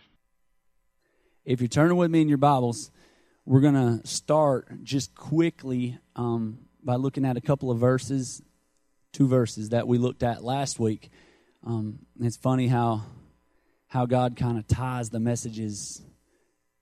If 1.44 1.60
you're 1.60 1.66
turning 1.66 1.96
with 1.96 2.12
me 2.12 2.20
in 2.20 2.28
your 2.28 2.38
Bibles, 2.38 2.92
we're 3.44 3.60
going 3.60 3.98
to 3.98 4.06
start 4.06 4.84
just 4.84 5.16
quickly 5.16 5.98
um, 6.14 6.58
by 6.80 6.94
looking 6.94 7.24
at 7.24 7.36
a 7.36 7.40
couple 7.40 7.72
of 7.72 7.80
verses, 7.80 8.40
two 9.12 9.26
verses 9.26 9.70
that 9.70 9.88
we 9.88 9.98
looked 9.98 10.22
at 10.22 10.44
last 10.44 10.78
week. 10.78 11.10
Um, 11.64 12.06
it's 12.20 12.36
funny 12.36 12.68
how 12.68 13.02
how 13.88 14.06
God 14.06 14.36
kind 14.36 14.58
of 14.58 14.68
ties 14.68 15.10
the 15.10 15.18
messages 15.18 16.02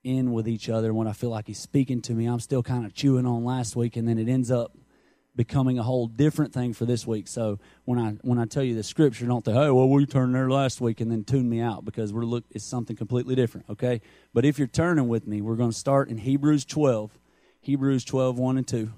in 0.04 0.32
with 0.32 0.46
each 0.46 0.68
other 0.68 0.94
when 0.94 1.08
I 1.08 1.12
feel 1.12 1.30
like 1.30 1.46
He's 1.46 1.58
speaking 1.58 2.00
to 2.02 2.12
me. 2.12 2.26
I'm 2.26 2.40
still 2.40 2.62
kind 2.62 2.86
of 2.86 2.94
chewing 2.94 3.26
on 3.26 3.44
last 3.44 3.74
week, 3.74 3.96
and 3.96 4.06
then 4.06 4.18
it 4.18 4.28
ends 4.28 4.50
up 4.50 4.76
becoming 5.36 5.78
a 5.78 5.82
whole 5.82 6.06
different 6.06 6.52
thing 6.52 6.72
for 6.72 6.84
this 6.84 7.06
week. 7.06 7.26
So 7.26 7.58
when 7.84 7.98
I 7.98 8.10
when 8.22 8.38
I 8.38 8.44
tell 8.44 8.62
you 8.62 8.74
the 8.74 8.82
scripture, 8.82 9.26
don't 9.26 9.44
think, 9.44 9.56
"Hey, 9.56 9.70
well, 9.70 9.88
we 9.88 10.06
turned 10.06 10.34
there 10.34 10.50
last 10.50 10.80
week," 10.80 11.00
and 11.00 11.10
then 11.10 11.24
tune 11.24 11.48
me 11.48 11.60
out 11.60 11.84
because 11.84 12.12
we're 12.12 12.24
look 12.24 12.44
it's 12.50 12.64
something 12.64 12.96
completely 12.96 13.34
different. 13.34 13.66
Okay, 13.70 14.00
but 14.32 14.44
if 14.44 14.58
you're 14.58 14.68
turning 14.68 15.08
with 15.08 15.26
me, 15.26 15.40
we're 15.40 15.56
going 15.56 15.70
to 15.70 15.76
start 15.76 16.08
in 16.08 16.18
Hebrews 16.18 16.64
12, 16.64 17.18
Hebrews 17.60 18.04
12, 18.04 18.38
1 18.38 18.58
and 18.58 18.68
2. 18.68 18.92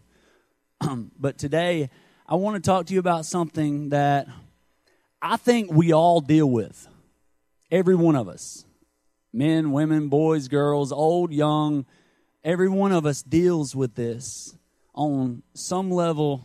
but 1.19 1.39
today, 1.39 1.89
I 2.27 2.35
want 2.35 2.63
to 2.63 2.69
talk 2.69 2.87
to 2.87 2.95
you 2.95 3.01
about 3.01 3.25
something 3.25 3.91
that 3.91 4.29
I 5.23 5.37
think 5.37 5.73
we 5.73 5.93
all 5.93 6.21
deal 6.21 6.51
with. 6.51 6.89
Every 7.71 7.95
one 7.97 8.15
of 8.15 8.29
us 8.29 8.66
men, 9.37 9.71
women, 9.71 10.09
boys, 10.09 10.49
girls, 10.49 10.91
old, 10.91 11.31
young, 11.31 11.85
every 12.43 12.69
one 12.69 12.91
of 12.91 13.05
us 13.05 13.23
deals 13.23 13.77
with 13.77 13.95
this 13.95 14.57
on 14.95 15.43
some 15.53 15.91
level 15.91 16.43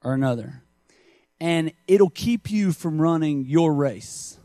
or 0.00 0.14
another. 0.14 0.62
And 1.40 1.72
it'll 1.88 2.10
keep 2.10 2.50
you 2.50 2.72
from 2.72 3.00
running 3.00 3.44
your 3.46 3.74
race. 3.74 4.38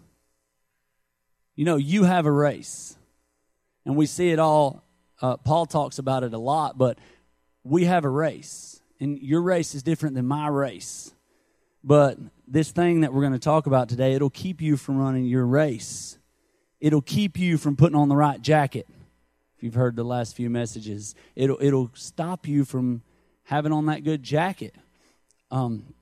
You 1.56 1.66
know, 1.66 1.76
you 1.76 2.06
have 2.06 2.26
a 2.26 2.32
race. 2.32 2.98
And 3.86 3.96
we 3.96 4.08
see 4.08 4.32
it 4.32 4.40
all. 4.40 4.84
Uh, 5.22 5.38
Paul 5.38 5.66
talks 5.66 6.00
about 6.00 6.24
it 6.24 6.34
a 6.34 6.40
lot, 6.40 6.78
but 6.78 6.98
we 7.64 7.86
have 7.86 8.04
a 8.04 8.10
race. 8.10 8.82
And 9.00 9.20
your 9.20 9.42
race 9.42 9.76
is 9.76 9.84
different 9.84 10.16
than 10.16 10.26
my 10.26 10.48
race. 10.48 11.14
But 11.84 12.18
this 12.48 12.72
thing 12.72 13.02
that 13.02 13.14
we're 13.14 13.22
going 13.22 13.34
to 13.34 13.40
talk 13.40 13.68
about 13.68 13.90
today, 13.90 14.14
it'll 14.14 14.30
keep 14.30 14.60
you 14.60 14.76
from 14.76 14.98
running 14.98 15.26
your 15.26 15.46
race 15.46 16.19
it'll 16.80 17.02
keep 17.02 17.38
you 17.38 17.58
from 17.58 17.76
putting 17.76 17.96
on 17.96 18.10
the 18.10 18.16
right 18.16 18.42
jacket. 18.42 18.88
If 19.58 19.64
you've 19.64 19.74
heard 19.74 19.96
the 19.96 20.04
last 20.04 20.36
few 20.36 20.50
messages, 20.50 21.16
it'll 21.36 21.58
it'll 21.60 21.92
stop 21.94 22.48
you 22.48 22.64
from 22.64 23.02
having 23.44 23.72
on 23.72 23.88
that 23.88 24.04
good 24.04 24.24
jacket. 24.24 24.74
Um, 25.52 25.94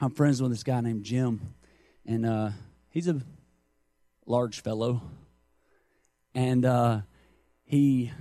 I'm 0.00 0.10
friends 0.10 0.42
with 0.42 0.50
this 0.50 0.62
guy 0.62 0.80
named 0.80 1.04
Jim, 1.04 1.54
and 2.06 2.26
uh, 2.26 2.50
he's 2.90 3.08
a 3.08 3.20
large 4.26 4.60
fellow, 4.60 5.00
and 6.34 6.64
uh, 6.64 7.00
he 7.64 8.12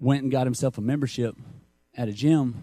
went 0.00 0.22
and 0.22 0.32
got 0.32 0.46
himself 0.46 0.78
a 0.78 0.80
membership 0.80 1.36
at 1.96 2.08
a 2.08 2.12
gym. 2.12 2.62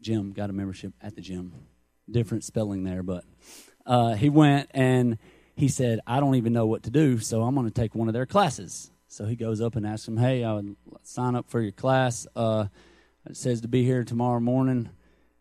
Jim 0.00 0.32
got 0.32 0.48
a 0.48 0.52
membership 0.52 0.92
at 1.02 1.16
the 1.16 1.20
gym. 1.20 1.52
Different 2.10 2.44
spelling 2.44 2.84
there, 2.84 3.02
but 3.02 3.24
uh, 3.84 4.14
he 4.14 4.30
went 4.30 4.70
and 4.72 5.18
he 5.58 5.66
said, 5.66 5.98
I 6.06 6.20
don't 6.20 6.36
even 6.36 6.52
know 6.52 6.66
what 6.66 6.84
to 6.84 6.90
do, 6.90 7.18
so 7.18 7.42
I'm 7.42 7.56
going 7.56 7.66
to 7.66 7.72
take 7.72 7.92
one 7.92 8.06
of 8.06 8.14
their 8.14 8.26
classes. 8.26 8.92
So 9.08 9.24
he 9.24 9.34
goes 9.34 9.60
up 9.60 9.74
and 9.74 9.84
asks 9.84 10.06
him, 10.06 10.16
Hey, 10.16 10.44
I 10.44 10.54
would 10.54 10.76
sign 11.02 11.34
up 11.34 11.50
for 11.50 11.60
your 11.60 11.72
class. 11.72 12.28
Uh, 12.36 12.66
it 13.28 13.36
says 13.36 13.60
to 13.62 13.68
be 13.68 13.82
here 13.82 14.04
tomorrow 14.04 14.38
morning 14.38 14.88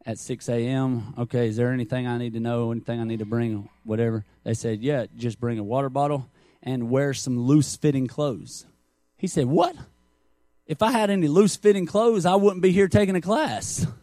at 0.08 0.18
6 0.18 0.50
a.m. 0.50 1.14
Okay, 1.20 1.48
is 1.48 1.56
there 1.56 1.72
anything 1.72 2.08
I 2.08 2.18
need 2.18 2.34
to 2.34 2.40
know, 2.40 2.72
anything 2.72 3.00
I 3.00 3.04
need 3.04 3.20
to 3.20 3.26
bring, 3.26 3.70
whatever? 3.84 4.26
They 4.44 4.56
said, 4.56 4.82
Yeah, 4.82 5.06
just 5.16 5.40
bring 5.40 5.60
a 5.60 5.64
water 5.64 5.90
bottle 5.90 6.28
and 6.64 6.90
wear 6.90 7.14
some 7.14 7.40
loose 7.40 7.76
fitting 7.76 8.08
clothes. 8.08 8.66
He 9.18 9.28
said, 9.28 9.46
What? 9.46 9.76
If 10.66 10.82
I 10.82 10.90
had 10.90 11.12
any 11.12 11.28
loose 11.28 11.56
fitting 11.56 11.86
clothes, 11.86 12.26
I 12.26 12.34
wouldn't 12.34 12.64
be 12.64 12.72
here 12.72 12.88
taking 12.88 13.16
a 13.16 13.22
class. 13.22 13.86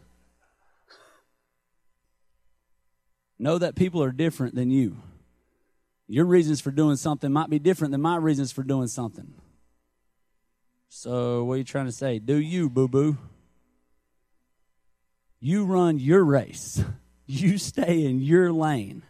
know 3.37 3.57
that 3.57 3.75
people 3.75 4.01
are 4.01 4.13
different 4.13 4.55
than 4.55 4.71
you. 4.71 4.95
Your 6.07 6.25
reasons 6.25 6.61
for 6.61 6.71
doing 6.71 6.97
something 6.97 7.31
might 7.31 7.49
be 7.49 7.59
different 7.59 7.91
than 7.91 8.01
my 8.01 8.17
reasons 8.17 8.51
for 8.51 8.63
doing 8.63 8.87
something. 8.87 9.33
So, 10.89 11.43
what 11.43 11.55
are 11.55 11.57
you 11.57 11.63
trying 11.63 11.87
to 11.87 11.91
say? 11.91 12.19
Do 12.19 12.37
you, 12.37 12.69
boo 12.69 12.87
boo? 12.87 13.17
You 15.39 15.65
run 15.65 15.99
your 15.99 16.23
race, 16.23 16.83
you 17.25 17.57
stay 17.57 18.05
in 18.05 18.21
your 18.21 18.51
lane. 18.51 19.03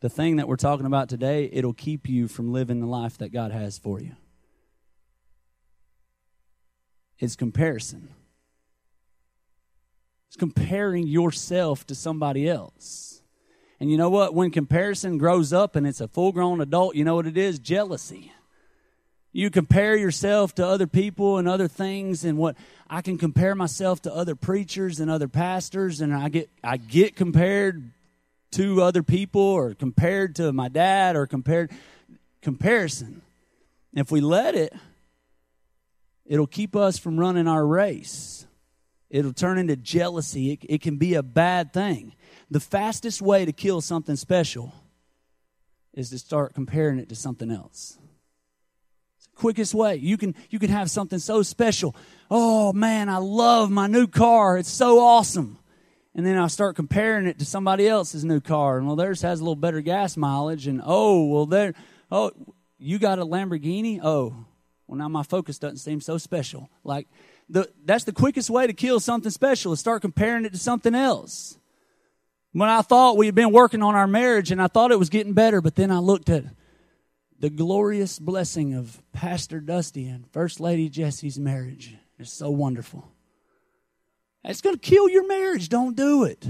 The 0.00 0.08
thing 0.08 0.36
that 0.36 0.48
we're 0.48 0.56
talking 0.56 0.86
about 0.86 1.08
today, 1.08 1.48
it'll 1.52 1.72
keep 1.72 2.08
you 2.08 2.26
from 2.26 2.52
living 2.52 2.80
the 2.80 2.86
life 2.86 3.18
that 3.18 3.32
God 3.32 3.52
has 3.52 3.78
for 3.78 4.00
you. 4.00 4.16
It's 7.20 7.36
comparison. 7.36 8.08
It's 10.26 10.36
comparing 10.36 11.06
yourself 11.06 11.86
to 11.86 11.94
somebody 11.94 12.48
else. 12.48 13.21
And 13.82 13.90
you 13.90 13.96
know 13.96 14.10
what? 14.10 14.32
When 14.32 14.52
comparison 14.52 15.18
grows 15.18 15.52
up 15.52 15.74
and 15.74 15.88
it's 15.88 16.00
a 16.00 16.06
full 16.06 16.30
grown 16.30 16.60
adult, 16.60 16.94
you 16.94 17.02
know 17.02 17.16
what 17.16 17.26
it 17.26 17.36
is? 17.36 17.58
Jealousy. 17.58 18.32
You 19.32 19.50
compare 19.50 19.96
yourself 19.96 20.54
to 20.54 20.64
other 20.64 20.86
people 20.86 21.38
and 21.38 21.48
other 21.48 21.66
things, 21.66 22.24
and 22.24 22.38
what 22.38 22.54
I 22.88 23.02
can 23.02 23.18
compare 23.18 23.56
myself 23.56 24.00
to 24.02 24.14
other 24.14 24.36
preachers 24.36 25.00
and 25.00 25.10
other 25.10 25.26
pastors, 25.26 26.00
and 26.00 26.14
I 26.14 26.28
get 26.28 26.48
I 26.62 26.76
get 26.76 27.16
compared 27.16 27.90
to 28.52 28.82
other 28.82 29.02
people 29.02 29.42
or 29.42 29.74
compared 29.74 30.36
to 30.36 30.52
my 30.52 30.68
dad 30.68 31.16
or 31.16 31.26
compared 31.26 31.72
comparison. 32.40 33.20
If 33.94 34.12
we 34.12 34.20
let 34.20 34.54
it, 34.54 34.72
it'll 36.24 36.46
keep 36.46 36.76
us 36.76 36.98
from 36.98 37.18
running 37.18 37.48
our 37.48 37.66
race. 37.66 38.46
It'll 39.10 39.32
turn 39.32 39.58
into 39.58 39.74
jealousy. 39.74 40.52
It, 40.52 40.60
it 40.68 40.82
can 40.82 40.98
be 40.98 41.14
a 41.14 41.22
bad 41.24 41.72
thing 41.72 42.14
the 42.52 42.60
fastest 42.60 43.22
way 43.22 43.44
to 43.44 43.52
kill 43.52 43.80
something 43.80 44.16
special 44.16 44.72
is 45.94 46.10
to 46.10 46.18
start 46.18 46.54
comparing 46.54 46.98
it 46.98 47.08
to 47.08 47.14
something 47.14 47.50
else. 47.50 47.98
It's 49.16 49.26
the 49.26 49.36
quickest 49.36 49.74
way. 49.74 49.96
You 49.96 50.16
can 50.16 50.34
you 50.50 50.58
can 50.58 50.70
have 50.70 50.90
something 50.90 51.18
so 51.18 51.42
special. 51.42 51.94
Oh 52.30 52.72
man, 52.72 53.08
I 53.08 53.18
love 53.18 53.70
my 53.70 53.86
new 53.86 54.06
car. 54.06 54.58
It's 54.58 54.70
so 54.70 55.00
awesome. 55.00 55.58
And 56.14 56.26
then 56.26 56.38
I 56.38 56.46
start 56.48 56.76
comparing 56.76 57.26
it 57.26 57.38
to 57.38 57.46
somebody 57.46 57.88
else's 57.88 58.24
new 58.24 58.40
car. 58.40 58.76
And 58.76 58.86
well, 58.86 58.96
theirs 58.96 59.22
has 59.22 59.40
a 59.40 59.42
little 59.42 59.56
better 59.56 59.80
gas 59.80 60.16
mileage. 60.16 60.66
And 60.66 60.82
oh, 60.84 61.24
well, 61.24 61.46
there, 61.46 61.72
oh, 62.10 62.32
you 62.78 62.98
got 62.98 63.18
a 63.18 63.24
Lamborghini? 63.24 63.98
Oh, 64.02 64.34
well, 64.86 64.98
now 64.98 65.08
my 65.08 65.22
focus 65.22 65.58
doesn't 65.58 65.78
seem 65.78 66.02
so 66.02 66.18
special. 66.18 66.68
Like, 66.84 67.08
the, 67.48 67.70
that's 67.86 68.04
the 68.04 68.12
quickest 68.12 68.50
way 68.50 68.66
to 68.66 68.74
kill 68.74 69.00
something 69.00 69.30
special 69.30 69.72
is 69.72 69.80
start 69.80 70.02
comparing 70.02 70.44
it 70.44 70.52
to 70.52 70.58
something 70.58 70.94
else. 70.94 71.56
When 72.52 72.68
I 72.68 72.82
thought 72.82 73.16
we 73.16 73.26
had 73.26 73.34
been 73.34 73.52
working 73.52 73.82
on 73.82 73.94
our 73.94 74.06
marriage 74.06 74.50
and 74.50 74.60
I 74.60 74.66
thought 74.66 74.92
it 74.92 74.98
was 74.98 75.08
getting 75.08 75.32
better, 75.32 75.60
but 75.60 75.74
then 75.74 75.90
I 75.90 75.98
looked 75.98 76.28
at 76.28 76.44
the 77.38 77.50
glorious 77.50 78.18
blessing 78.18 78.74
of 78.74 79.02
Pastor 79.12 79.58
Dusty 79.60 80.06
and 80.06 80.30
First 80.30 80.60
Lady 80.60 80.88
Jesse's 80.88 81.38
marriage. 81.38 81.96
It's 82.18 82.32
so 82.32 82.50
wonderful. 82.50 83.10
It's 84.44 84.60
going 84.60 84.76
to 84.76 84.80
kill 84.80 85.08
your 85.08 85.26
marriage. 85.26 85.68
Don't 85.68 85.96
do 85.96 86.24
it. 86.24 86.46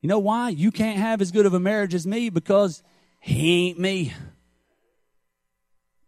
You 0.00 0.08
know 0.08 0.18
why? 0.18 0.50
You 0.50 0.70
can't 0.70 0.98
have 0.98 1.20
as 1.20 1.30
good 1.30 1.46
of 1.46 1.54
a 1.54 1.60
marriage 1.60 1.94
as 1.94 2.06
me 2.06 2.30
because 2.30 2.82
he 3.20 3.68
ain't 3.68 3.78
me. 3.78 4.12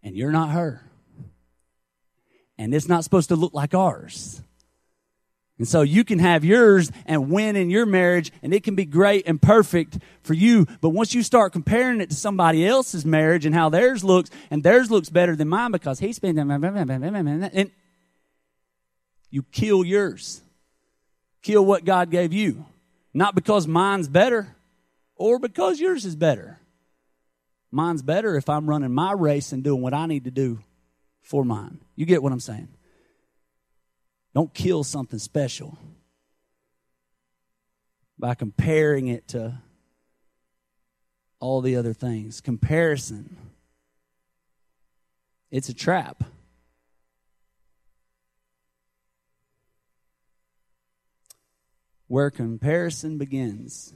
And 0.03 0.17
you're 0.17 0.32
not 0.32 0.50
her. 0.50 0.82
And 2.58 2.75
it's 2.75 2.88
not 2.88 3.05
supposed 3.05 3.29
to 3.29 3.37
look 3.37 3.55
like 3.55 3.75
ours. 3.75 4.41
And 5.58 5.67
so 5.67 5.81
you 5.81 6.05
can 6.05 6.19
have 6.19 6.44
yours 6.44 6.93
and 7.06 7.31
win 7.31 7.56
in 7.56 7.70
your 7.70 7.87
marriage 7.87 8.31
and 8.43 8.53
it 8.53 8.62
can 8.62 8.75
be 8.75 8.85
great 8.85 9.26
and 9.26 9.41
perfect 9.41 9.99
for 10.23 10.35
you. 10.35 10.67
But 10.82 10.91
once 10.91 11.14
you 11.14 11.23
start 11.23 11.53
comparing 11.53 12.00
it 12.03 12.11
to 12.11 12.17
somebody 12.17 12.67
else's 12.67 13.06
marriage 13.06 13.47
and 13.47 13.55
how 13.55 13.70
theirs 13.70 14.05
looks 14.05 14.31
and 14.50 14.62
theirs 14.62 14.91
looks 14.91 15.08
better 15.08 15.35
than 15.35 15.49
mine 15.49 15.70
because 15.70 15.99
he's 15.99 16.19
been, 16.19 16.38
and 16.38 17.70
you 19.31 19.43
kill 19.50 19.85
yours. 19.85 20.43
Kill 21.43 21.64
what 21.64 21.85
God 21.85 22.11
gave 22.11 22.32
you. 22.32 22.67
Not 23.14 23.35
because 23.35 23.67
mine's 23.67 24.08
better 24.08 24.55
or 25.14 25.38
because 25.38 25.81
yours 25.81 26.05
is 26.05 26.17
better. 26.17 26.61
Mine's 27.70 28.03
better 28.03 28.37
if 28.37 28.49
I'm 28.50 28.69
running 28.69 28.93
my 28.93 29.12
race 29.12 29.53
and 29.53 29.64
doing 29.64 29.81
what 29.81 29.94
I 29.94 30.06
need 30.06 30.25
to 30.25 30.31
do 30.31 30.58
for 31.23 31.44
mine. 31.44 31.81
You 31.94 32.05
get 32.05 32.23
what 32.23 32.32
I'm 32.32 32.41
saying? 32.41 32.69
Don't 34.37 34.53
kill 34.53 34.85
something 34.85 35.19
special 35.19 35.79
by 38.19 38.35
comparing 38.35 39.09
it 39.09 39.29
to 39.29 39.62
all 41.41 41.62
the 41.62 41.77
other 41.77 41.94
things. 41.94 42.43
Comparison 42.43 43.35
It's 45.50 45.71
a 45.71 45.75
trap. 45.75 46.23
Where 52.06 52.31
comparison 52.31 53.17
begins, 53.17 53.94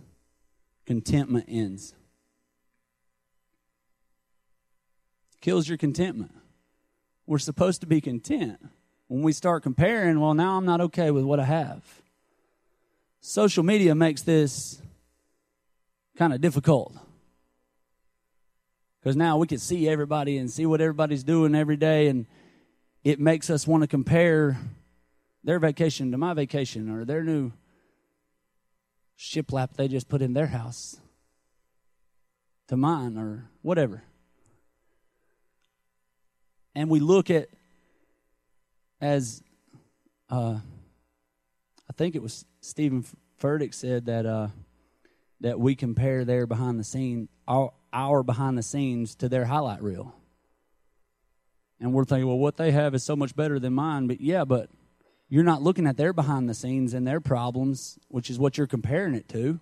contentment 0.86 1.44
ends. 1.48 1.92
Kills 5.42 5.68
your 5.68 5.76
contentment. 5.76 6.32
We're 7.26 7.36
supposed 7.36 7.82
to 7.82 7.86
be 7.86 8.00
content. 8.00 8.58
When 9.10 9.22
we 9.22 9.32
start 9.32 9.64
comparing, 9.64 10.20
well, 10.20 10.34
now 10.34 10.56
I'm 10.56 10.64
not 10.64 10.80
okay 10.82 11.10
with 11.10 11.24
what 11.24 11.40
I 11.40 11.44
have. 11.44 11.82
Social 13.20 13.64
media 13.64 13.92
makes 13.92 14.22
this 14.22 14.80
kind 16.16 16.32
of 16.32 16.40
difficult. 16.40 16.96
Because 19.00 19.16
now 19.16 19.36
we 19.36 19.48
can 19.48 19.58
see 19.58 19.88
everybody 19.88 20.38
and 20.38 20.48
see 20.48 20.64
what 20.64 20.80
everybody's 20.80 21.24
doing 21.24 21.56
every 21.56 21.76
day, 21.76 22.06
and 22.06 22.26
it 23.02 23.18
makes 23.18 23.50
us 23.50 23.66
want 23.66 23.82
to 23.82 23.88
compare 23.88 24.56
their 25.42 25.58
vacation 25.58 26.12
to 26.12 26.16
my 26.16 26.32
vacation 26.32 26.88
or 26.88 27.04
their 27.04 27.24
new 27.24 27.50
shiplap 29.18 29.74
they 29.74 29.88
just 29.88 30.08
put 30.08 30.22
in 30.22 30.34
their 30.34 30.46
house 30.46 31.00
to 32.68 32.76
mine 32.76 33.18
or 33.18 33.50
whatever. 33.62 34.04
And 36.76 36.88
we 36.88 37.00
look 37.00 37.28
at, 37.28 37.48
as 39.00 39.42
uh, 40.28 40.58
I 41.88 41.92
think 41.96 42.14
it 42.14 42.22
was 42.22 42.44
Steven 42.60 43.04
Furtick 43.40 43.74
said 43.74 44.06
that 44.06 44.26
uh, 44.26 44.48
that 45.40 45.58
we 45.58 45.74
compare 45.74 46.24
their 46.24 46.46
behind 46.46 46.78
the 46.78 46.84
scene, 46.84 47.28
our, 47.48 47.72
our 47.92 48.22
behind 48.22 48.58
the 48.58 48.62
scenes 48.62 49.14
to 49.16 49.28
their 49.28 49.46
highlight 49.46 49.82
reel. 49.82 50.14
And 51.80 51.94
we're 51.94 52.04
thinking, 52.04 52.28
well, 52.28 52.38
what 52.38 52.58
they 52.58 52.72
have 52.72 52.94
is 52.94 53.02
so 53.02 53.16
much 53.16 53.34
better 53.34 53.58
than 53.58 53.72
mine. 53.72 54.06
But 54.06 54.20
yeah, 54.20 54.44
but 54.44 54.68
you're 55.30 55.44
not 55.44 55.62
looking 55.62 55.86
at 55.86 55.96
their 55.96 56.12
behind 56.12 56.48
the 56.48 56.54
scenes 56.54 56.92
and 56.92 57.06
their 57.06 57.20
problems, 57.20 57.98
which 58.08 58.28
is 58.28 58.38
what 58.38 58.58
you're 58.58 58.66
comparing 58.66 59.14
it 59.14 59.28
to. 59.30 59.58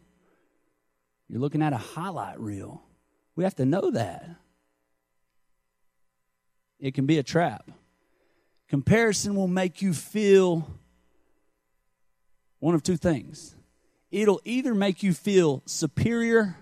You're 1.28 1.40
looking 1.40 1.62
at 1.62 1.72
a 1.72 1.78
highlight 1.78 2.40
reel. 2.40 2.82
We 3.36 3.44
have 3.44 3.54
to 3.56 3.64
know 3.64 3.90
that. 3.92 4.28
It 6.80 6.94
can 6.94 7.06
be 7.06 7.18
a 7.18 7.22
trap. 7.22 7.70
Comparison 8.68 9.34
will 9.34 9.48
make 9.48 9.80
you 9.80 9.92
feel 9.92 10.68
one 12.60 12.74
of 12.74 12.82
two 12.82 12.96
things 12.96 13.54
it'll 14.10 14.40
either 14.44 14.74
make 14.74 15.02
you 15.02 15.12
feel 15.12 15.62
superior 15.66 16.56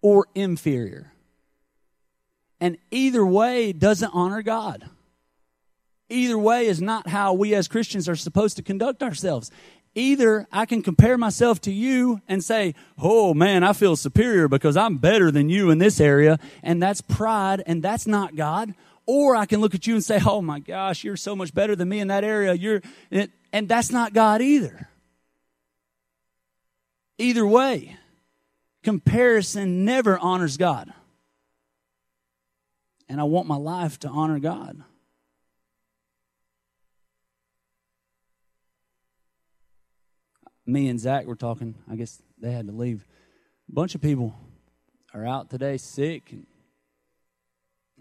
or 0.00 0.26
inferior. 0.34 1.12
And 2.60 2.78
either 2.90 3.26
way 3.26 3.72
doesn't 3.72 4.10
honor 4.14 4.42
God. 4.42 4.88
Either 6.08 6.38
way 6.38 6.66
is 6.66 6.80
not 6.80 7.08
how 7.08 7.32
we 7.32 7.54
as 7.54 7.68
Christians 7.68 8.08
are 8.08 8.16
supposed 8.16 8.56
to 8.56 8.62
conduct 8.62 9.02
ourselves. 9.02 9.50
Either 9.94 10.46
I 10.52 10.64
can 10.64 10.82
compare 10.82 11.18
myself 11.18 11.60
to 11.62 11.72
you 11.72 12.20
and 12.28 12.42
say, 12.42 12.74
Oh 12.98 13.34
man, 13.34 13.62
I 13.62 13.72
feel 13.72 13.96
superior 13.96 14.48
because 14.48 14.76
I'm 14.76 14.98
better 14.98 15.30
than 15.30 15.48
you 15.48 15.70
in 15.70 15.78
this 15.78 16.00
area. 16.00 16.38
And 16.62 16.82
that's 16.82 17.00
pride 17.00 17.62
and 17.66 17.82
that's 17.82 18.06
not 18.06 18.36
God. 18.36 18.74
Or 19.14 19.36
I 19.36 19.44
can 19.44 19.60
look 19.60 19.74
at 19.74 19.86
you 19.86 19.92
and 19.92 20.02
say, 20.02 20.18
Oh 20.24 20.40
my 20.40 20.58
gosh, 20.58 21.04
you're 21.04 21.18
so 21.18 21.36
much 21.36 21.52
better 21.52 21.76
than 21.76 21.86
me 21.86 22.00
in 22.00 22.08
that 22.08 22.24
area. 22.24 22.54
You're, 22.54 22.80
and 23.52 23.68
that's 23.68 23.92
not 23.92 24.14
God 24.14 24.40
either. 24.40 24.88
Either 27.18 27.46
way, 27.46 27.98
comparison 28.82 29.84
never 29.84 30.18
honors 30.18 30.56
God. 30.56 30.94
And 33.06 33.20
I 33.20 33.24
want 33.24 33.46
my 33.46 33.56
life 33.56 33.98
to 33.98 34.08
honor 34.08 34.38
God. 34.38 34.82
Me 40.64 40.88
and 40.88 40.98
Zach 40.98 41.26
were 41.26 41.36
talking. 41.36 41.74
I 41.86 41.96
guess 41.96 42.22
they 42.38 42.52
had 42.52 42.66
to 42.66 42.72
leave. 42.72 43.04
A 43.68 43.72
bunch 43.72 43.94
of 43.94 44.00
people 44.00 44.34
are 45.12 45.26
out 45.26 45.50
today 45.50 45.76
sick. 45.76 46.32
And, 46.32 46.46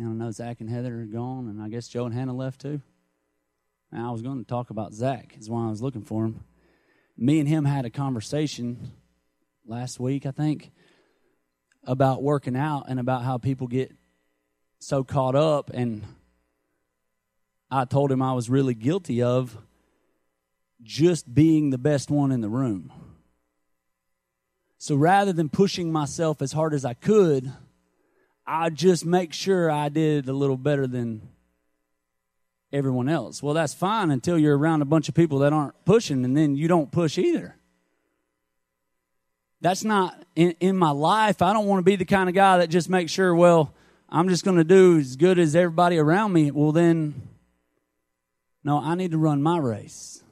you 0.02 0.08
know, 0.08 0.14
know 0.14 0.32
Zach 0.32 0.62
and 0.62 0.70
Heather 0.70 1.02
are 1.02 1.06
gone, 1.06 1.48
and 1.48 1.62
I 1.62 1.70
guess 1.70 1.88
Joe 1.88 2.06
and 2.06 2.14
Hannah 2.14 2.34
left 2.34 2.62
too. 2.62 2.82
And 3.92 4.02
I 4.04 4.10
was 4.10 4.24
going 4.24 4.40
to 4.40 4.44
talk 4.44 4.72
about 4.72 4.96
Zach, 4.96 5.36
is 5.38 5.48
why 5.48 5.68
I 5.68 5.70
was 5.70 5.80
looking 5.80 6.02
for 6.02 6.26
him. 6.26 6.44
Me 7.16 7.40
and 7.40 7.48
him 7.48 7.66
had 7.66 7.86
a 7.86 7.92
conversation 7.92 8.94
last 9.64 10.00
week, 10.00 10.26
I 10.26 10.32
think, 10.32 10.72
about 11.84 12.24
working 12.24 12.56
out 12.56 12.86
and 12.88 13.00
about 13.00 13.24
how 13.24 13.38
people 13.38 13.68
get 13.68 13.92
so 14.80 15.04
caught 15.04 15.36
up. 15.36 15.70
And 15.72 16.02
I 17.70 17.86
told 17.86 18.12
him 18.12 18.24
I 18.24 18.34
was 18.34 18.50
really 18.50 18.74
guilty 18.74 19.22
of 19.22 19.56
just 20.82 21.32
being 21.32 21.70
the 21.70 21.78
best 21.78 22.10
one 22.10 22.32
in 22.32 22.42
the 22.42 22.50
room. 22.50 22.92
So 24.80 24.96
rather 24.96 25.32
than 25.32 25.50
pushing 25.50 25.92
myself 25.92 26.42
as 26.42 26.54
hard 26.54 26.74
as 26.74 26.86
I 26.86 26.96
could, 26.96 27.54
I 28.54 28.70
just 28.70 29.06
make 29.06 29.32
sure 29.32 29.72
I 29.72 29.88
did 29.88 30.28
a 30.28 30.34
little 30.34 30.58
better 30.58 30.86
than 30.86 31.22
everyone 32.74 33.08
else. 33.08 33.42
Well, 33.42 33.54
that's 33.54 33.74
fine 33.74 34.12
until 34.12 34.38
you're 34.38 34.58
around 34.58 34.82
a 34.82 34.86
bunch 34.86 35.08
of 35.08 35.16
people 35.16 35.40
that 35.40 35.54
aren't 35.54 35.86
pushing, 35.86 36.26
and 36.26 36.36
then 36.36 36.58
you 36.58 36.68
don't 36.68 36.92
push 36.92 37.18
either. 37.18 37.56
That's 39.62 39.86
not 39.86 40.22
in, 40.36 40.54
in 40.60 40.76
my 40.76 40.90
life. 40.90 41.42
I 41.42 41.54
don't 41.54 41.66
want 41.66 41.80
to 41.80 41.90
be 41.90 41.96
the 41.96 42.04
kind 42.04 42.28
of 42.28 42.36
guy 42.36 42.58
that 42.58 42.70
just 42.70 42.90
makes 42.90 43.14
sure, 43.14 43.34
well, 43.34 43.74
I'm 44.10 44.28
just 44.28 44.44
going 44.44 44.58
to 44.58 44.66
do 44.66 45.00
as 45.00 45.16
good 45.16 45.40
as 45.40 45.56
everybody 45.56 45.98
around 45.98 46.34
me. 46.34 46.52
Well, 46.52 46.74
then, 46.74 47.30
no, 48.66 48.80
I 48.80 48.96
need 48.96 49.12
to 49.12 49.18
run 49.18 49.42
my 49.42 49.60
race 49.60 50.26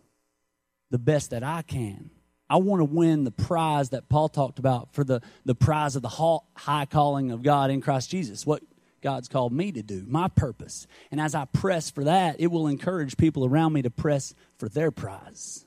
the 0.92 1.00
best 1.00 1.30
that 1.30 1.44
I 1.44 1.62
can. 1.62 2.10
I 2.50 2.57
want 2.57 2.80
to 2.80 2.86
win 2.86 3.25
the 3.25 3.31
prize 3.31 3.90
that 3.90 4.10
Paul 4.10 4.28
talked 4.28 4.60
about 4.60 4.94
for 4.94 5.04
the, 5.04 5.22
the 5.46 5.56
prize 5.56 5.96
of 5.96 6.01
the 6.01 6.40
high 6.56 6.86
calling 6.86 7.31
of 7.31 7.44
God 7.44 7.69
in 7.69 7.80
Christ 7.80 8.10
Jesus, 8.10 8.46
what 8.46 8.63
God's 9.01 9.28
called 9.28 9.54
me 9.54 9.72
to 9.72 9.84
do, 9.84 10.04
my 10.07 10.28
purpose. 10.28 10.88
And 11.12 11.22
as 11.22 11.36
I 11.36 11.46
press 11.46 11.90
for 11.90 12.04
that, 12.06 12.38
it 12.40 12.48
will 12.48 12.68
encourage 12.68 13.18
people 13.18 13.46
around 13.46 13.74
me 13.74 13.81
to 13.84 13.90
press 13.90 14.34
for 14.57 14.68
their 14.68 14.92
prize. 14.92 15.66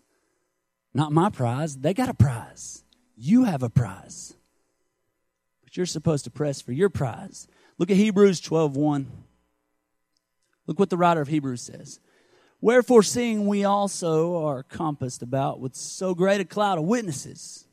Not 0.92 1.12
my 1.12 1.30
prize, 1.30 1.76
they 1.76 1.94
got 1.94 2.08
a 2.08 2.14
prize. 2.14 2.84
You 3.16 3.44
have 3.44 3.62
a 3.62 3.70
prize. 3.70 4.34
But 5.64 5.76
you're 5.76 5.86
supposed 5.86 6.24
to 6.24 6.30
press 6.30 6.60
for 6.60 6.72
your 6.72 6.90
prize. 6.90 7.46
Look 7.78 7.90
at 7.90 7.96
Hebrews 7.96 8.40
12 8.40 8.76
1. 8.76 9.06
Look 10.66 10.78
what 10.78 10.90
the 10.90 10.96
writer 10.96 11.20
of 11.20 11.28
Hebrews 11.28 11.62
says. 11.62 12.00
Wherefore, 12.62 13.02
seeing 13.02 13.48
we 13.48 13.64
also 13.64 14.46
are 14.46 14.62
compassed 14.62 15.20
about 15.20 15.58
with 15.58 15.74
so 15.74 16.14
great 16.14 16.40
a 16.40 16.44
cloud 16.44 16.78
of 16.78 16.84
witnesses, 16.84 17.66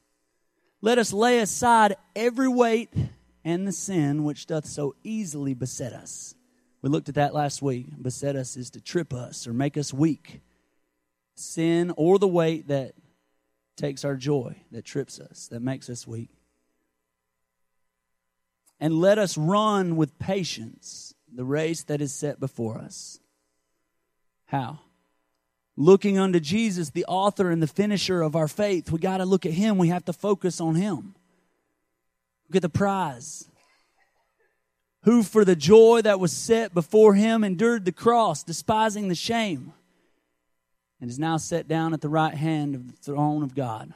let 0.82 0.98
us 0.98 1.14
lay 1.14 1.38
aside 1.40 1.96
every 2.16 2.48
weight 2.48 2.92
and 3.46 3.68
the 3.68 3.72
sin 3.72 4.24
which 4.24 4.48
doth 4.48 4.66
so 4.66 4.96
easily 5.04 5.54
beset 5.54 5.94
us. 5.94 6.34
We 6.82 6.90
looked 6.90 7.08
at 7.08 7.16
that 7.16 7.36
last 7.36 7.62
week. 7.62 7.86
Beset 8.02 8.36
us 8.36 8.58
is 8.58 8.72
to 8.72 8.82
trip 8.82 9.14
us 9.14 9.46
or 9.46 9.54
make 9.54 9.78
us 9.78 9.94
weak. 9.94 10.42
Sin 11.36 11.94
or 11.96 12.18
the 12.18 12.28
weight 12.28 12.70
that 12.70 12.96
takes 13.78 14.04
our 14.04 14.16
joy, 14.16 14.56
that 14.72 14.86
trips 14.86 15.20
us, 15.20 15.50
that 15.50 15.62
makes 15.62 15.88
us 15.92 16.08
weak. 16.08 16.32
And 18.80 19.00
let 19.00 19.20
us 19.20 19.38
run 19.38 19.98
with 19.98 20.18
patience 20.18 21.14
the 21.32 21.46
race 21.46 21.84
that 21.84 22.02
is 22.02 22.12
set 22.12 22.40
before 22.40 22.80
us. 22.80 23.20
How? 24.50 24.80
Looking 25.78 26.18
unto 26.18 26.40
Jesus, 26.40 26.90
the 26.90 27.06
author 27.06 27.50
and 27.50 27.64
the 27.64 27.68
finisher 27.68 28.22
of 28.22 28.36
our 28.36 28.48
faith. 28.48 28.92
We 28.92 29.00
got 29.00 29.18
to 29.18 29.26
look 29.26 29.46
at 29.46 29.54
him. 29.54 29.78
We 29.78 29.88
have 29.88 30.06
to 30.06 30.14
focus 30.14 30.60
on 30.60 30.76
him. 30.76 31.16
Look 32.50 32.58
at 32.58 32.62
the 32.62 32.70
prize. 32.70 33.50
Who, 35.04 35.24
for 35.24 35.46
the 35.46 35.56
joy 35.56 36.02
that 36.02 36.20
was 36.20 36.34
set 36.34 36.74
before 36.74 37.14
him, 37.14 37.44
endured 37.44 37.86
the 37.86 37.92
cross, 37.92 38.44
despising 38.44 39.08
the 39.08 39.16
shame 39.16 39.74
and 41.02 41.10
is 41.10 41.20
now 41.20 41.38
set 41.38 41.68
down 41.68 41.94
at 41.94 42.02
the 42.02 42.10
right 42.10 42.34
hand 42.34 42.76
of 42.76 42.88
the 42.88 42.98
throne 42.98 43.44
of 43.44 43.56
God. 43.56 43.94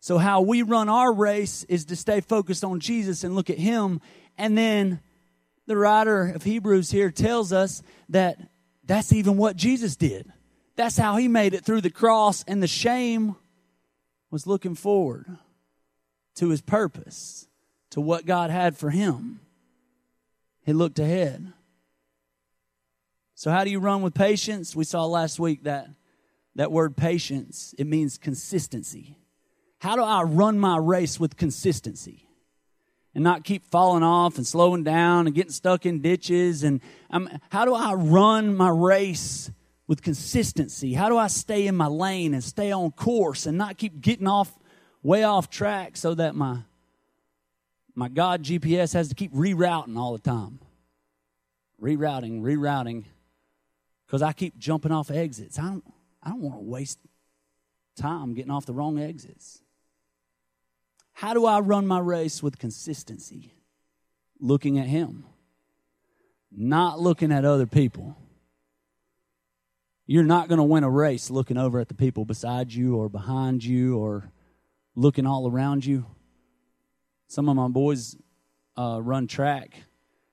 So, 0.00 0.18
how 0.18 0.40
we 0.40 0.62
run 0.62 0.88
our 0.88 1.12
race 1.12 1.64
is 1.64 1.86
to 1.86 1.96
stay 1.96 2.20
focused 2.20 2.64
on 2.64 2.80
Jesus 2.80 3.24
and 3.24 3.34
look 3.34 3.50
at 3.50 3.58
Him. 3.58 4.00
And 4.36 4.56
then 4.56 5.00
the 5.68 5.76
writer 5.76 6.32
of 6.34 6.42
Hebrews 6.42 6.90
here 6.90 7.10
tells 7.10 7.52
us 7.52 7.82
that 8.08 8.40
that's 8.84 9.12
even 9.12 9.36
what 9.36 9.54
Jesus 9.54 9.96
did. 9.96 10.32
That's 10.76 10.96
how 10.96 11.16
He 11.16 11.28
made 11.28 11.54
it 11.54 11.64
through 11.64 11.82
the 11.82 11.90
cross, 11.90 12.42
and 12.48 12.62
the 12.62 12.66
shame 12.66 13.36
was 14.30 14.46
looking 14.46 14.74
forward 14.74 15.26
to 16.36 16.48
His 16.48 16.62
purpose, 16.62 17.46
to 17.90 18.00
what 18.00 18.26
God 18.26 18.50
had 18.50 18.76
for 18.76 18.90
Him. 18.90 19.40
He 20.64 20.72
looked 20.72 20.98
ahead. 20.98 21.52
So, 23.34 23.50
how 23.50 23.62
do 23.62 23.70
you 23.70 23.78
run 23.78 24.02
with 24.02 24.14
patience? 24.14 24.74
We 24.74 24.84
saw 24.84 25.04
last 25.04 25.38
week 25.38 25.64
that 25.64 25.88
that 26.54 26.72
word 26.72 26.96
patience, 26.96 27.74
it 27.78 27.86
means 27.86 28.18
consistency. 28.18 29.16
How 29.78 29.96
do 29.96 30.02
I 30.02 30.22
run 30.22 30.58
my 30.58 30.78
race 30.78 31.20
with 31.20 31.36
consistency? 31.36 32.27
And 33.18 33.24
not 33.24 33.42
keep 33.42 33.66
falling 33.66 34.04
off 34.04 34.36
and 34.36 34.46
slowing 34.46 34.84
down 34.84 35.26
and 35.26 35.34
getting 35.34 35.50
stuck 35.50 35.84
in 35.84 36.00
ditches? 36.00 36.62
And 36.62 36.80
um, 37.10 37.28
how 37.50 37.64
do 37.64 37.74
I 37.74 37.94
run 37.94 38.54
my 38.54 38.68
race 38.68 39.50
with 39.88 40.02
consistency? 40.02 40.94
How 40.94 41.08
do 41.08 41.18
I 41.18 41.26
stay 41.26 41.66
in 41.66 41.74
my 41.74 41.88
lane 41.88 42.32
and 42.32 42.44
stay 42.44 42.70
on 42.70 42.92
course 42.92 43.44
and 43.44 43.58
not 43.58 43.76
keep 43.76 44.00
getting 44.00 44.28
off 44.28 44.56
way 45.02 45.24
off 45.24 45.50
track 45.50 45.96
so 45.96 46.14
that 46.14 46.36
my 46.36 46.58
my 47.96 48.08
God 48.08 48.44
GPS 48.44 48.92
has 48.92 49.08
to 49.08 49.16
keep 49.16 49.34
rerouting 49.34 49.98
all 49.98 50.12
the 50.12 50.20
time? 50.20 50.60
Rerouting, 51.82 52.42
rerouting, 52.42 53.02
because 54.06 54.22
I 54.22 54.32
keep 54.32 54.56
jumping 54.58 54.92
off 54.92 55.10
exits. 55.10 55.58
I 55.58 55.62
don't 55.62 55.84
I 56.22 56.28
don't 56.28 56.42
want 56.42 56.54
to 56.54 56.64
waste 56.64 57.00
time 57.96 58.34
getting 58.34 58.52
off 58.52 58.64
the 58.64 58.74
wrong 58.74 59.00
exits. 59.00 59.60
How 61.18 61.34
do 61.34 61.46
I 61.46 61.58
run 61.58 61.84
my 61.84 61.98
race 61.98 62.44
with 62.44 62.60
consistency? 62.60 63.52
Looking 64.38 64.78
at 64.78 64.86
Him, 64.86 65.24
not 66.52 67.00
looking 67.00 67.32
at 67.32 67.44
other 67.44 67.66
people. 67.66 68.16
You're 70.06 70.22
not 70.22 70.46
going 70.46 70.58
to 70.58 70.64
win 70.64 70.84
a 70.84 70.90
race 70.90 71.28
looking 71.28 71.56
over 71.56 71.80
at 71.80 71.88
the 71.88 71.94
people 71.94 72.24
beside 72.24 72.72
you 72.72 72.94
or 72.94 73.08
behind 73.08 73.64
you 73.64 73.98
or 73.98 74.30
looking 74.94 75.26
all 75.26 75.50
around 75.50 75.84
you. 75.84 76.06
Some 77.26 77.48
of 77.48 77.56
my 77.56 77.66
boys 77.66 78.16
uh, 78.78 79.00
run 79.02 79.26
track. 79.26 79.72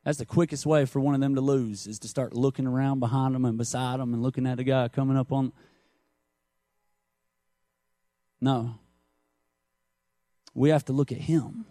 That's 0.03 0.19
the 0.19 0.25
quickest 0.27 0.67
way 0.67 0.85
for 0.85 0.99
one 0.99 1.15
of 1.15 1.19
them 1.19 1.33
to 1.33 1.41
lose 1.41 1.87
is 1.87 1.97
to 1.97 2.07
start 2.07 2.35
looking 2.35 2.67
around 2.67 2.99
behind 2.99 3.33
them 3.33 3.45
and 3.45 3.57
beside 3.57 3.99
them 3.99 4.13
and 4.13 4.21
looking 4.21 4.45
at 4.45 4.59
a 4.59 4.63
guy 4.63 4.87
coming 4.89 5.17
up 5.17 5.31
on. 5.31 5.51
No, 8.39 8.75
we 10.55 10.69
have 10.69 10.85
to 10.85 10.93
look 10.93 11.12
at 11.12 11.19
Him. 11.19 11.65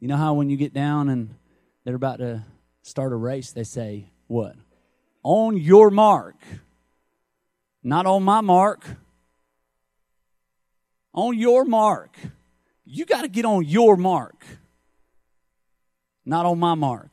You 0.00 0.08
know 0.08 0.16
how 0.16 0.34
when 0.34 0.50
you 0.50 0.56
get 0.56 0.74
down 0.74 1.08
and 1.08 1.36
they're 1.84 1.94
about 1.94 2.18
to 2.18 2.44
start 2.82 3.12
a 3.12 3.16
race, 3.16 3.52
they 3.52 3.62
say, 3.62 4.06
What? 4.26 4.56
On 5.22 5.56
your 5.56 5.90
mark. 5.90 6.34
Not 7.84 8.06
on 8.06 8.24
my 8.24 8.40
mark. 8.40 8.84
On 11.14 11.38
your 11.38 11.64
mark. 11.64 12.16
You 12.84 13.06
got 13.06 13.22
to 13.22 13.28
get 13.28 13.44
on 13.44 13.64
your 13.64 13.96
mark, 13.96 14.44
not 16.26 16.44
on 16.44 16.58
my 16.58 16.74
mark. 16.74 17.10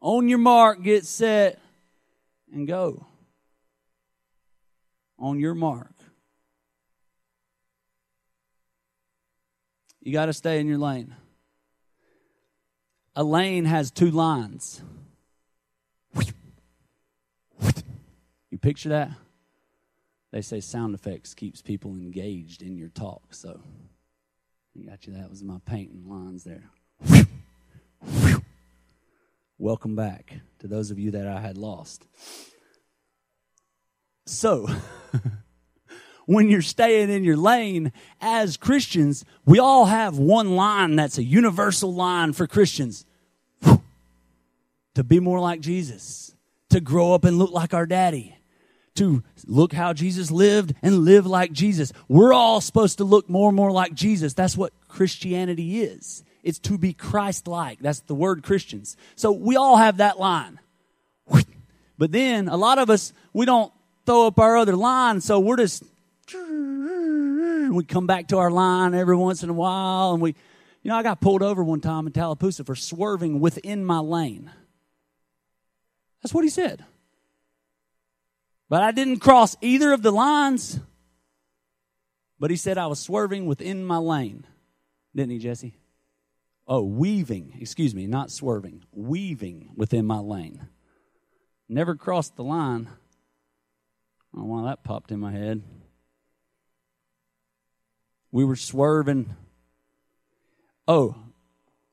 On 0.00 0.28
your 0.28 0.38
mark, 0.38 0.82
get 0.82 1.04
set, 1.04 1.58
and 2.52 2.68
go. 2.68 3.04
On 5.18 5.40
your 5.40 5.54
mark. 5.54 5.92
You 10.06 10.12
got 10.12 10.26
to 10.26 10.32
stay 10.32 10.60
in 10.60 10.68
your 10.68 10.78
lane. 10.78 11.16
A 13.16 13.24
lane 13.24 13.64
has 13.64 13.90
two 13.90 14.12
lines. 14.12 14.80
You 18.48 18.58
picture 18.60 18.90
that? 18.90 19.10
They 20.30 20.42
say 20.42 20.60
sound 20.60 20.94
effects 20.94 21.34
keeps 21.34 21.60
people 21.60 21.90
engaged 21.96 22.62
in 22.62 22.76
your 22.76 22.88
talk. 22.90 23.34
So, 23.34 23.60
I 24.78 24.88
got 24.88 25.08
you. 25.08 25.14
That 25.14 25.28
was 25.28 25.42
my 25.42 25.58
painting 25.66 26.04
lines 26.08 26.44
there. 26.44 26.70
Welcome 29.58 29.96
back 29.96 30.34
to 30.60 30.68
those 30.68 30.92
of 30.92 31.00
you 31.00 31.10
that 31.10 31.26
I 31.26 31.40
had 31.40 31.58
lost. 31.58 32.06
So, 34.24 34.68
when 36.26 36.48
you're 36.48 36.62
staying 36.62 37.10
in 37.10 37.24
your 37.24 37.36
lane 37.36 37.92
as 38.20 38.56
Christians, 38.56 39.24
we 39.44 39.58
all 39.58 39.86
have 39.86 40.18
one 40.18 40.54
line 40.56 40.96
that's 40.96 41.18
a 41.18 41.24
universal 41.24 41.94
line 41.94 42.32
for 42.32 42.46
Christians 42.46 43.06
to 44.94 45.04
be 45.04 45.20
more 45.20 45.40
like 45.40 45.60
Jesus, 45.60 46.34
to 46.70 46.80
grow 46.80 47.14
up 47.14 47.24
and 47.24 47.38
look 47.38 47.52
like 47.52 47.74
our 47.74 47.86
daddy, 47.86 48.36
to 48.94 49.22
look 49.46 49.72
how 49.72 49.92
Jesus 49.92 50.30
lived 50.30 50.74
and 50.82 51.04
live 51.04 51.26
like 51.26 51.52
Jesus. 51.52 51.92
We're 52.08 52.32
all 52.32 52.60
supposed 52.60 52.98
to 52.98 53.04
look 53.04 53.28
more 53.28 53.50
and 53.50 53.56
more 53.56 53.70
like 53.70 53.94
Jesus. 53.94 54.34
That's 54.34 54.56
what 54.56 54.72
Christianity 54.88 55.82
is. 55.82 56.24
It's 56.42 56.58
to 56.60 56.78
be 56.78 56.92
Christ 56.92 57.46
like. 57.46 57.78
That's 57.80 58.00
the 58.00 58.14
word 58.14 58.42
Christians. 58.42 58.96
So 59.16 59.32
we 59.32 59.56
all 59.56 59.76
have 59.76 59.98
that 59.98 60.18
line. 60.18 60.58
But 61.98 62.12
then 62.12 62.48
a 62.48 62.56
lot 62.56 62.78
of 62.78 62.90
us, 62.90 63.12
we 63.32 63.46
don't 63.46 63.72
throw 64.04 64.26
up 64.26 64.38
our 64.38 64.56
other 64.56 64.76
line, 64.76 65.20
so 65.20 65.40
we're 65.40 65.56
just 65.56 65.82
we 66.32 67.84
come 67.84 68.06
back 68.06 68.28
to 68.28 68.38
our 68.38 68.50
line 68.50 68.94
every 68.94 69.16
once 69.16 69.42
in 69.42 69.50
a 69.50 69.54
while, 69.54 70.12
and 70.12 70.20
we, 70.20 70.34
you 70.82 70.90
know, 70.90 70.96
I 70.96 71.02
got 71.02 71.20
pulled 71.20 71.42
over 71.42 71.62
one 71.62 71.80
time 71.80 72.06
in 72.06 72.12
Tallapoosa 72.12 72.64
for 72.64 72.74
swerving 72.74 73.40
within 73.40 73.84
my 73.84 73.98
lane. 73.98 74.50
That's 76.22 76.34
what 76.34 76.44
he 76.44 76.50
said. 76.50 76.84
But 78.68 78.82
I 78.82 78.90
didn't 78.90 79.20
cross 79.20 79.56
either 79.60 79.92
of 79.92 80.02
the 80.02 80.10
lines. 80.10 80.80
But 82.38 82.50
he 82.50 82.56
said 82.56 82.78
I 82.78 82.86
was 82.86 82.98
swerving 82.98 83.46
within 83.46 83.84
my 83.84 83.98
lane. 83.98 84.44
Didn't 85.14 85.30
he, 85.30 85.38
Jesse? 85.38 85.78
Oh, 86.68 86.82
weaving, 86.82 87.56
excuse 87.60 87.94
me, 87.94 88.06
not 88.06 88.30
swerving, 88.30 88.82
weaving 88.92 89.70
within 89.76 90.04
my 90.04 90.18
lane. 90.18 90.66
Never 91.68 91.94
crossed 91.94 92.36
the 92.36 92.42
line. 92.44 92.88
oh 94.36 94.44
why 94.44 94.64
that 94.64 94.82
popped 94.82 95.12
in 95.12 95.20
my 95.20 95.30
head. 95.30 95.62
We 98.36 98.44
were 98.44 98.54
swerving. 98.54 99.34
Oh, 100.86 101.16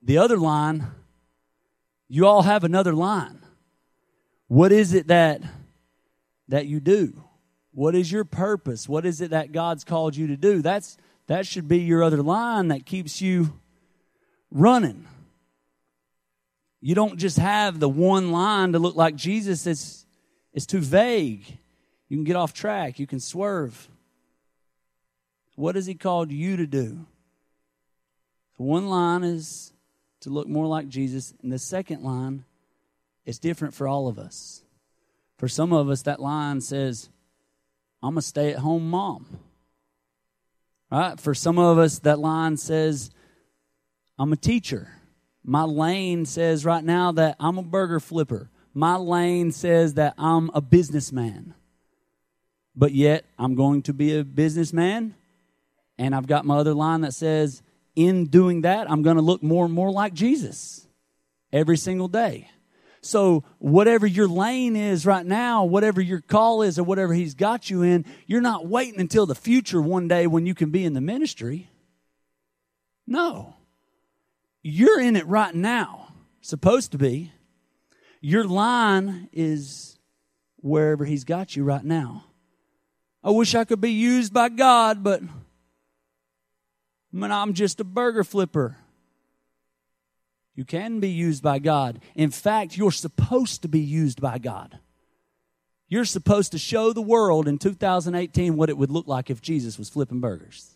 the 0.02 0.18
other 0.18 0.36
line, 0.36 0.88
you 2.10 2.28
all 2.28 2.42
have 2.42 2.66
another 2.66 2.92
line. 2.92 3.40
What 4.48 4.74
is 4.74 4.94
it 4.94 5.08
that 5.08 5.42
that 6.50 6.66
you 6.66 6.82
do? 6.82 7.24
What 7.72 7.96
is 7.96 8.12
your 8.12 8.26
purpose? 8.26 8.90
What 8.90 9.06
is 9.06 9.22
it 9.22 9.30
that 9.30 9.54
God's 9.54 9.86
called 9.86 10.18
you 10.18 10.28
to 10.28 10.36
do? 10.36 10.62
That's 10.62 10.98
that 11.28 11.48
should 11.48 11.70
be 11.70 11.80
your 11.80 12.04
other 12.04 12.22
line 12.22 12.68
that 12.68 12.86
keeps 12.86 13.22
you 13.22 13.58
running. 14.52 15.08
You 16.82 16.94
don't 16.94 17.18
just 17.18 17.38
have 17.38 17.80
the 17.80 17.88
one 17.88 18.34
line 18.34 18.74
to 18.74 18.80
look 18.80 18.98
like 18.98 19.16
Jesus. 19.16 19.66
It's, 19.66 20.06
it's 20.52 20.66
too 20.66 20.82
vague. 20.82 21.58
You 22.10 22.18
can 22.18 22.26
get 22.26 22.36
off 22.36 22.54
track. 22.54 23.00
You 23.00 23.08
can 23.08 23.22
swerve. 23.22 23.88
What 25.56 25.76
has 25.76 25.86
He 25.86 25.96
called 25.96 26.32
you 26.32 26.58
to 26.58 26.68
do? 26.68 27.06
One 28.58 28.88
line 28.88 29.24
is 29.24 29.74
to 30.22 30.30
look 30.30 30.48
more 30.48 30.68
like 30.68 30.88
Jesus, 30.88 31.34
and 31.42 31.52
the 31.52 31.60
second 31.60 32.04
line 32.04 32.46
is 33.26 33.40
different 33.40 33.74
for 33.74 33.88
all 33.88 34.08
of 34.08 34.18
us. 34.18 34.64
For 35.38 35.48
some 35.48 35.74
of 35.74 35.90
us, 35.90 36.04
that 36.04 36.22
line 36.22 36.62
says, 36.62 37.10
I'm 38.02 38.18
a 38.18 38.22
stay 38.22 38.52
at 38.52 38.60
home 38.60 38.90
mom. 38.90 39.40
Right? 40.92 41.20
For 41.20 41.34
some 41.34 41.58
of 41.58 41.78
us, 41.78 42.00
that 42.00 42.20
line 42.20 42.58
says, 42.58 43.12
I'm 44.18 44.32
a 44.32 44.38
teacher. 44.38 44.90
My 45.44 45.64
lane 45.64 46.26
says 46.26 46.64
right 46.64 46.84
now 46.84 47.12
that 47.14 47.36
I'm 47.40 47.58
a 47.58 47.64
burger 47.64 48.00
flipper. 48.00 48.50
My 48.74 48.96
lane 48.96 49.52
says 49.52 49.96
that 49.96 50.14
I'm 50.18 50.50
a 50.54 50.62
businessman. 50.62 51.54
But 52.76 52.94
yet, 52.94 53.26
I'm 53.38 53.56
going 53.56 53.82
to 53.84 53.94
be 53.94 54.18
a 54.18 54.24
businessman. 54.24 55.16
And 56.04 56.14
I've 56.14 56.28
got 56.28 56.44
my 56.44 56.58
other 56.58 56.74
line 56.74 57.00
that 57.02 57.14
says, 57.14 57.62
in 57.96 58.26
doing 58.26 58.64
that, 58.64 58.92
I'm 58.92 59.04
going 59.04 59.16
to 59.16 59.22
look 59.22 59.42
more 59.42 59.64
and 59.64 59.74
more 59.74 59.90
like 59.90 60.14
Jesus 60.14 60.86
every 61.54 61.78
single 61.78 62.10
day. 62.10 62.50
So, 63.00 63.46
whatever 63.60 64.06
your 64.06 64.28
lane 64.28 64.76
is 64.76 65.06
right 65.06 65.26
now, 65.26 65.64
whatever 65.64 66.02
your 66.02 66.20
call 66.20 66.62
is, 66.62 66.78
or 66.78 66.84
whatever 66.84 67.14
He's 67.14 67.36
got 67.36 67.70
you 67.70 67.84
in, 67.84 68.04
you're 68.28 68.42
not 68.42 68.68
waiting 68.68 69.00
until 69.00 69.26
the 69.26 69.34
future 69.34 69.82
one 69.82 70.10
day 70.10 70.28
when 70.28 70.46
you 70.46 70.54
can 70.54 70.72
be 70.72 70.84
in 70.84 70.94
the 70.94 71.00
ministry. 71.00 71.70
No. 73.08 73.56
You're 74.62 75.00
in 75.00 75.16
it 75.16 75.26
right 75.28 75.56
now, 75.56 76.10
supposed 76.42 76.92
to 76.92 76.98
be. 76.98 77.32
Your 78.20 78.44
line 78.44 79.30
is 79.32 79.98
wherever 80.58 81.06
He's 81.06 81.24
got 81.24 81.56
you 81.56 81.64
right 81.64 81.84
now. 81.84 82.26
I 83.24 83.30
wish 83.30 83.56
I 83.56 83.64
could 83.64 83.80
be 83.80 83.92
used 83.92 84.34
by 84.34 84.50
God, 84.50 85.02
but 85.02 85.22
man, 87.14 87.32
I'm 87.32 87.54
just 87.54 87.80
a 87.80 87.84
burger 87.84 88.24
flipper. 88.24 88.78
You 90.56 90.66
can 90.66 91.00
be 91.00 91.10
used 91.10 91.42
by 91.42 91.60
God. 91.60 92.00
In 92.16 92.30
fact, 92.30 92.78
you're 92.78 92.92
supposed 92.92 93.62
to 93.62 93.68
be 93.68 93.80
used 93.80 94.22
by 94.22 94.38
God. 94.38 94.80
You're 95.88 96.06
supposed 96.06 96.52
to 96.52 96.58
show 96.58 96.94
the 96.94 97.02
world 97.02 97.48
in 97.48 97.58
2018 97.58 98.56
what 98.56 98.70
it 98.70 98.78
would 98.78 98.92
look 98.92 99.08
like 99.08 99.30
if 99.30 99.42
Jesus 99.42 99.78
was 99.78 99.90
flipping 99.90 100.20
burgers. 100.20 100.72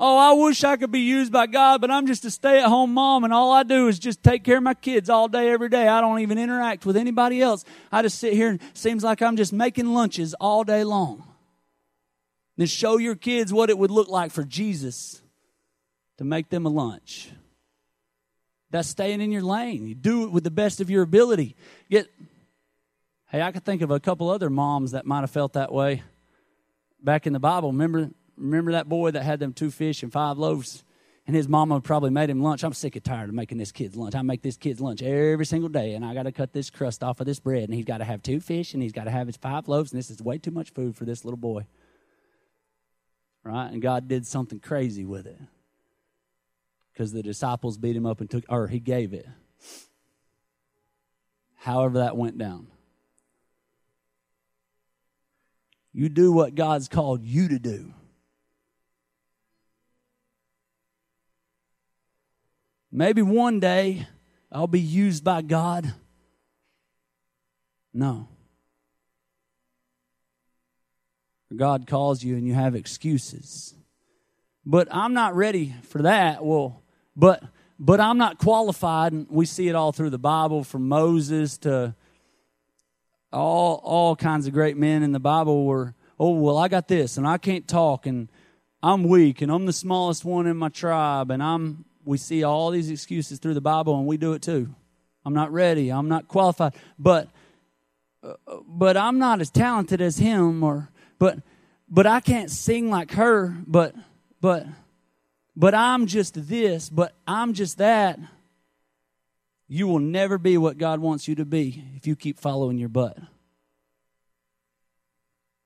Oh, 0.00 0.16
I 0.16 0.32
wish 0.40 0.62
I 0.62 0.76
could 0.76 0.92
be 0.92 1.00
used 1.00 1.32
by 1.32 1.48
God, 1.48 1.80
but 1.80 1.90
I'm 1.90 2.06
just 2.06 2.24
a 2.24 2.30
stay 2.30 2.58
at 2.58 2.68
home 2.68 2.94
mom 2.94 3.24
and 3.24 3.32
all 3.32 3.50
I 3.50 3.64
do 3.64 3.88
is 3.88 3.98
just 3.98 4.22
take 4.22 4.44
care 4.44 4.58
of 4.58 4.62
my 4.62 4.74
kids 4.74 5.10
all 5.10 5.26
day, 5.26 5.50
every 5.50 5.68
day. 5.68 5.88
I 5.88 6.00
don't 6.00 6.20
even 6.20 6.38
interact 6.38 6.86
with 6.86 6.96
anybody 6.96 7.42
else. 7.42 7.64
I 7.90 8.02
just 8.02 8.18
sit 8.18 8.34
here 8.34 8.50
and 8.50 8.60
seems 8.74 9.02
like 9.02 9.20
I'm 9.20 9.36
just 9.36 9.52
making 9.52 9.86
lunches 9.86 10.34
all 10.34 10.62
day 10.62 10.84
long. 10.84 11.24
Then 12.58 12.66
show 12.66 12.98
your 12.98 13.14
kids 13.14 13.52
what 13.52 13.70
it 13.70 13.78
would 13.78 13.92
look 13.92 14.08
like 14.08 14.32
for 14.32 14.42
Jesus 14.44 15.22
to 16.18 16.24
make 16.24 16.50
them 16.50 16.66
a 16.66 16.68
lunch. 16.68 17.30
That's 18.70 18.88
staying 18.88 19.20
in 19.20 19.32
your 19.32 19.42
lane. 19.42 19.86
You 19.86 19.94
do 19.94 20.24
it 20.24 20.32
with 20.32 20.44
the 20.44 20.50
best 20.50 20.80
of 20.80 20.90
your 20.90 21.02
ability. 21.02 21.56
Get 21.88 22.08
Hey, 23.30 23.42
I 23.42 23.52
could 23.52 23.64
think 23.64 23.82
of 23.82 23.90
a 23.90 24.00
couple 24.00 24.28
other 24.28 24.50
moms 24.50 24.92
that 24.92 25.06
might 25.06 25.20
have 25.20 25.30
felt 25.30 25.52
that 25.52 25.70
way 25.70 26.02
back 27.02 27.26
in 27.26 27.32
the 27.32 27.38
Bible. 27.38 27.70
Remember 27.70 28.10
remember 28.36 28.72
that 28.72 28.88
boy 28.88 29.12
that 29.12 29.22
had 29.22 29.38
them 29.38 29.52
two 29.52 29.70
fish 29.70 30.02
and 30.02 30.12
five 30.12 30.36
loaves? 30.36 30.84
And 31.26 31.36
his 31.36 31.46
mama 31.46 31.78
probably 31.82 32.08
made 32.08 32.30
him 32.30 32.42
lunch. 32.42 32.64
I'm 32.64 32.72
sick 32.72 32.96
and 32.96 33.04
tired 33.04 33.28
of 33.28 33.34
making 33.34 33.58
this 33.58 33.70
kid's 33.70 33.94
lunch. 33.94 34.14
I 34.14 34.22
make 34.22 34.40
this 34.40 34.56
kid's 34.56 34.80
lunch 34.80 35.02
every 35.02 35.44
single 35.44 35.68
day, 35.68 35.92
and 35.92 36.02
I 36.02 36.14
got 36.14 36.22
to 36.22 36.32
cut 36.32 36.54
this 36.54 36.70
crust 36.70 37.04
off 37.04 37.20
of 37.20 37.26
this 37.26 37.38
bread. 37.38 37.64
And 37.64 37.74
he's 37.74 37.84
got 37.84 37.98
to 37.98 38.04
have 38.04 38.22
two 38.22 38.40
fish, 38.40 38.72
and 38.72 38.82
he's 38.82 38.92
got 38.92 39.04
to 39.04 39.10
have 39.10 39.26
his 39.26 39.36
five 39.36 39.68
loaves, 39.68 39.92
and 39.92 39.98
this 39.98 40.10
is 40.10 40.22
way 40.22 40.38
too 40.38 40.50
much 40.50 40.70
food 40.70 40.96
for 40.96 41.04
this 41.04 41.26
little 41.26 41.36
boy. 41.36 41.66
Right? 43.48 43.72
And 43.72 43.80
God 43.80 44.08
did 44.08 44.26
something 44.26 44.60
crazy 44.60 45.06
with 45.06 45.26
it 45.26 45.40
because 46.92 47.14
the 47.14 47.22
disciples 47.22 47.78
beat 47.78 47.96
him 47.96 48.04
up 48.04 48.20
and 48.20 48.28
took, 48.28 48.44
or 48.50 48.68
he 48.68 48.78
gave 48.78 49.14
it. 49.14 49.26
However, 51.54 52.00
that 52.00 52.14
went 52.14 52.36
down. 52.36 52.66
You 55.94 56.10
do 56.10 56.30
what 56.30 56.56
God's 56.56 56.88
called 56.88 57.24
you 57.24 57.48
to 57.48 57.58
do. 57.58 57.94
Maybe 62.92 63.22
one 63.22 63.60
day 63.60 64.06
I'll 64.52 64.66
be 64.66 64.78
used 64.78 65.24
by 65.24 65.40
God. 65.40 65.94
No. 67.94 68.28
God 71.54 71.86
calls 71.86 72.22
you 72.22 72.36
and 72.36 72.46
you 72.46 72.54
have 72.54 72.74
excuses. 72.74 73.74
But 74.64 74.88
I'm 74.90 75.14
not 75.14 75.34
ready 75.34 75.74
for 75.84 76.02
that. 76.02 76.44
Well, 76.44 76.82
but 77.16 77.42
but 77.78 78.00
I'm 78.00 78.18
not 78.18 78.38
qualified 78.38 79.12
and 79.12 79.26
we 79.30 79.46
see 79.46 79.68
it 79.68 79.74
all 79.74 79.92
through 79.92 80.10
the 80.10 80.18
Bible 80.18 80.64
from 80.64 80.88
Moses 80.88 81.58
to 81.58 81.94
all 83.32 83.80
all 83.84 84.16
kinds 84.16 84.46
of 84.46 84.52
great 84.52 84.76
men 84.76 85.02
in 85.02 85.12
the 85.12 85.20
Bible 85.20 85.64
were 85.64 85.94
oh 86.18 86.32
well 86.32 86.58
I 86.58 86.68
got 86.68 86.88
this 86.88 87.16
and 87.16 87.26
I 87.26 87.38
can't 87.38 87.66
talk 87.66 88.06
and 88.06 88.28
I'm 88.82 89.04
weak 89.04 89.42
and 89.42 89.50
I'm 89.50 89.66
the 89.66 89.72
smallest 89.72 90.24
one 90.24 90.46
in 90.46 90.56
my 90.56 90.68
tribe 90.68 91.30
and 91.30 91.42
I'm 91.42 91.84
we 92.08 92.16
see 92.16 92.42
all 92.42 92.70
these 92.70 92.90
excuses 92.90 93.38
through 93.38 93.52
the 93.52 93.60
Bible, 93.60 93.98
and 93.98 94.06
we 94.06 94.16
do 94.16 94.32
it 94.32 94.40
too. 94.40 94.74
I'm 95.26 95.34
not 95.34 95.52
ready. 95.52 95.90
I'm 95.90 96.08
not 96.08 96.26
qualified. 96.26 96.74
But 96.98 97.28
uh, 98.22 98.32
but 98.66 98.96
I'm 98.96 99.18
not 99.18 99.42
as 99.42 99.50
talented 99.50 100.00
as 100.00 100.16
him, 100.16 100.64
or 100.64 100.90
but 101.18 101.38
but 101.88 102.06
I 102.06 102.20
can't 102.20 102.50
sing 102.50 102.90
like 102.90 103.12
her. 103.12 103.56
But 103.66 103.94
but 104.40 104.66
but 105.56 105.74
I'm 105.74 106.06
just 106.06 106.48
this. 106.48 106.88
But 106.88 107.12
I'm 107.26 107.52
just 107.52 107.78
that. 107.78 108.18
You 109.66 109.86
will 109.86 109.98
never 109.98 110.38
be 110.38 110.56
what 110.56 110.78
God 110.78 111.00
wants 111.00 111.28
you 111.28 111.34
to 111.36 111.44
be 111.44 111.84
if 111.96 112.06
you 112.06 112.16
keep 112.16 112.38
following 112.38 112.78
your 112.78 112.88
butt. 112.88 113.18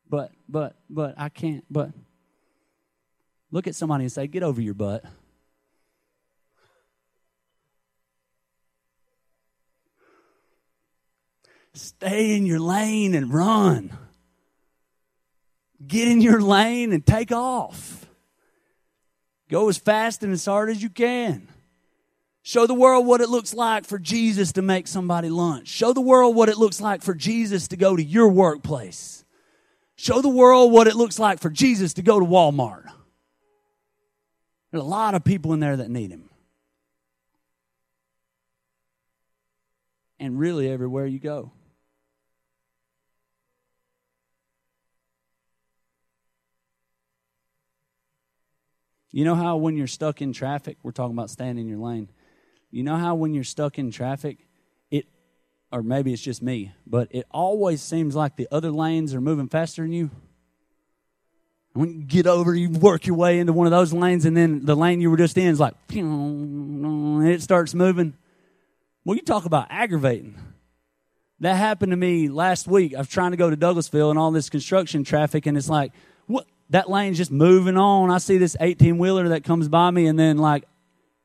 But 0.09 0.33
but 0.49 0.77
but 0.91 1.15
I 1.17 1.29
can't. 1.29 1.65
But 1.71 1.91
look 3.51 3.67
at 3.67 3.75
somebody 3.75 4.05
and 4.05 4.13
say, 4.13 4.27
"Get 4.27 4.43
over 4.43 4.61
your 4.61 4.75
butt." 4.75 5.05
Stay 11.75 12.37
in 12.37 12.45
your 12.45 12.61
lane 12.61 13.15
and 13.15 13.33
run. 13.33 13.97
Get 15.87 16.09
in 16.09 16.21
your 16.21 16.41
lane 16.41 16.93
and 16.93 17.05
take 17.05 17.33
off. 17.33 18.07
Go 19.51 19.69
as 19.69 19.79
fast 19.79 20.23
and 20.23 20.33
as 20.33 20.45
hard 20.45 20.71
as 20.71 20.83
you 20.83 20.89
can. 20.89 21.49
Show 22.43 22.67
the 22.67 22.75
world 22.75 23.07
what 23.07 23.21
it 23.21 23.29
looks 23.29 23.55
like 23.55 23.85
for 23.85 23.99
Jesus 23.99 24.53
to 24.53 24.63
make 24.63 24.89
somebody 24.89 25.29
lunch. 25.29 25.69
Show 25.69 25.93
the 25.93 26.01
world 26.01 26.35
what 26.35 26.49
it 26.49 26.57
looks 26.57 26.81
like 26.81 27.03
for 27.03 27.15
Jesus 27.15 27.69
to 27.69 27.77
go 27.77 27.95
to 27.95 28.03
your 28.03 28.29
workplace. 28.29 29.25
Show 29.95 30.21
the 30.21 30.29
world 30.29 30.73
what 30.73 30.89
it 30.89 30.97
looks 30.97 31.19
like 31.19 31.39
for 31.39 31.51
Jesus 31.51 31.95
to 31.95 32.03
go 32.03 32.19
to 32.19 32.27
Walmart. 32.27 32.87
There's 34.71 34.83
a 34.83 34.87
lot 34.87 35.15
of 35.15 35.23
people 35.23 35.53
in 35.53 35.61
there 35.61 35.77
that 35.77 35.91
need 35.91 36.11
him. 36.11 36.31
And 40.19 40.39
really, 40.39 40.69
everywhere 40.69 41.07
you 41.07 41.19
go. 41.19 41.53
You 49.13 49.27
know 49.27 49.35
how 49.35 49.59
when 49.59 49.77
you're 49.77 49.87
stuck 49.87 50.23
in 50.23 50.33
traffic, 50.33 50.79
we're 50.83 50.93
talking 50.93 51.15
about 51.15 51.29
staying 51.29 51.59
in 51.59 51.69
your 51.69 51.79
lane. 51.79 52.09
You 52.71 52.83
know 52.83 52.97
how 52.97 53.15
when 53.15 53.35
you're 53.35 53.45
stuck 53.45 53.79
in 53.79 53.91
traffic, 53.91 54.39
it, 54.91 55.07
or 55.71 55.83
maybe 55.83 56.15
it's 56.15 56.23
just 56.23 56.43
me, 56.43 56.73
but 56.87 57.09
it 57.11 57.27
always 57.31 57.83
seems 57.83 58.17
like 58.17 58.37
the 58.37 58.49
other 58.51 58.71
lanes 58.71 59.15
are 59.15 59.21
moving 59.21 59.49
faster 59.49 59.83
than 59.83 59.93
you. 59.93 60.11
When 61.75 62.01
you 62.01 62.05
get 62.05 62.27
over, 62.27 62.55
you 62.55 62.71
work 62.71 63.07
your 63.07 63.17
way 63.17 63.39
into 63.39 63.53
one 63.53 63.67
of 63.67 63.71
those 63.71 63.93
lanes, 63.93 64.25
and 64.25 64.35
then 64.35 64.65
the 64.65 64.75
lane 64.75 65.03
you 65.03 65.11
were 65.11 65.19
just 65.19 65.37
in 65.37 65.49
is 65.49 65.61
like, 65.61 65.75
and 65.91 67.27
it 67.27 67.43
starts 67.43 67.75
moving. 67.75 68.15
Well, 69.05 69.17
you 69.17 69.23
talk 69.23 69.45
about 69.45 69.67
aggravating. 69.69 70.39
That 71.41 71.57
happened 71.57 71.91
to 71.91 71.97
me 71.97 72.29
last 72.29 72.67
week. 72.67 72.95
I 72.95 72.99
was 72.99 73.09
trying 73.09 73.33
to 73.33 73.37
go 73.37 73.51
to 73.51 73.57
Douglasville 73.57 74.11
and 74.11 74.19
all 74.19 74.31
this 74.31 74.49
construction 74.49 75.05
traffic, 75.05 75.45
and 75.45 75.59
it's 75.59 75.69
like, 75.69 75.93
what? 76.27 76.47
That 76.73 76.89
lane's 76.89 77.19
just 77.19 77.31
moving 77.31 77.77
on. 77.77 78.11
I 78.11 78.17
see 78.17 78.39
this 78.39 78.57
18 78.59 78.97
wheeler 78.97 79.29
that 79.29 79.45
comes 79.45 79.69
by 79.69 79.91
me 79.91 80.07
and 80.07 80.19
then 80.19 80.39
like 80.39 80.65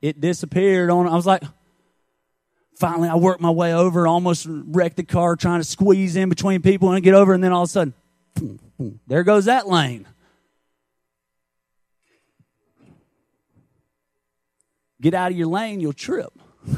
it 0.01 0.19
disappeared 0.19 0.89
on. 0.89 1.07
I 1.07 1.15
was 1.15 1.25
like, 1.25 1.41
finally 2.75 3.07
I 3.07 3.15
worked 3.15 3.39
my 3.39 3.49
way 3.49 3.73
over, 3.73 4.07
almost 4.07 4.45
wrecked 4.49 4.97
the 4.97 5.03
car 5.03 5.37
trying 5.37 5.61
to 5.61 5.63
squeeze 5.63 6.17
in 6.17 6.27
between 6.27 6.61
people 6.61 6.91
and 6.91 7.01
get 7.01 7.13
over. 7.13 7.33
And 7.33 7.41
then 7.41 7.53
all 7.53 7.63
of 7.63 7.69
a 7.69 7.71
sudden, 7.71 7.93
there 9.07 9.23
goes 9.23 9.45
that 9.45 9.67
lane. 9.67 10.05
Get 14.99 15.13
out 15.13 15.31
of 15.31 15.37
your 15.37 15.47
lane, 15.47 15.79
you'll 15.79 15.93
trip. 15.93 16.33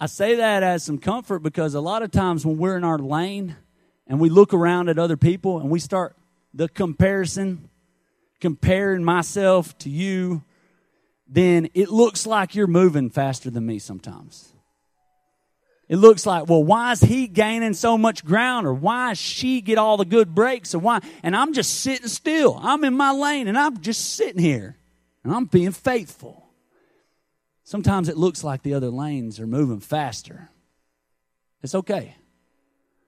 I 0.00 0.06
say 0.06 0.36
that 0.36 0.62
as 0.62 0.82
some 0.84 0.96
comfort 0.96 1.40
because 1.40 1.74
a 1.74 1.80
lot 1.80 2.02
of 2.02 2.10
times 2.10 2.46
when 2.46 2.56
we're 2.56 2.78
in 2.78 2.84
our 2.84 2.98
lane, 2.98 3.56
and 4.06 4.20
we 4.20 4.28
look 4.28 4.52
around 4.52 4.88
at 4.88 4.98
other 4.98 5.16
people 5.16 5.58
and 5.58 5.70
we 5.70 5.78
start 5.78 6.16
the 6.52 6.68
comparison, 6.68 7.68
comparing 8.40 9.02
myself 9.02 9.76
to 9.78 9.90
you, 9.90 10.42
then 11.26 11.68
it 11.74 11.88
looks 11.88 12.26
like 12.26 12.54
you're 12.54 12.66
moving 12.66 13.10
faster 13.10 13.50
than 13.50 13.66
me 13.66 13.78
sometimes. 13.78 14.52
It 15.88 15.96
looks 15.96 16.24
like, 16.24 16.48
well, 16.48 16.64
why 16.64 16.92
is 16.92 17.00
he 17.00 17.26
gaining 17.26 17.74
so 17.74 17.98
much 17.98 18.24
ground? 18.24 18.66
Or 18.66 18.72
why 18.72 19.10
does 19.10 19.18
she 19.18 19.60
get 19.60 19.76
all 19.76 19.96
the 19.96 20.04
good 20.04 20.34
breaks? 20.34 20.74
Or 20.74 20.78
why? 20.78 21.00
And 21.22 21.36
I'm 21.36 21.52
just 21.52 21.80
sitting 21.80 22.08
still. 22.08 22.58
I'm 22.62 22.84
in 22.84 22.94
my 22.94 23.10
lane 23.12 23.48
and 23.48 23.58
I'm 23.58 23.80
just 23.80 24.14
sitting 24.14 24.40
here 24.40 24.76
and 25.22 25.32
I'm 25.32 25.44
being 25.44 25.72
faithful. 25.72 26.46
Sometimes 27.64 28.08
it 28.08 28.16
looks 28.16 28.42
like 28.44 28.62
the 28.62 28.74
other 28.74 28.90
lanes 28.90 29.40
are 29.40 29.46
moving 29.46 29.80
faster. 29.80 30.50
It's 31.62 31.74
okay. 31.74 32.16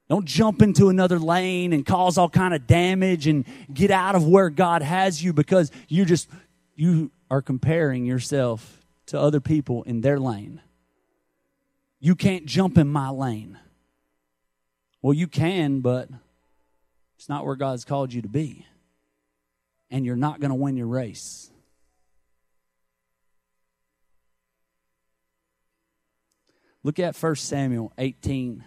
Don't 0.09 0.25
jump 0.25 0.63
into 0.63 0.89
another 0.89 1.19
lane 1.19 1.73
and 1.73 1.85
cause 1.85 2.17
all 2.17 2.29
kind 2.29 2.55
of 2.55 2.67
damage 2.67 3.27
and 3.27 3.45
get 3.73 3.91
out 3.91 4.15
of 4.15 4.27
where 4.27 4.51
God 4.51 4.83
has 4.83 5.23
you 5.23 5.33
because 5.33 5.73
you 5.89 6.05
just 6.05 6.29
you 6.77 7.11
are 7.31 7.43
comparing 7.43 8.07
yourself 8.07 8.85
to 9.07 9.19
other 9.19 9.41
people 9.41 9.83
in 9.83 10.03
their 10.03 10.21
lane. 10.21 10.61
You 11.99 12.15
can't 12.15 12.47
jump 12.47 12.79
in 12.79 12.87
my 12.87 13.09
lane. 13.09 13.59
Well, 15.03 15.15
you 15.15 15.27
can, 15.27 15.81
but 15.81 16.09
it's 17.17 17.29
not 17.29 17.45
where 17.45 17.57
God's 17.57 17.85
called 17.85 18.13
you 18.13 18.23
to 18.23 18.29
be. 18.29 18.67
And 19.91 20.05
you're 20.05 20.17
not 20.17 20.41
going 20.41 20.51
to 20.51 20.57
win 20.57 20.77
your 20.77 20.87
race. 20.87 21.51
Look 26.83 26.99
at 26.99 27.17
1 27.17 27.35
Samuel 27.37 27.93
18 27.99 28.63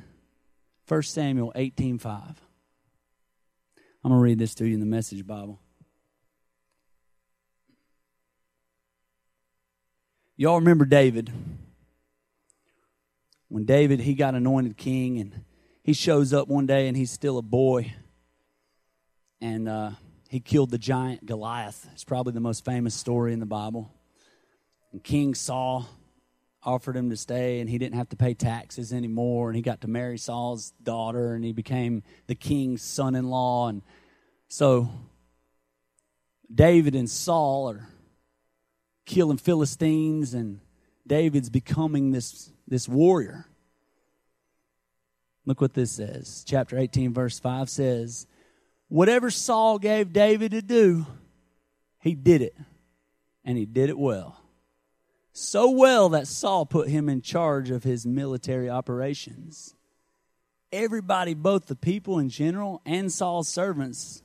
1 0.89 1.03
Samuel 1.03 1.51
18 1.53 1.99
5. 1.99 2.11
I'm 2.11 4.09
going 4.09 4.19
to 4.19 4.23
read 4.23 4.39
this 4.39 4.55
to 4.55 4.65
you 4.65 4.73
in 4.73 4.79
the 4.79 4.87
Message 4.87 5.27
Bible. 5.27 5.59
Y'all 10.35 10.55
remember 10.55 10.85
David? 10.85 11.31
When 13.49 13.65
David 13.65 13.99
he 13.99 14.15
got 14.15 14.33
anointed 14.33 14.77
king 14.77 15.19
and 15.19 15.43
he 15.83 15.93
shows 15.93 16.33
up 16.33 16.47
one 16.47 16.65
day 16.65 16.87
and 16.87 16.97
he's 16.97 17.11
still 17.11 17.37
a 17.37 17.43
boy 17.43 17.93
and 19.39 19.69
uh, 19.69 19.91
he 20.27 20.39
killed 20.39 20.71
the 20.71 20.79
giant 20.79 21.23
Goliath. 21.23 21.87
It's 21.93 22.03
probably 22.03 22.33
the 22.33 22.39
most 22.39 22.65
famous 22.65 22.95
story 22.95 23.33
in 23.33 23.39
the 23.39 23.45
Bible. 23.45 23.93
And 24.91 25.03
King 25.03 25.35
Saul 25.35 25.87
offered 26.63 26.95
him 26.95 27.09
to 27.09 27.17
stay 27.17 27.61
and 27.61 27.69
he 27.69 27.77
didn't 27.77 27.95
have 27.95 28.09
to 28.09 28.15
pay 28.15 28.33
taxes 28.33 28.91
anymore 28.91 29.49
and 29.49 29.55
he 29.55 29.61
got 29.61 29.81
to 29.81 29.87
marry 29.87 30.17
Saul's 30.17 30.73
daughter 30.83 31.33
and 31.33 31.43
he 31.43 31.53
became 31.53 32.03
the 32.27 32.35
king's 32.35 32.81
son-in-law 32.81 33.69
and 33.69 33.81
so 34.49 34.89
David 36.53 36.95
and 36.95 37.09
Saul 37.09 37.69
are 37.69 37.87
killing 39.05 39.37
Philistines, 39.37 40.33
and 40.33 40.59
David's 41.05 41.49
becoming 41.49 42.11
this, 42.11 42.51
this 42.67 42.87
warrior. 42.87 43.45
Look 45.45 45.61
what 45.61 45.73
this 45.73 45.91
says. 45.91 46.43
Chapter 46.47 46.77
18, 46.77 47.13
verse 47.13 47.39
5 47.39 47.69
says, 47.69 48.27
Whatever 48.87 49.29
Saul 49.29 49.79
gave 49.79 50.13
David 50.13 50.51
to 50.51 50.61
do, 50.61 51.05
he 51.99 52.15
did 52.15 52.41
it, 52.41 52.55
and 53.43 53.57
he 53.57 53.65
did 53.65 53.89
it 53.89 53.97
well. 53.97 54.39
So 55.41 55.69
well 55.69 56.09
that 56.09 56.27
Saul 56.27 56.65
put 56.65 56.89
him 56.89 57.07
in 57.07 57.21
charge 57.21 57.69
of 57.69 57.85
his 57.85 58.05
military 58.05 58.69
operations. 58.69 59.73
Everybody, 60.69 61.33
both 61.33 61.67
the 61.67 61.77
people 61.77 62.19
in 62.19 62.27
general 62.27 62.81
and 62.85 63.09
Saul's 63.09 63.47
servants, 63.47 64.21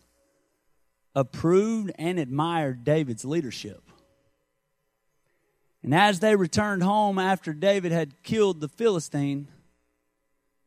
approved 1.14 1.92
and 2.00 2.18
admired 2.18 2.82
David's 2.82 3.24
leadership. 3.24 3.80
And 5.84 5.94
as 5.94 6.18
they 6.18 6.34
returned 6.34 6.82
home 6.82 7.20
after 7.20 7.52
David 7.52 7.92
had 7.92 8.24
killed 8.24 8.60
the 8.60 8.68
Philistine, 8.68 9.46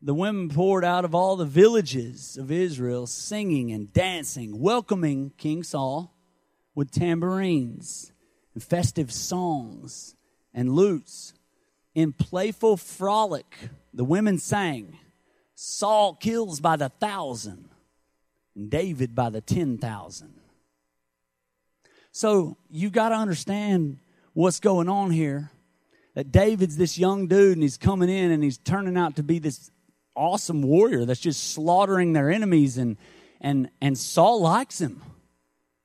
the 0.00 0.14
women 0.14 0.48
poured 0.48 0.82
out 0.82 1.04
of 1.04 1.14
all 1.14 1.36
the 1.36 1.44
villages 1.44 2.38
of 2.38 2.50
Israel, 2.50 3.06
singing 3.06 3.70
and 3.70 3.92
dancing, 3.92 4.58
welcoming 4.58 5.30
King 5.36 5.62
Saul 5.62 6.16
with 6.74 6.90
tambourines 6.90 8.12
and 8.54 8.62
festive 8.62 9.12
songs 9.12 10.14
and 10.58 10.72
lutes. 10.72 11.34
In 11.94 12.12
playful 12.12 12.76
frolic, 12.76 13.46
the 13.94 14.02
women 14.02 14.38
sang, 14.38 14.98
Saul 15.54 16.14
kills 16.14 16.60
by 16.60 16.74
the 16.74 16.88
thousand, 16.88 17.68
and 18.56 18.68
David 18.68 19.14
by 19.14 19.30
the 19.30 19.40
ten 19.40 19.78
thousand. 19.78 20.34
So 22.10 22.56
you 22.68 22.90
got 22.90 23.10
to 23.10 23.14
understand 23.14 23.98
what's 24.32 24.58
going 24.58 24.88
on 24.88 25.12
here. 25.12 25.52
That 26.14 26.32
David's 26.32 26.76
this 26.76 26.98
young 26.98 27.28
dude 27.28 27.52
and 27.52 27.62
he's 27.62 27.76
coming 27.76 28.08
in 28.08 28.32
and 28.32 28.42
he's 28.42 28.58
turning 28.58 28.96
out 28.96 29.14
to 29.16 29.22
be 29.22 29.38
this 29.38 29.70
awesome 30.16 30.62
warrior 30.62 31.04
that's 31.04 31.20
just 31.20 31.52
slaughtering 31.52 32.12
their 32.12 32.28
enemies 32.28 32.76
and 32.76 32.96
and 33.40 33.70
and 33.80 33.96
Saul 33.96 34.40
likes 34.40 34.80
him 34.80 35.00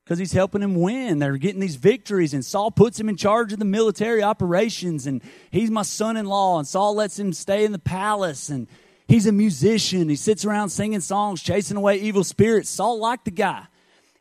because 0.04 0.18
he's 0.18 0.32
helping 0.32 0.62
him 0.62 0.74
win. 0.74 1.18
They're 1.18 1.38
getting 1.38 1.60
these 1.60 1.76
victories, 1.76 2.34
and 2.34 2.44
Saul 2.44 2.70
puts 2.70 3.00
him 3.00 3.08
in 3.08 3.16
charge 3.16 3.52
of 3.54 3.58
the 3.58 3.64
military 3.64 4.22
operations. 4.22 5.06
And 5.06 5.22
he's 5.50 5.70
my 5.70 5.82
son 5.82 6.16
in 6.16 6.26
law, 6.26 6.58
and 6.58 6.68
Saul 6.68 6.94
lets 6.94 7.18
him 7.18 7.32
stay 7.32 7.64
in 7.64 7.72
the 7.72 7.78
palace. 7.78 8.50
And 8.50 8.68
he's 9.08 9.26
a 9.26 9.32
musician. 9.32 10.08
He 10.10 10.16
sits 10.16 10.44
around 10.44 10.68
singing 10.68 11.00
songs, 11.00 11.42
chasing 11.42 11.78
away 11.78 11.96
evil 11.96 12.22
spirits. 12.22 12.68
Saul 12.68 12.98
liked 12.98 13.24
the 13.24 13.30
guy. 13.30 13.64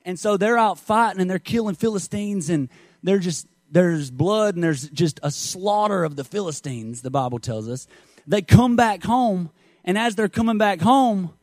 And 0.06 0.18
so 0.18 0.38
they're 0.38 0.58
out 0.58 0.80
fighting 0.80 1.22
and 1.22 1.30
they're 1.30 1.40
killing 1.40 1.76
Philistines 1.76 2.50
and 2.50 2.68
they're 3.04 3.20
just, 3.20 3.48
there's 3.72 4.12
blood 4.12 4.56
and 4.56 4.64
there's 4.64 4.90
just 4.90 5.20
a 5.24 5.32
slaughter 5.32 6.04
of 6.04 6.16
the 6.16 6.24
Philistines, 6.24 7.02
the 7.02 7.12
Bible 7.12 7.40
tells 7.40 7.70
us. 7.70 7.88
They 8.28 8.42
come 8.42 8.76
back 8.76 9.04
home, 9.04 9.50
and 9.84 9.98
as 9.98 10.16
they're 10.16 10.30
coming 10.30 10.58
back 10.58 10.82
home, 10.82 11.34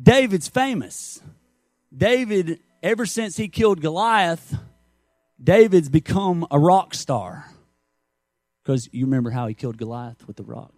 David's 0.00 0.48
famous. 0.48 1.20
David, 1.96 2.60
ever 2.82 3.06
since 3.06 3.36
he 3.36 3.48
killed 3.48 3.80
Goliath, 3.80 4.56
David's 5.42 5.88
become 5.88 6.46
a 6.50 6.58
rock 6.58 6.94
star. 6.94 7.46
Because 8.62 8.88
you 8.92 9.06
remember 9.06 9.30
how 9.30 9.46
he 9.46 9.54
killed 9.54 9.76
Goliath 9.76 10.26
with 10.26 10.36
the 10.36 10.44
rock. 10.44 10.72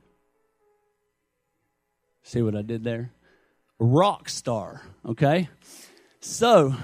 See 2.23 2.41
what 2.41 2.57
I 2.57 2.63
did 2.63 2.85
there? 2.85 3.13
Rock 3.79 4.29
star, 4.29 4.83
okay? 5.05 5.49
So, 6.21 6.75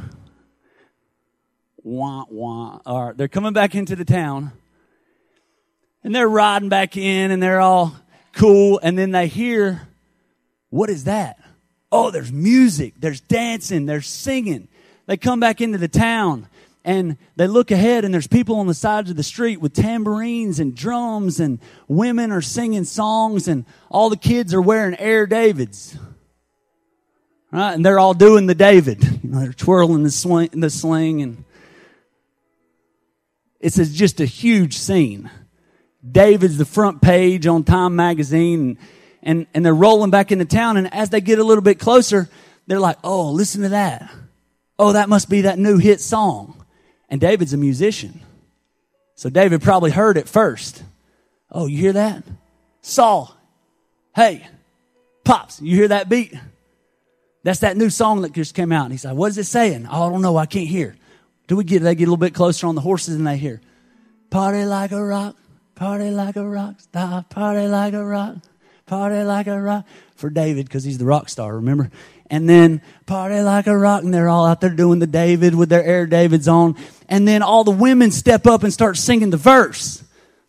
wah, 1.82 2.24
wah. 2.28 2.80
All 2.84 3.06
right, 3.06 3.16
they're 3.16 3.28
coming 3.28 3.54
back 3.54 3.74
into 3.74 3.96
the 3.96 4.04
town. 4.04 4.52
And 6.04 6.14
they're 6.14 6.28
riding 6.28 6.68
back 6.68 6.96
in 6.96 7.30
and 7.30 7.42
they're 7.42 7.60
all 7.60 7.94
cool. 8.32 8.80
And 8.82 8.98
then 8.98 9.10
they 9.10 9.26
hear, 9.26 9.88
what 10.68 10.90
is 10.90 11.04
that? 11.04 11.38
Oh, 11.92 12.10
there's 12.10 12.32
music, 12.32 12.94
there's 12.98 13.20
dancing, 13.20 13.86
there's 13.86 14.06
singing. 14.06 14.68
They 15.10 15.16
come 15.16 15.40
back 15.40 15.60
into 15.60 15.76
the 15.76 15.88
town 15.88 16.46
and 16.84 17.16
they 17.34 17.48
look 17.48 17.72
ahead 17.72 18.04
and 18.04 18.14
there's 18.14 18.28
people 18.28 18.60
on 18.60 18.68
the 18.68 18.74
sides 18.74 19.10
of 19.10 19.16
the 19.16 19.24
street 19.24 19.60
with 19.60 19.72
tambourines 19.72 20.60
and 20.60 20.72
drums 20.72 21.40
and 21.40 21.58
women 21.88 22.30
are 22.30 22.40
singing 22.40 22.84
songs 22.84 23.48
and 23.48 23.64
all 23.90 24.08
the 24.08 24.16
kids 24.16 24.54
are 24.54 24.62
wearing 24.62 24.94
Air 25.00 25.26
Davids. 25.26 25.98
Right? 27.50 27.72
And 27.72 27.84
they're 27.84 27.98
all 27.98 28.14
doing 28.14 28.46
the 28.46 28.54
David. 28.54 29.02
You 29.24 29.30
know, 29.30 29.40
they're 29.40 29.52
twirling 29.52 30.04
the 30.04 30.12
sling, 30.12 30.50
the 30.52 30.70
sling 30.70 31.22
and 31.22 31.44
it's 33.58 33.76
just 33.88 34.20
a 34.20 34.26
huge 34.26 34.78
scene. 34.78 35.28
David's 36.08 36.56
the 36.56 36.64
front 36.64 37.02
page 37.02 37.48
on 37.48 37.64
Time 37.64 37.96
magazine 37.96 38.60
and, 38.60 38.78
and, 39.24 39.46
and 39.54 39.66
they're 39.66 39.74
rolling 39.74 40.12
back 40.12 40.30
into 40.30 40.44
town. 40.44 40.76
And 40.76 40.94
as 40.94 41.10
they 41.10 41.20
get 41.20 41.40
a 41.40 41.44
little 41.44 41.62
bit 41.62 41.80
closer, 41.80 42.28
they're 42.68 42.78
like, 42.78 42.98
Oh, 43.02 43.32
listen 43.32 43.62
to 43.62 43.70
that. 43.70 44.08
Oh, 44.82 44.94
that 44.94 45.10
must 45.10 45.28
be 45.28 45.42
that 45.42 45.58
new 45.58 45.76
hit 45.76 46.00
song. 46.00 46.64
And 47.10 47.20
David's 47.20 47.52
a 47.52 47.58
musician. 47.58 48.18
So 49.14 49.28
David 49.28 49.60
probably 49.60 49.90
heard 49.90 50.16
it 50.16 50.26
first. 50.26 50.82
Oh, 51.52 51.66
you 51.66 51.76
hear 51.76 51.92
that? 51.92 52.24
Saul, 52.80 53.36
hey, 54.16 54.48
Pops, 55.22 55.60
you 55.60 55.76
hear 55.76 55.88
that 55.88 56.08
beat? 56.08 56.32
That's 57.42 57.60
that 57.60 57.76
new 57.76 57.90
song 57.90 58.22
that 58.22 58.32
just 58.32 58.54
came 58.54 58.72
out. 58.72 58.84
And 58.84 58.92
he's 58.92 59.04
like, 59.04 59.14
what 59.14 59.26
is 59.26 59.36
it 59.36 59.44
saying? 59.44 59.86
Oh, 59.86 60.06
I 60.06 60.10
don't 60.10 60.22
know. 60.22 60.38
I 60.38 60.46
can't 60.46 60.66
hear. 60.66 60.96
Do 61.46 61.56
we 61.56 61.64
get, 61.64 61.82
they 61.82 61.94
get 61.94 62.04
a 62.04 62.06
little 62.06 62.16
bit 62.16 62.32
closer 62.32 62.66
on 62.66 62.74
the 62.74 62.80
horses 62.80 63.16
and 63.16 63.26
they 63.26 63.36
hear, 63.36 63.60
party 64.30 64.64
like 64.64 64.92
a 64.92 65.04
rock, 65.04 65.36
party 65.74 66.10
like 66.10 66.36
a 66.36 66.48
rock 66.48 66.80
star, 66.80 67.22
party 67.24 67.68
like 67.68 67.92
a 67.92 68.02
rock, 68.02 68.36
party 68.90 69.22
like 69.22 69.46
a 69.46 69.58
rock 69.58 69.86
for 70.16 70.30
David 70.30 70.66
because 70.66 70.82
he's 70.82 70.98
the 70.98 71.04
rock 71.04 71.28
star, 71.28 71.54
remember? 71.54 71.92
And 72.28 72.48
then 72.48 72.82
party 73.06 73.40
like 73.40 73.68
a 73.68 73.78
rock 73.78 74.02
and 74.02 74.12
they're 74.12 74.28
all 74.28 74.44
out 74.44 74.60
there 74.60 74.70
doing 74.70 74.98
the 74.98 75.06
David 75.06 75.54
with 75.54 75.68
their 75.68 75.84
Air 75.84 76.06
Davids 76.06 76.48
on. 76.48 76.74
And 77.08 77.26
then 77.26 77.40
all 77.40 77.62
the 77.62 77.70
women 77.70 78.10
step 78.10 78.48
up 78.48 78.64
and 78.64 78.72
start 78.72 78.96
singing 78.96 79.30
the 79.30 79.36
verse. 79.36 80.02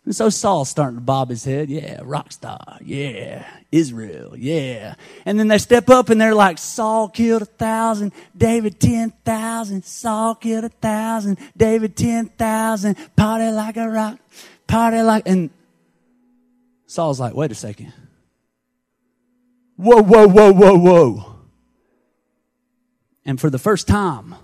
And 0.04 0.14
so 0.14 0.28
Saul's 0.28 0.68
starting 0.68 0.96
to 0.96 1.04
bob 1.04 1.30
his 1.30 1.44
head. 1.44 1.70
Yeah, 1.70 2.00
rock 2.02 2.32
star. 2.32 2.78
Yeah, 2.84 3.46
Israel. 3.70 4.36
Yeah. 4.36 4.96
And 5.24 5.38
then 5.38 5.46
they 5.46 5.58
step 5.58 5.88
up 5.88 6.10
and 6.10 6.20
they're 6.20 6.34
like, 6.34 6.58
Saul 6.58 7.08
killed 7.08 7.42
a 7.42 7.44
thousand, 7.44 8.12
David 8.36 8.80
ten 8.80 9.12
thousand. 9.24 9.84
Saul 9.84 10.34
killed 10.34 10.64
a 10.64 10.68
thousand, 10.68 11.38
David 11.56 11.96
ten 11.96 12.26
thousand. 12.26 12.96
Party 13.14 13.52
like 13.52 13.76
a 13.76 13.88
rock, 13.88 14.18
party 14.66 15.00
like, 15.00 15.28
and 15.28 15.50
Saul's 16.88 17.20
like, 17.20 17.34
wait 17.34 17.52
a 17.52 17.54
second. 17.54 17.92
Whoa, 19.76 20.02
whoa, 20.02 20.28
whoa, 20.28 20.52
whoa, 20.52 20.78
whoa. 20.78 21.36
And 23.24 23.40
for 23.40 23.50
the 23.50 23.58
first 23.58 23.86
time, 23.86 24.34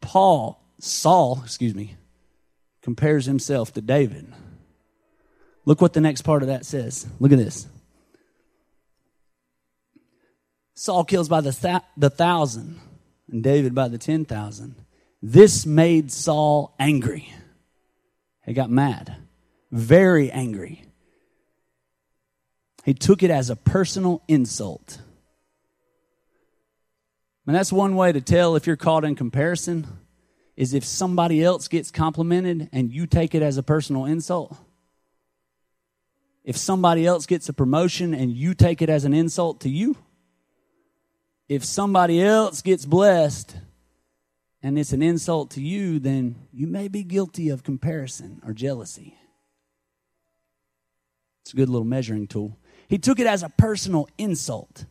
Paul, 0.00 0.60
Saul, 0.78 1.40
excuse 1.44 1.74
me, 1.74 1.96
compares 2.82 3.26
himself 3.26 3.72
to 3.74 3.80
David. 3.80 4.32
Look 5.64 5.80
what 5.80 5.92
the 5.92 6.00
next 6.00 6.22
part 6.22 6.42
of 6.42 6.48
that 6.48 6.66
says. 6.66 7.06
Look 7.20 7.32
at 7.32 7.38
this. 7.38 7.68
Saul 10.74 11.04
kills 11.04 11.28
by 11.28 11.40
the, 11.40 11.52
th- 11.52 11.82
the 11.96 12.10
thousand, 12.10 12.80
and 13.30 13.42
David 13.42 13.74
by 13.74 13.88
the 13.88 13.98
ten 13.98 14.24
thousand. 14.24 14.74
This 15.22 15.64
made 15.64 16.10
Saul 16.10 16.74
angry. 16.80 17.32
He 18.44 18.52
got 18.52 18.70
mad, 18.70 19.14
very 19.70 20.32
angry. 20.32 20.84
He 22.84 22.94
took 22.94 23.22
it 23.22 23.30
as 23.30 23.50
a 23.50 23.56
personal 23.56 24.22
insult. 24.26 25.00
And 27.46 27.54
that's 27.54 27.72
one 27.72 27.96
way 27.96 28.12
to 28.12 28.20
tell 28.20 28.56
if 28.56 28.66
you're 28.66 28.76
caught 28.76 29.04
in 29.04 29.14
comparison 29.14 29.86
is 30.56 30.74
if 30.74 30.84
somebody 30.84 31.42
else 31.42 31.68
gets 31.68 31.90
complimented 31.90 32.68
and 32.72 32.92
you 32.92 33.06
take 33.06 33.34
it 33.34 33.42
as 33.42 33.56
a 33.56 33.62
personal 33.62 34.04
insult. 34.04 34.56
If 36.44 36.56
somebody 36.56 37.06
else 37.06 37.26
gets 37.26 37.48
a 37.48 37.52
promotion 37.52 38.14
and 38.14 38.32
you 38.32 38.54
take 38.54 38.82
it 38.82 38.90
as 38.90 39.04
an 39.04 39.14
insult 39.14 39.60
to 39.60 39.68
you. 39.68 39.96
If 41.48 41.64
somebody 41.64 42.22
else 42.22 42.62
gets 42.62 42.84
blessed 42.84 43.56
and 44.62 44.78
it's 44.78 44.92
an 44.92 45.02
insult 45.02 45.50
to 45.52 45.60
you, 45.60 45.98
then 45.98 46.36
you 46.52 46.66
may 46.66 46.88
be 46.88 47.02
guilty 47.02 47.48
of 47.48 47.62
comparison 47.62 48.40
or 48.44 48.52
jealousy. 48.52 49.16
It's 51.42 51.52
a 51.52 51.56
good 51.56 51.68
little 51.68 51.86
measuring 51.86 52.26
tool. 52.28 52.56
He 52.92 52.98
took 52.98 53.18
it 53.18 53.26
as 53.26 53.42
a 53.42 53.48
personal 53.48 54.06
insult. 54.18 54.84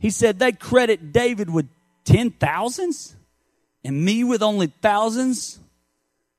He 0.00 0.10
said 0.10 0.40
they 0.40 0.50
credit 0.50 1.12
David 1.12 1.48
with 1.48 1.68
ten 2.04 2.32
thousands 2.32 3.14
and 3.84 4.04
me 4.04 4.24
with 4.24 4.42
only 4.42 4.66
thousands. 4.66 5.60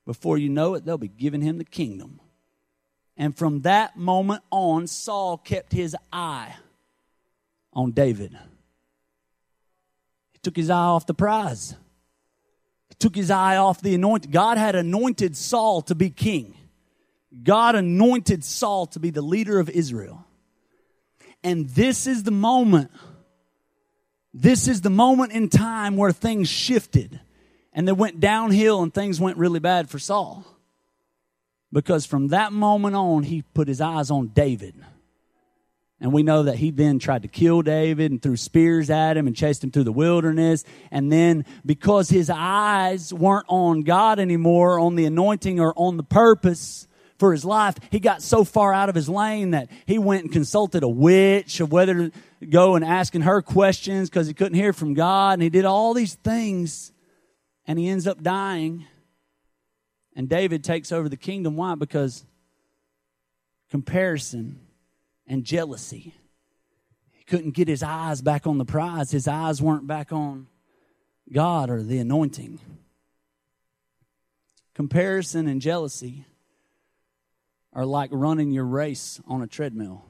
Before 0.04 0.36
you 0.36 0.50
know 0.50 0.74
it, 0.74 0.84
they'll 0.84 0.98
be 0.98 1.08
giving 1.08 1.40
him 1.40 1.56
the 1.56 1.64
kingdom. 1.64 2.20
And 3.16 3.34
from 3.34 3.62
that 3.62 3.96
moment 3.96 4.42
on, 4.50 4.86
Saul 4.86 5.38
kept 5.38 5.72
his 5.72 5.96
eye 6.12 6.56
on 7.72 7.92
David. 7.92 8.36
He 10.32 10.40
took 10.42 10.56
his 10.56 10.68
eye 10.68 10.76
off 10.76 11.06
the 11.06 11.14
prize. 11.14 11.74
He 12.90 12.96
took 12.98 13.16
his 13.16 13.30
eye 13.30 13.56
off 13.56 13.80
the 13.80 13.94
anointed. 13.94 14.30
God 14.30 14.58
had 14.58 14.74
anointed 14.74 15.38
Saul 15.38 15.80
to 15.80 15.94
be 15.94 16.10
king. 16.10 16.54
God 17.42 17.74
anointed 17.74 18.44
Saul 18.44 18.86
to 18.88 19.00
be 19.00 19.10
the 19.10 19.22
leader 19.22 19.58
of 19.58 19.70
Israel. 19.70 20.24
And 21.42 21.68
this 21.70 22.06
is 22.06 22.22
the 22.22 22.30
moment. 22.30 22.90
This 24.34 24.68
is 24.68 24.80
the 24.80 24.90
moment 24.90 25.32
in 25.32 25.48
time 25.48 25.96
where 25.96 26.12
things 26.12 26.48
shifted 26.48 27.20
and 27.72 27.88
they 27.88 27.92
went 27.92 28.20
downhill 28.20 28.82
and 28.82 28.92
things 28.92 29.20
went 29.20 29.38
really 29.38 29.60
bad 29.60 29.88
for 29.88 29.98
Saul. 29.98 30.44
Because 31.72 32.04
from 32.04 32.28
that 32.28 32.52
moment 32.52 32.94
on, 32.94 33.22
he 33.22 33.42
put 33.42 33.66
his 33.66 33.80
eyes 33.80 34.10
on 34.10 34.28
David. 34.28 34.74
And 36.00 36.12
we 36.12 36.22
know 36.22 36.42
that 36.42 36.56
he 36.56 36.70
then 36.70 36.98
tried 36.98 37.22
to 37.22 37.28
kill 37.28 37.62
David 37.62 38.10
and 38.10 38.20
threw 38.20 38.36
spears 38.36 38.90
at 38.90 39.16
him 39.16 39.26
and 39.26 39.36
chased 39.36 39.64
him 39.64 39.70
through 39.70 39.84
the 39.84 39.92
wilderness. 39.92 40.64
And 40.90 41.10
then 41.10 41.46
because 41.64 42.10
his 42.10 42.28
eyes 42.28 43.14
weren't 43.14 43.46
on 43.48 43.82
God 43.82 44.18
anymore, 44.18 44.80
on 44.80 44.96
the 44.96 45.06
anointing 45.06 45.60
or 45.60 45.72
on 45.76 45.96
the 45.96 46.02
purpose 46.02 46.86
for 47.22 47.30
his 47.30 47.44
life, 47.44 47.76
he 47.92 48.00
got 48.00 48.20
so 48.20 48.42
far 48.42 48.74
out 48.74 48.88
of 48.88 48.96
his 48.96 49.08
lane 49.08 49.52
that 49.52 49.70
he 49.86 49.96
went 49.96 50.24
and 50.24 50.32
consulted 50.32 50.82
a 50.82 50.88
witch 50.88 51.60
of 51.60 51.70
whether 51.70 51.94
to 51.94 52.12
go 52.50 52.74
and 52.74 52.84
asking 52.84 53.20
her 53.20 53.40
questions 53.40 54.10
because 54.10 54.26
he 54.26 54.34
couldn't 54.34 54.58
hear 54.58 54.72
from 54.72 54.92
God. 54.92 55.34
And 55.34 55.42
he 55.44 55.48
did 55.48 55.64
all 55.64 55.94
these 55.94 56.16
things 56.16 56.90
and 57.64 57.78
he 57.78 57.88
ends 57.88 58.08
up 58.08 58.24
dying. 58.24 58.86
And 60.16 60.28
David 60.28 60.64
takes 60.64 60.90
over 60.90 61.08
the 61.08 61.16
kingdom. 61.16 61.54
Why? 61.54 61.76
Because 61.76 62.26
comparison 63.70 64.58
and 65.24 65.44
jealousy. 65.44 66.16
He 67.12 67.22
couldn't 67.22 67.52
get 67.52 67.68
his 67.68 67.84
eyes 67.84 68.20
back 68.20 68.48
on 68.48 68.58
the 68.58 68.64
prize, 68.64 69.12
his 69.12 69.28
eyes 69.28 69.62
weren't 69.62 69.86
back 69.86 70.10
on 70.10 70.48
God 71.32 71.70
or 71.70 71.84
the 71.84 71.98
anointing. 71.98 72.58
Comparison 74.74 75.46
and 75.46 75.60
jealousy 75.60 76.24
are 77.72 77.86
like 77.86 78.10
running 78.12 78.50
your 78.50 78.64
race 78.64 79.20
on 79.26 79.42
a 79.42 79.46
treadmill. 79.46 80.04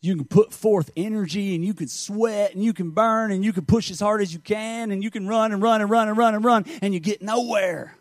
You 0.00 0.14
can 0.16 0.24
put 0.24 0.52
forth 0.52 0.90
energy 0.96 1.54
and 1.54 1.64
you 1.64 1.74
can 1.74 1.88
sweat 1.88 2.54
and 2.54 2.62
you 2.62 2.72
can 2.72 2.90
burn 2.90 3.32
and 3.32 3.44
you 3.44 3.52
can 3.52 3.64
push 3.64 3.90
as 3.90 4.00
hard 4.00 4.20
as 4.22 4.32
you 4.32 4.38
can 4.38 4.90
and 4.90 5.02
you 5.02 5.10
can 5.10 5.26
run 5.26 5.52
and 5.52 5.62
run 5.62 5.80
and 5.80 5.90
run 5.90 6.08
and 6.08 6.16
run 6.16 6.34
and 6.34 6.44
run 6.44 6.64
and 6.82 6.94
you 6.94 7.00
get 7.00 7.22
nowhere 7.22 7.96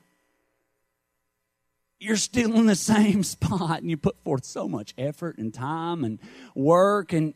you're 1.99 2.17
still 2.17 2.53
in 2.55 2.65
the 2.65 2.75
same 2.75 3.23
spot 3.23 3.81
and 3.81 3.89
you 3.89 3.97
put 3.97 4.17
forth 4.23 4.45
so 4.45 4.67
much 4.67 4.93
effort 4.97 5.38
and 5.38 5.53
time 5.53 6.03
and 6.03 6.19
work 6.53 7.13
and 7.13 7.34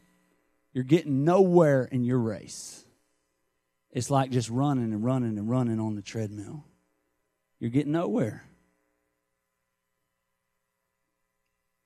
you're 0.74 0.84
getting 0.84 1.26
nowhere 1.26 1.84
in 1.84 2.04
your 2.04 2.20
race. 2.20 2.86
It's 3.92 4.12
like 4.12 4.30
just 4.30 4.50
running 4.50 4.94
and 4.94 5.04
running 5.04 5.38
and 5.38 5.50
running 5.50 5.80
on 5.80 5.96
the 5.96 6.02
treadmill. 6.02 6.64
You're 7.60 7.72
getting 7.72 7.92
nowhere. 7.92 8.44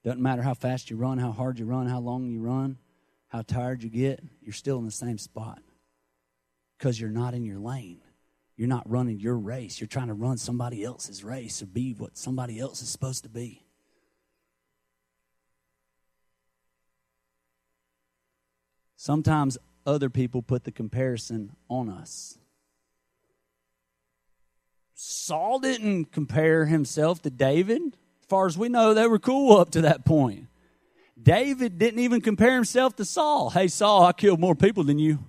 Doesn't 0.03 0.21
matter 0.21 0.41
how 0.41 0.53
fast 0.53 0.89
you 0.89 0.97
run, 0.97 1.17
how 1.17 1.31
hard 1.31 1.59
you 1.59 1.65
run, 1.65 1.87
how 1.87 1.99
long 1.99 2.29
you 2.29 2.41
run, 2.41 2.77
how 3.29 3.41
tired 3.41 3.83
you 3.83 3.89
get, 3.89 4.21
you're 4.41 4.53
still 4.53 4.77
in 4.77 4.85
the 4.85 4.91
same 4.91 5.17
spot 5.17 5.61
because 6.77 6.99
you're 6.99 7.09
not 7.09 7.33
in 7.33 7.43
your 7.43 7.59
lane. 7.59 8.01
You're 8.55 8.67
not 8.67 8.89
running 8.89 9.19
your 9.19 9.37
race. 9.37 9.79
You're 9.79 9.87
trying 9.87 10.09
to 10.09 10.13
run 10.13 10.37
somebody 10.37 10.83
else's 10.83 11.23
race 11.23 11.61
or 11.61 11.65
be 11.65 11.93
what 11.93 12.17
somebody 12.17 12.59
else 12.59 12.81
is 12.81 12.89
supposed 12.89 13.23
to 13.23 13.29
be. 13.29 13.63
Sometimes 18.95 19.57
other 19.85 20.09
people 20.09 20.41
put 20.41 20.63
the 20.63 20.71
comparison 20.71 21.55
on 21.67 21.89
us. 21.89 22.37
Saul 24.93 25.59
didn't 25.59 26.11
compare 26.11 26.65
himself 26.65 27.21
to 27.23 27.29
David. 27.29 27.97
As 28.23 28.27
far 28.29 28.47
as 28.47 28.57
we 28.57 28.69
know, 28.69 28.93
they 28.93 29.05
were 29.05 29.19
cool 29.19 29.57
up 29.57 29.71
to 29.71 29.81
that 29.81 30.05
point. 30.05 30.47
David 31.21 31.77
didn't 31.77 31.99
even 31.99 32.21
compare 32.21 32.55
himself 32.55 32.95
to 32.95 33.03
Saul. 33.03 33.49
Hey, 33.49 33.67
Saul, 33.67 34.05
I 34.05 34.13
killed 34.13 34.39
more 34.39 34.55
people 34.55 34.85
than 34.85 34.97
you. 34.97 35.19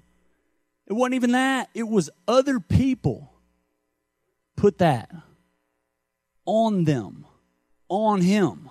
It 0.86 0.92
wasn't 0.92 1.14
even 1.14 1.32
that, 1.32 1.70
it 1.74 1.88
was 1.88 2.08
other 2.28 2.60
people 2.60 3.32
put 4.54 4.78
that 4.78 5.10
on 6.46 6.84
them, 6.84 7.26
on 7.88 8.20
him. 8.20 8.70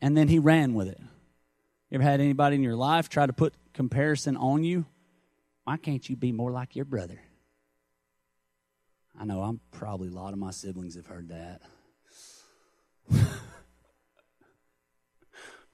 And 0.00 0.16
then 0.16 0.26
he 0.26 0.40
ran 0.40 0.74
with 0.74 0.88
it. 0.88 1.00
You 1.90 1.94
ever 1.94 2.02
had 2.02 2.20
anybody 2.20 2.56
in 2.56 2.62
your 2.64 2.74
life 2.74 3.08
try 3.08 3.24
to 3.24 3.32
put 3.32 3.54
comparison 3.72 4.36
on 4.36 4.64
you? 4.64 4.84
Why 5.62 5.76
can't 5.76 6.08
you 6.08 6.16
be 6.16 6.32
more 6.32 6.50
like 6.50 6.74
your 6.74 6.86
brother? 6.86 7.20
I 9.18 9.24
know 9.26 9.42
I'm 9.42 9.60
probably 9.70 10.08
a 10.08 10.12
lot 10.12 10.32
of 10.32 10.40
my 10.40 10.50
siblings 10.50 10.96
have 10.96 11.06
heard 11.06 11.28
that. 11.28 11.62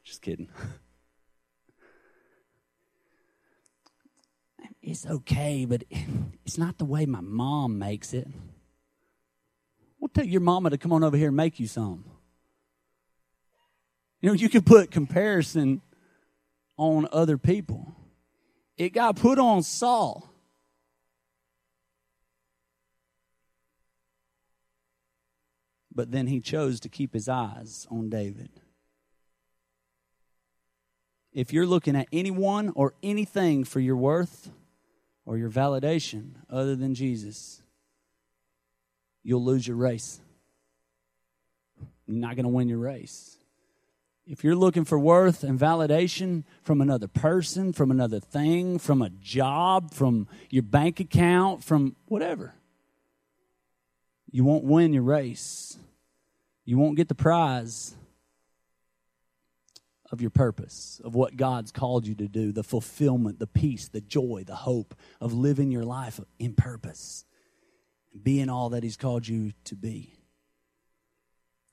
Just 0.04 0.22
kidding. 0.22 0.48
it's 4.82 5.06
okay, 5.06 5.64
but 5.64 5.84
it's 6.44 6.58
not 6.58 6.78
the 6.78 6.84
way 6.84 7.06
my 7.06 7.20
mom 7.20 7.78
makes 7.78 8.12
it. 8.12 8.26
We'll 9.98 10.08
tell 10.08 10.24
your 10.24 10.40
mama 10.40 10.70
to 10.70 10.78
come 10.78 10.92
on 10.92 11.04
over 11.04 11.16
here 11.16 11.28
and 11.28 11.36
make 11.36 11.60
you 11.60 11.66
some. 11.66 12.04
You 14.20 14.30
know, 14.30 14.34
you 14.34 14.48
can 14.48 14.62
put 14.62 14.90
comparison 14.90 15.82
on 16.76 17.06
other 17.12 17.38
people. 17.38 17.94
It 18.76 18.90
got 18.90 19.16
put 19.16 19.38
on 19.38 19.62
Saul. 19.62 20.29
But 26.00 26.12
then 26.12 26.28
he 26.28 26.40
chose 26.40 26.80
to 26.80 26.88
keep 26.88 27.12
his 27.12 27.28
eyes 27.28 27.86
on 27.90 28.08
David. 28.08 28.48
If 31.30 31.52
you're 31.52 31.66
looking 31.66 31.94
at 31.94 32.08
anyone 32.10 32.72
or 32.74 32.94
anything 33.02 33.64
for 33.64 33.80
your 33.80 33.96
worth, 33.96 34.50
or 35.26 35.36
your 35.36 35.50
validation 35.50 36.36
other 36.48 36.74
than 36.74 36.94
Jesus, 36.94 37.60
you'll 39.22 39.44
lose 39.44 39.68
your 39.68 39.76
race. 39.76 40.22
You're 42.06 42.16
not 42.16 42.34
going 42.34 42.44
to 42.44 42.48
win 42.48 42.70
your 42.70 42.78
race. 42.78 43.36
If 44.26 44.42
you're 44.42 44.56
looking 44.56 44.86
for 44.86 44.98
worth 44.98 45.44
and 45.44 45.60
validation 45.60 46.44
from 46.62 46.80
another 46.80 47.08
person, 47.08 47.74
from 47.74 47.90
another 47.90 48.20
thing, 48.20 48.78
from 48.78 49.02
a 49.02 49.10
job, 49.10 49.92
from 49.92 50.28
your 50.48 50.62
bank 50.62 50.98
account, 50.98 51.62
from 51.62 51.94
whatever, 52.06 52.54
you 54.30 54.44
won't 54.44 54.64
win 54.64 54.94
your 54.94 55.02
race. 55.02 55.76
You 56.64 56.78
won't 56.78 56.96
get 56.96 57.08
the 57.08 57.14
prize 57.14 57.94
of 60.12 60.20
your 60.20 60.30
purpose, 60.30 61.00
of 61.04 61.14
what 61.14 61.36
God's 61.36 61.70
called 61.72 62.06
you 62.06 62.14
to 62.16 62.28
do, 62.28 62.52
the 62.52 62.64
fulfillment, 62.64 63.38
the 63.38 63.46
peace, 63.46 63.88
the 63.88 64.00
joy, 64.00 64.42
the 64.46 64.56
hope 64.56 64.94
of 65.20 65.32
living 65.32 65.70
your 65.70 65.84
life 65.84 66.20
in 66.38 66.54
purpose, 66.54 67.24
being 68.20 68.48
all 68.48 68.70
that 68.70 68.82
He's 68.82 68.96
called 68.96 69.26
you 69.26 69.52
to 69.64 69.76
be. 69.76 70.12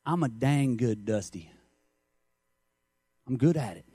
I'm 0.06 0.24
a 0.24 0.30
dang 0.30 0.78
good 0.78 1.04
Dusty. 1.04 1.52
I'm 3.28 3.38
good 3.38 3.58
at 3.58 3.76
it. 3.76 3.86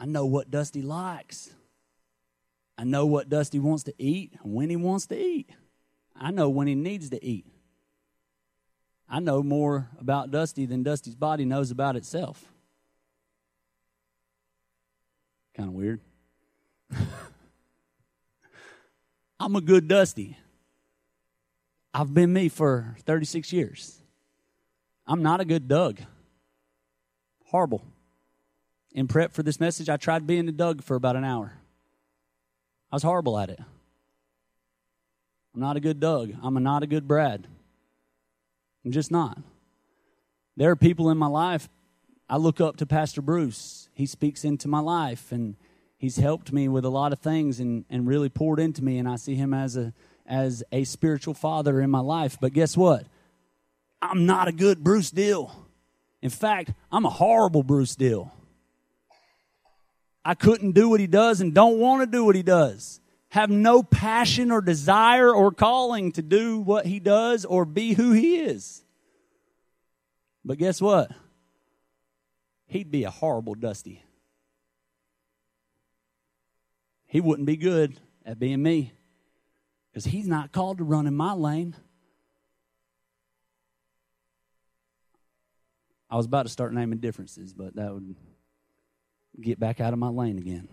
I 0.00 0.06
know 0.06 0.26
what 0.26 0.50
Dusty 0.50 0.82
likes. 0.82 1.54
I 2.76 2.84
know 2.84 3.04
what 3.06 3.28
Dusty 3.28 3.58
wants 3.58 3.84
to 3.84 3.94
eat 3.98 4.32
and 4.42 4.54
when 4.54 4.70
he 4.70 4.76
wants 4.76 5.06
to 5.08 5.16
eat. 5.16 5.50
I 6.16 6.30
know 6.30 6.48
when 6.48 6.66
he 6.66 6.74
needs 6.74 7.10
to 7.10 7.24
eat. 7.24 7.46
I 9.10 9.18
know 9.18 9.42
more 9.42 9.88
about 10.00 10.30
Dusty 10.30 10.66
than 10.66 10.84
Dusty's 10.84 11.16
body 11.16 11.44
knows 11.44 11.72
about 11.72 11.96
itself. 11.96 12.44
Kind 15.56 15.68
of 15.68 15.74
weird. 15.74 16.00
I'm 19.40 19.56
a 19.56 19.60
good 19.60 19.88
Dusty. 19.88 20.38
I've 21.92 22.14
been 22.14 22.32
me 22.32 22.48
for 22.48 22.94
36 23.04 23.52
years. 23.52 24.00
I'm 25.08 25.22
not 25.24 25.40
a 25.40 25.44
good 25.44 25.66
Doug. 25.66 26.00
Horrible. 27.46 27.82
In 28.92 29.08
prep 29.08 29.32
for 29.32 29.42
this 29.42 29.58
message, 29.58 29.88
I 29.88 29.96
tried 29.96 30.24
being 30.24 30.48
a 30.48 30.52
Doug 30.52 30.84
for 30.84 30.94
about 30.94 31.16
an 31.16 31.24
hour. 31.24 31.54
I 32.92 32.96
was 32.96 33.02
horrible 33.02 33.36
at 33.38 33.50
it. 33.50 33.58
I'm 35.52 35.60
not 35.60 35.76
a 35.76 35.80
good 35.80 35.98
Doug. 35.98 36.32
I'm 36.42 36.56
a 36.56 36.60
not 36.60 36.84
a 36.84 36.86
good 36.86 37.08
Brad. 37.08 37.48
I'm 38.84 38.92
just 38.92 39.10
not. 39.10 39.38
There 40.56 40.70
are 40.70 40.76
people 40.76 41.10
in 41.10 41.18
my 41.18 41.26
life 41.26 41.68
I 42.28 42.36
look 42.36 42.60
up 42.60 42.76
to 42.76 42.86
Pastor 42.86 43.20
Bruce. 43.20 43.88
He 43.92 44.06
speaks 44.06 44.44
into 44.44 44.68
my 44.68 44.78
life 44.78 45.32
and 45.32 45.56
he's 45.98 46.16
helped 46.16 46.52
me 46.52 46.68
with 46.68 46.84
a 46.84 46.88
lot 46.88 47.12
of 47.12 47.18
things 47.18 47.58
and, 47.58 47.84
and 47.90 48.06
really 48.06 48.28
poured 48.28 48.60
into 48.60 48.84
me 48.84 48.98
and 48.98 49.08
I 49.08 49.16
see 49.16 49.34
him 49.34 49.52
as 49.52 49.76
a 49.76 49.92
as 50.26 50.62
a 50.70 50.84
spiritual 50.84 51.34
father 51.34 51.80
in 51.80 51.90
my 51.90 51.98
life. 51.98 52.38
But 52.40 52.52
guess 52.52 52.76
what? 52.76 53.06
I'm 54.00 54.26
not 54.26 54.46
a 54.46 54.52
good 54.52 54.84
Bruce 54.84 55.10
Deal. 55.10 55.66
In 56.22 56.30
fact, 56.30 56.72
I'm 56.92 57.04
a 57.04 57.10
horrible 57.10 57.64
Bruce 57.64 57.96
Deal. 57.96 58.32
I 60.24 60.34
couldn't 60.34 60.72
do 60.72 60.88
what 60.88 61.00
he 61.00 61.08
does 61.08 61.40
and 61.40 61.52
don't 61.52 61.78
want 61.78 62.02
to 62.02 62.06
do 62.06 62.24
what 62.24 62.36
he 62.36 62.42
does. 62.42 62.99
Have 63.30 63.48
no 63.48 63.82
passion 63.82 64.50
or 64.50 64.60
desire 64.60 65.32
or 65.32 65.52
calling 65.52 66.12
to 66.12 66.22
do 66.22 66.58
what 66.58 66.84
he 66.84 66.98
does 67.00 67.44
or 67.44 67.64
be 67.64 67.94
who 67.94 68.12
he 68.12 68.40
is. 68.40 68.82
But 70.44 70.58
guess 70.58 70.80
what? 70.80 71.10
He'd 72.66 72.90
be 72.90 73.04
a 73.04 73.10
horrible 73.10 73.54
Dusty. 73.54 74.04
He 77.06 77.20
wouldn't 77.20 77.46
be 77.46 77.56
good 77.56 77.98
at 78.24 78.38
being 78.38 78.62
me 78.62 78.92
because 79.90 80.04
he's 80.04 80.28
not 80.28 80.52
called 80.52 80.78
to 80.78 80.84
run 80.84 81.06
in 81.06 81.14
my 81.14 81.32
lane. 81.32 81.74
I 86.08 86.16
was 86.16 86.26
about 86.26 86.44
to 86.44 86.48
start 86.48 86.72
naming 86.72 86.98
differences, 86.98 87.52
but 87.52 87.76
that 87.76 87.92
would 87.92 88.16
get 89.40 89.60
back 89.60 89.80
out 89.80 89.92
of 89.92 89.98
my 89.98 90.08
lane 90.08 90.38
again. 90.38 90.68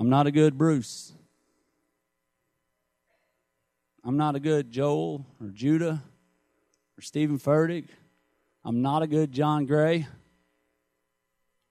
I'm 0.00 0.08
not 0.08 0.26
a 0.26 0.30
good 0.30 0.56
Bruce. 0.56 1.12
I'm 4.02 4.16
not 4.16 4.34
a 4.34 4.40
good 4.40 4.70
Joel 4.70 5.26
or 5.38 5.48
Judah 5.48 6.02
or 6.96 7.02
Steven 7.02 7.38
Furtick. 7.38 7.84
I'm 8.64 8.80
not 8.80 9.02
a 9.02 9.06
good 9.06 9.30
John 9.30 9.66
Gray. 9.66 10.06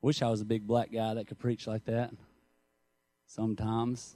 Wish 0.04 0.22
I 0.22 0.30
was 0.30 0.42
a 0.42 0.46
big 0.46 0.68
black 0.68 0.92
guy 0.92 1.16
that 1.16 1.26
could 1.26 1.40
preach 1.40 1.66
like 1.66 1.86
that 1.86 2.12
sometimes, 3.26 4.16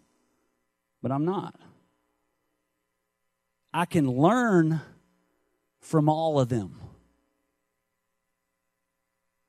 but 1.01 1.11
I'm 1.11 1.25
not. 1.25 1.55
I 3.73 3.85
can 3.85 4.05
learn 4.05 4.79
from 5.79 6.07
all 6.07 6.39
of 6.39 6.49
them. 6.49 6.79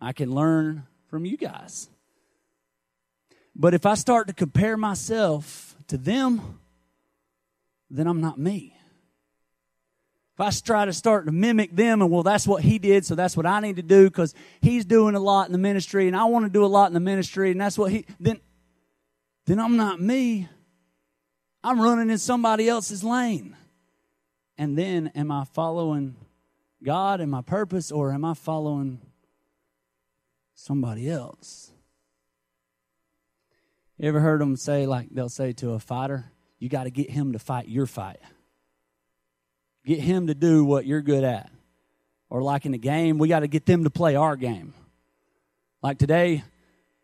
I 0.01 0.15
can 0.15 0.35
learn 0.35 0.87
from 1.11 1.27
you 1.27 1.37
guys. 1.37 1.91
But 3.57 3.75
if 3.75 3.87
I 3.87 3.95
start 3.95 4.27
to 4.29 4.33
compare 4.33 4.77
myself 4.77 5.77
to 5.89 5.97
them, 5.97 6.59
then 7.91 8.07
I'm 8.07 8.21
not 8.21 8.39
me. 8.39 8.77
If 10.35 10.41
I 10.41 10.51
try 10.51 10.85
to 10.85 10.93
start 10.93 11.27
to 11.27 11.33
mimic 11.33 11.77
them 11.77 12.03
and, 12.03 12.11
well, 12.11 12.25
that's 12.25 12.47
what 12.47 12.65
he 12.65 12.81
did, 12.81 13.07
so 13.07 13.15
that's 13.15 13.37
what 13.37 13.47
I 13.47 13.61
need 13.61 13.77
to 13.77 13.83
do 13.83 14.05
because 14.11 14.35
he's 14.61 14.85
doing 14.85 15.15
a 15.15 15.21
lot 15.21 15.47
in 15.47 15.53
the 15.53 15.59
ministry 15.59 16.09
and 16.09 16.17
I 16.17 16.25
want 16.25 16.45
to 16.45 16.51
do 16.51 16.65
a 16.65 16.67
lot 16.67 16.89
in 16.89 16.95
the 16.95 17.01
ministry 17.01 17.53
and 17.53 17.61
that's 17.61 17.79
what 17.79 17.93
he, 17.93 18.05
then, 18.19 18.41
then 19.47 19.61
I'm 19.61 19.77
not 19.77 20.01
me. 20.01 20.49
I'm 21.63 21.81
running 21.81 22.11
in 22.11 22.19
somebody 22.19 22.69
else's 22.69 23.05
lane. 23.05 23.57
And 24.59 24.77
then 24.77 25.13
am 25.15 25.31
I 25.31 25.45
following 25.45 26.17
God 26.83 27.21
and 27.21 27.31
my 27.31 27.41
purpose 27.43 27.93
or 27.93 28.13
am 28.13 28.25
I 28.25 28.35
following 28.35 29.01
somebody 30.57 31.09
else? 31.09 31.71
You 33.99 34.09
ever 34.09 34.21
heard 34.21 34.41
them 34.41 34.57
say, 34.57 34.87
like 34.87 35.09
they'll 35.11 35.29
say 35.29 35.53
to 35.55 35.73
a 35.73 35.79
fighter, 35.79 36.25
you 36.59 36.69
got 36.69 36.85
to 36.85 36.91
get 36.91 37.11
him 37.11 37.33
to 37.33 37.39
fight 37.39 37.69
your 37.69 37.87
fight? 37.87 38.19
Get 39.85 40.01
him 40.01 40.27
to 40.27 40.35
do 40.35 40.65
what 40.65 40.87
you're 40.87 41.03
good 41.03 41.23
at. 41.23 41.51
Or 42.29 42.43
like 42.43 42.67
in 42.67 42.73
the 42.73 42.79
game, 42.79 43.19
we 43.19 43.29
got 43.29 43.41
to 43.41 43.49
get 43.49 43.67
them 43.67 43.85
to 43.85 43.91
play 43.91 44.17
our 44.17 44.35
game. 44.35 44.75
Like 45.83 45.99
today, 45.99 46.43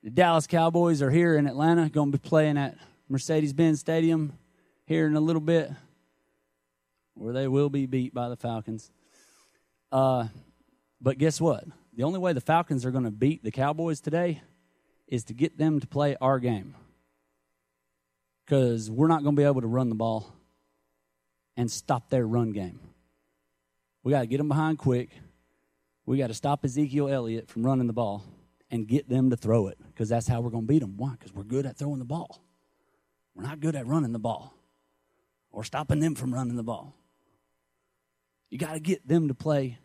the 0.03 0.11
Dallas 0.11 0.46
Cowboys 0.46 1.03
are 1.03 1.11
here 1.11 1.37
in 1.37 1.46
Atlanta, 1.46 1.88
going 1.88 2.11
to 2.11 2.18
be 2.18 2.29
playing 2.29 2.57
at 2.57 2.76
Mercedes 3.09 3.53
Benz 3.53 3.79
Stadium 3.79 4.33
here 4.87 5.07
in 5.07 5.14
a 5.14 5.20
little 5.20 5.42
bit, 5.42 5.70
where 7.14 7.33
they 7.33 7.46
will 7.46 7.70
be 7.70 7.87
beat 7.87 8.12
by 8.12 8.29
the 8.29 8.37
Falcons. 8.37 8.90
Uh, 9.92 10.26
but 11.00 11.18
guess 11.18 11.40
what? 11.40 11.64
The 11.94 12.03
only 12.03 12.18
way 12.18 12.33
the 12.33 12.40
Falcons 12.40 12.85
are 12.85 12.90
going 12.90 13.05
to 13.05 13.11
beat 13.11 13.44
the 13.44 13.50
Cowboys 13.50 14.00
today 14.00 14.42
is 15.07 15.24
to 15.24 15.35
get 15.35 15.59
them 15.59 15.81
to 15.81 15.87
play 15.87 16.16
our 16.20 16.38
game. 16.38 16.74
Because 18.51 18.91
we're 18.91 19.07
not 19.07 19.23
going 19.23 19.37
to 19.37 19.41
be 19.41 19.47
able 19.47 19.61
to 19.61 19.69
run 19.69 19.91
the 19.91 19.95
ball 19.95 20.35
and 21.57 21.71
stop 21.71 22.11
their 22.11 22.27
run 22.27 22.51
game. 22.51 22.81
We 24.03 24.11
got 24.11 24.23
to 24.23 24.27
get 24.27 24.39
them 24.39 24.49
behind 24.49 24.77
quick. 24.77 25.11
We 26.05 26.19
got 26.19 26.27
to 26.27 26.35
stop 26.35 26.65
Ezekiel 26.65 27.09
Elliott 27.09 27.49
from 27.49 27.65
running 27.65 27.87
the 27.87 27.93
ball 27.93 28.25
and 28.69 28.89
get 28.89 29.09
them 29.09 29.31
to 29.31 29.37
throw 29.37 29.69
it 29.69 29.79
because 29.87 30.09
that's 30.09 30.27
how 30.27 30.41
we're 30.41 30.51
going 30.51 30.65
to 30.65 30.67
beat 30.67 30.81
them. 30.81 30.97
Why? 30.97 31.13
Because 31.13 31.33
we're 31.33 31.45
good 31.45 31.65
at 31.65 31.79
throwing 31.79 32.01
the 32.01 32.05
ball. 32.05 32.43
We're 33.37 33.45
not 33.45 33.61
good 33.61 33.77
at 33.77 33.87
running 33.87 34.11
the 34.11 34.19
ball 34.19 34.53
or 35.53 35.63
stopping 35.63 36.01
them 36.01 36.17
from 36.17 36.35
running 36.35 36.57
the 36.57 36.65
ball. 36.65 36.93
You 38.51 38.59
got 38.59 38.73
to 38.73 38.81
get 38.81 39.07
them 39.07 39.29
to 39.29 39.35
play 39.35 39.79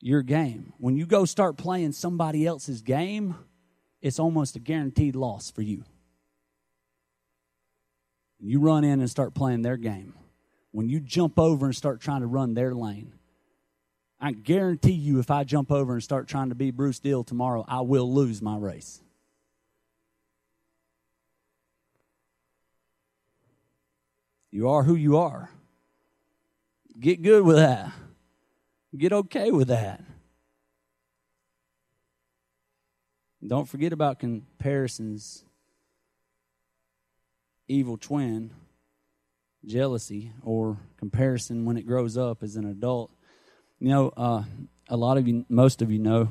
your 0.00 0.22
game. 0.22 0.72
When 0.78 0.96
you 0.96 1.04
go 1.04 1.26
start 1.26 1.58
playing 1.58 1.92
somebody 1.92 2.46
else's 2.46 2.80
game, 2.80 3.34
it's 4.00 4.18
almost 4.18 4.56
a 4.56 4.58
guaranteed 4.58 5.16
loss 5.16 5.50
for 5.50 5.60
you. 5.60 5.84
You 8.46 8.60
run 8.60 8.84
in 8.84 9.00
and 9.00 9.10
start 9.10 9.32
playing 9.32 9.62
their 9.62 9.78
game. 9.78 10.12
When 10.70 10.90
you 10.90 11.00
jump 11.00 11.38
over 11.38 11.64
and 11.64 11.74
start 11.74 12.02
trying 12.02 12.20
to 12.20 12.26
run 12.26 12.52
their 12.52 12.74
lane, 12.74 13.14
I 14.20 14.32
guarantee 14.32 14.92
you 14.92 15.18
if 15.18 15.30
I 15.30 15.44
jump 15.44 15.72
over 15.72 15.94
and 15.94 16.02
start 16.02 16.28
trying 16.28 16.50
to 16.50 16.54
be 16.54 16.70
Bruce 16.70 16.98
Deal 16.98 17.24
tomorrow, 17.24 17.64
I 17.66 17.80
will 17.80 18.12
lose 18.12 18.42
my 18.42 18.58
race. 18.58 19.00
You 24.50 24.68
are 24.68 24.82
who 24.82 24.94
you 24.94 25.16
are. 25.16 25.50
Get 27.00 27.22
good 27.22 27.44
with 27.44 27.56
that. 27.56 27.92
Get 28.94 29.12
okay 29.12 29.52
with 29.52 29.68
that. 29.68 30.04
Don't 33.44 33.68
forget 33.68 33.92
about 33.92 34.18
comparisons, 34.18 35.44
evil 37.68 37.96
twin, 37.96 38.50
jealousy, 39.64 40.32
or 40.42 40.78
comparison 40.98 41.64
when 41.64 41.76
it 41.76 41.86
grows 41.86 42.16
up 42.16 42.42
as 42.42 42.56
an 42.56 42.66
adult. 42.66 43.10
You 43.78 43.88
know, 43.88 44.08
uh, 44.16 44.42
a 44.88 44.96
lot 44.96 45.18
of 45.18 45.26
you, 45.26 45.44
most 45.48 45.82
of 45.82 45.90
you 45.90 45.98
know 45.98 46.28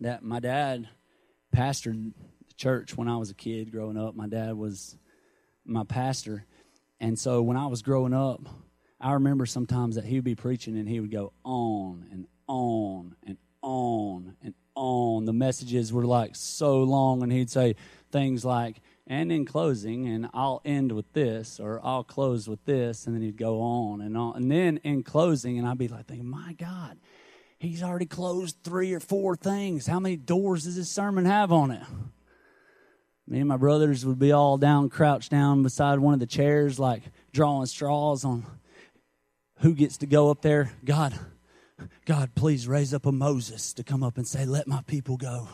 that 0.00 0.22
my 0.22 0.40
dad 0.40 0.88
pastored 1.54 2.12
the 2.46 2.54
church 2.54 2.96
when 2.96 3.08
I 3.08 3.16
was 3.16 3.30
a 3.30 3.34
kid 3.34 3.72
growing 3.72 3.96
up. 3.96 4.14
My 4.14 4.28
dad 4.28 4.56
was 4.56 4.96
my 5.64 5.84
pastor. 5.84 6.44
And 7.00 7.18
so 7.18 7.42
when 7.42 7.56
I 7.56 7.66
was 7.66 7.82
growing 7.82 8.14
up, 8.14 8.40
I 9.00 9.12
remember 9.12 9.46
sometimes 9.46 9.94
that 9.94 10.04
he 10.04 10.16
would 10.16 10.24
be 10.24 10.34
preaching 10.34 10.76
and 10.76 10.88
he 10.88 11.00
would 11.00 11.12
go 11.12 11.32
on 11.44 12.06
and 12.10 12.26
on 12.48 13.14
and 13.24 13.36
on 13.62 14.36
and 14.42 14.54
on. 14.74 15.24
The 15.24 15.32
messages 15.32 15.92
were 15.92 16.04
like 16.04 16.34
so 16.34 16.82
long, 16.82 17.22
and 17.22 17.30
he'd 17.30 17.50
say 17.50 17.76
things 18.10 18.44
like, 18.44 18.80
and 19.08 19.32
in 19.32 19.46
closing, 19.46 20.06
and 20.06 20.28
I'll 20.34 20.60
end 20.66 20.92
with 20.92 21.10
this, 21.14 21.58
or 21.58 21.80
I'll 21.82 22.04
close 22.04 22.46
with 22.46 22.62
this, 22.66 23.06
and 23.06 23.16
then 23.16 23.22
he'd 23.22 23.38
go 23.38 23.60
on 23.62 24.02
and 24.02 24.16
on. 24.16 24.36
And 24.36 24.50
then 24.50 24.76
in 24.84 25.02
closing, 25.02 25.58
and 25.58 25.66
I'd 25.66 25.78
be 25.78 25.88
like 25.88 26.06
thinking, 26.06 26.28
my 26.28 26.52
God, 26.52 26.98
he's 27.58 27.82
already 27.82 28.04
closed 28.04 28.58
three 28.62 28.92
or 28.92 29.00
four 29.00 29.34
things. 29.34 29.86
How 29.86 29.98
many 29.98 30.16
doors 30.16 30.64
does 30.64 30.76
this 30.76 30.90
sermon 30.90 31.24
have 31.24 31.50
on 31.50 31.70
it? 31.70 31.82
Me 33.26 33.38
and 33.40 33.48
my 33.48 33.56
brothers 33.56 34.04
would 34.04 34.18
be 34.18 34.30
all 34.30 34.58
down, 34.58 34.90
crouched 34.90 35.30
down 35.30 35.62
beside 35.62 35.98
one 35.98 36.12
of 36.14 36.20
the 36.20 36.26
chairs, 36.26 36.78
like 36.78 37.02
drawing 37.32 37.66
straws 37.66 38.26
on 38.26 38.44
who 39.60 39.74
gets 39.74 39.96
to 39.98 40.06
go 40.06 40.30
up 40.30 40.42
there. 40.42 40.72
God, 40.84 41.18
God, 42.04 42.34
please 42.34 42.68
raise 42.68 42.92
up 42.92 43.06
a 43.06 43.12
Moses 43.12 43.72
to 43.74 43.84
come 43.84 44.02
up 44.02 44.18
and 44.18 44.26
say, 44.26 44.44
Let 44.44 44.66
my 44.66 44.82
people 44.82 45.16
go. 45.16 45.48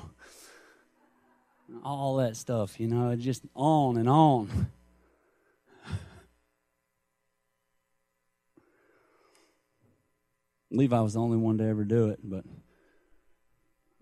All 1.82 2.16
that 2.16 2.36
stuff, 2.36 2.78
you 2.78 2.86
know, 2.86 3.16
just 3.16 3.42
on 3.54 3.96
and 3.96 4.08
on. 4.08 4.70
Levi 10.70 11.00
was 11.00 11.14
the 11.14 11.20
only 11.20 11.36
one 11.36 11.58
to 11.58 11.64
ever 11.64 11.84
do 11.84 12.08
it, 12.08 12.20
but 12.22 12.44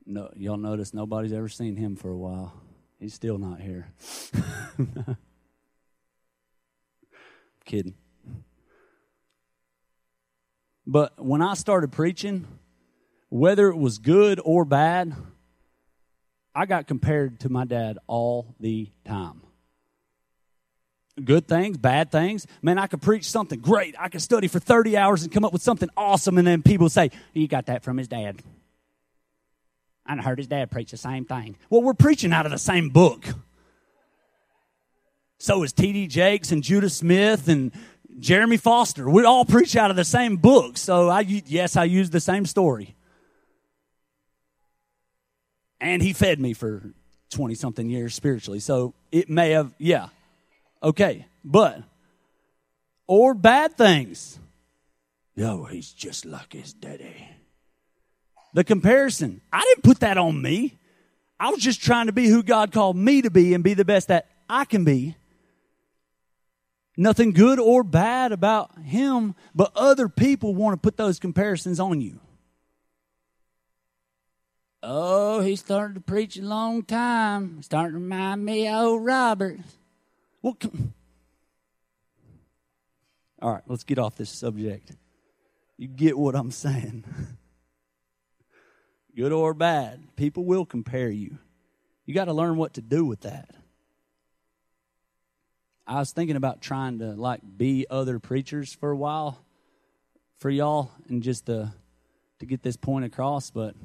no, 0.04 0.30
y'all 0.36 0.56
notice 0.56 0.92
nobody's 0.92 1.32
ever 1.32 1.48
seen 1.48 1.76
him 1.76 1.96
for 1.96 2.10
a 2.10 2.16
while. 2.16 2.52
He's 2.98 3.14
still 3.14 3.38
not 3.38 3.60
here. 3.60 3.92
Kidding. 7.64 7.94
But 10.86 11.12
when 11.24 11.42
I 11.42 11.54
started 11.54 11.92
preaching, 11.92 12.46
whether 13.28 13.68
it 13.68 13.76
was 13.76 13.98
good 13.98 14.40
or 14.44 14.64
bad, 14.64 15.14
I 16.54 16.66
got 16.66 16.86
compared 16.86 17.40
to 17.40 17.48
my 17.48 17.64
dad 17.64 17.98
all 18.06 18.54
the 18.60 18.90
time. 19.04 19.42
Good 21.22 21.46
things, 21.46 21.76
bad 21.76 22.10
things. 22.10 22.46
Man, 22.62 22.78
I 22.78 22.86
could 22.86 23.02
preach 23.02 23.30
something 23.30 23.60
great. 23.60 23.94
I 23.98 24.08
could 24.08 24.22
study 24.22 24.48
for 24.48 24.58
30 24.58 24.96
hours 24.96 25.22
and 25.22 25.32
come 25.32 25.44
up 25.44 25.52
with 25.52 25.62
something 25.62 25.90
awesome, 25.96 26.38
and 26.38 26.46
then 26.46 26.62
people 26.62 26.88
say, 26.88 27.10
You 27.34 27.48
got 27.48 27.66
that 27.66 27.82
from 27.82 27.98
his 27.98 28.08
dad. 28.08 28.42
I 30.06 30.16
heard 30.16 30.38
his 30.38 30.46
dad 30.46 30.70
preach 30.70 30.90
the 30.90 30.96
same 30.96 31.24
thing. 31.24 31.56
Well, 31.70 31.82
we're 31.82 31.94
preaching 31.94 32.32
out 32.32 32.44
of 32.44 32.52
the 32.52 32.58
same 32.58 32.88
book. 32.88 33.26
So 35.38 35.62
is 35.62 35.72
T.D. 35.72 36.06
Jakes 36.06 36.52
and 36.52 36.62
Judah 36.62 36.90
Smith 36.90 37.48
and 37.48 37.72
Jeremy 38.18 38.56
Foster. 38.56 39.08
We 39.08 39.24
all 39.24 39.44
preach 39.44 39.76
out 39.76 39.90
of 39.90 39.96
the 39.96 40.04
same 40.04 40.36
book. 40.36 40.76
So 40.76 41.08
I, 41.08 41.20
yes, 41.20 41.76
I 41.76 41.84
use 41.84 42.10
the 42.10 42.20
same 42.20 42.46
story. 42.46 42.94
And 45.82 46.00
he 46.00 46.12
fed 46.12 46.38
me 46.38 46.54
for 46.54 46.80
20 47.30 47.56
something 47.56 47.90
years 47.90 48.14
spiritually. 48.14 48.60
So 48.60 48.94
it 49.10 49.28
may 49.28 49.50
have, 49.50 49.74
yeah. 49.78 50.08
Okay. 50.80 51.26
But, 51.44 51.82
or 53.08 53.34
bad 53.34 53.76
things. 53.76 54.38
Yo, 55.34 55.64
he's 55.64 55.90
just 55.90 56.24
like 56.24 56.52
his 56.52 56.72
daddy. 56.72 57.28
The 58.54 58.62
comparison. 58.62 59.40
I 59.52 59.62
didn't 59.62 59.82
put 59.82 60.00
that 60.00 60.18
on 60.18 60.40
me. 60.40 60.78
I 61.40 61.50
was 61.50 61.60
just 61.60 61.82
trying 61.82 62.06
to 62.06 62.12
be 62.12 62.28
who 62.28 62.44
God 62.44 62.70
called 62.70 62.96
me 62.96 63.22
to 63.22 63.30
be 63.30 63.52
and 63.52 63.64
be 63.64 63.74
the 63.74 63.84
best 63.84 64.06
that 64.06 64.28
I 64.48 64.64
can 64.64 64.84
be. 64.84 65.16
Nothing 66.96 67.32
good 67.32 67.58
or 67.58 67.82
bad 67.82 68.30
about 68.30 68.78
him, 68.78 69.34
but 69.52 69.72
other 69.74 70.08
people 70.08 70.54
want 70.54 70.74
to 70.74 70.76
put 70.76 70.96
those 70.96 71.18
comparisons 71.18 71.80
on 71.80 72.00
you. 72.00 72.20
Oh, 74.82 75.40
he 75.40 75.54
started 75.54 75.94
to 75.94 76.00
preach 76.00 76.36
a 76.36 76.42
long 76.42 76.82
time. 76.82 77.62
Starting 77.62 77.92
to 77.92 78.00
remind 78.00 78.44
me 78.44 78.66
of 78.66 78.84
old 78.84 79.04
Robert. 79.04 79.60
Well, 80.42 80.56
all 83.40 83.52
right, 83.52 83.62
let's 83.66 83.84
get 83.84 83.98
off 83.98 84.16
this 84.16 84.30
subject. 84.30 84.92
You 85.78 85.86
get 85.86 86.18
what 86.18 86.34
I'm 86.34 86.50
saying. 86.50 87.04
Good 89.16 89.32
or 89.32 89.54
bad, 89.54 90.00
people 90.16 90.44
will 90.44 90.64
compare 90.64 91.10
you. 91.10 91.38
You 92.06 92.14
got 92.14 92.24
to 92.24 92.32
learn 92.32 92.56
what 92.56 92.74
to 92.74 92.80
do 92.80 93.04
with 93.04 93.20
that. 93.20 93.50
I 95.86 95.98
was 95.98 96.12
thinking 96.12 96.36
about 96.36 96.60
trying 96.60 97.00
to 97.00 97.12
like 97.12 97.40
be 97.56 97.86
other 97.90 98.18
preachers 98.18 98.72
for 98.72 98.90
a 98.90 98.96
while 98.96 99.38
for 100.38 100.50
y'all 100.50 100.90
and 101.08 101.22
just 101.22 101.46
to 101.46 101.72
to 102.40 102.46
get 102.46 102.62
this 102.62 102.76
point 102.76 103.04
across, 103.04 103.50
but 103.50 103.76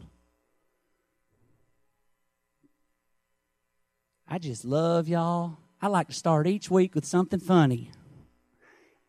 I 4.29 4.39
just 4.39 4.65
love 4.65 5.07
y'all. 5.07 5.57
I 5.81 5.87
like 5.87 6.07
to 6.09 6.13
start 6.13 6.47
each 6.47 6.69
week 6.69 6.95
with 6.95 7.05
something 7.05 7.39
funny. 7.39 7.91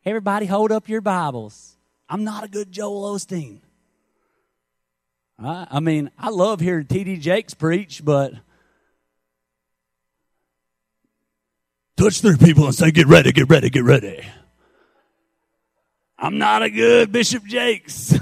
Everybody 0.04 0.46
hold 0.46 0.70
up 0.70 0.88
your 0.88 1.00
Bibles. 1.00 1.76
I'm 2.08 2.22
not 2.22 2.44
a 2.44 2.48
good 2.48 2.70
Joel 2.70 3.14
Osteen. 3.14 3.60
I, 5.42 5.66
I 5.72 5.80
mean, 5.80 6.10
I 6.18 6.30
love 6.30 6.60
hearing 6.60 6.86
T.D. 6.86 7.16
Jakes 7.16 7.52
preach, 7.52 8.04
but 8.04 8.32
touch 11.96 12.20
three 12.20 12.36
people 12.36 12.66
and 12.66 12.74
say, 12.74 12.92
get 12.92 13.08
ready, 13.08 13.32
get 13.32 13.48
ready, 13.48 13.70
get 13.70 13.84
ready. 13.84 14.24
I'm 16.16 16.38
not 16.38 16.62
a 16.62 16.70
good 16.70 17.10
Bishop 17.10 17.44
Jakes. 17.44 18.16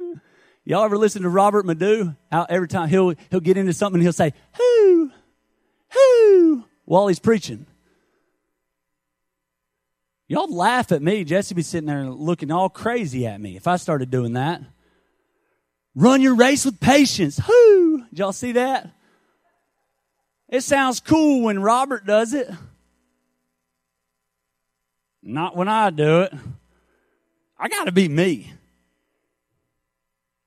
Y'all 0.64 0.84
ever 0.84 0.98
listen 0.98 1.22
to 1.22 1.28
Robert 1.28 1.64
Madu? 1.66 2.14
Every 2.32 2.68
time 2.68 2.88
he'll 2.88 3.14
he'll 3.30 3.40
get 3.40 3.56
into 3.56 3.72
something, 3.72 4.00
he'll 4.00 4.12
say, 4.12 4.32
"Who, 4.56 5.10
who," 5.96 6.64
while 6.84 7.08
he's 7.08 7.18
preaching. 7.18 7.66
Y'all 10.28 10.52
laugh 10.52 10.90
at 10.92 11.02
me. 11.02 11.24
Jesse 11.24 11.54
be 11.54 11.62
sitting 11.62 11.86
there 11.86 12.04
looking 12.04 12.50
all 12.50 12.68
crazy 12.68 13.26
at 13.26 13.40
me 13.40 13.56
if 13.56 13.66
I 13.66 13.76
started 13.76 14.10
doing 14.10 14.32
that. 14.32 14.60
Run 15.94 16.20
your 16.20 16.34
race 16.34 16.64
with 16.64 16.80
patience. 16.80 17.40
Whoo! 17.48 18.04
Did 18.10 18.18
y'all 18.18 18.32
see 18.32 18.52
that? 18.52 18.90
It 20.48 20.62
sounds 20.62 21.00
cool 21.00 21.42
when 21.42 21.60
Robert 21.60 22.04
does 22.04 22.34
it. 22.34 22.50
Not 25.22 25.56
when 25.56 25.68
I 25.68 25.90
do 25.90 26.22
it. 26.22 26.32
I 27.58 27.68
got 27.68 27.84
to 27.84 27.92
be 27.92 28.08
me. 28.08 28.52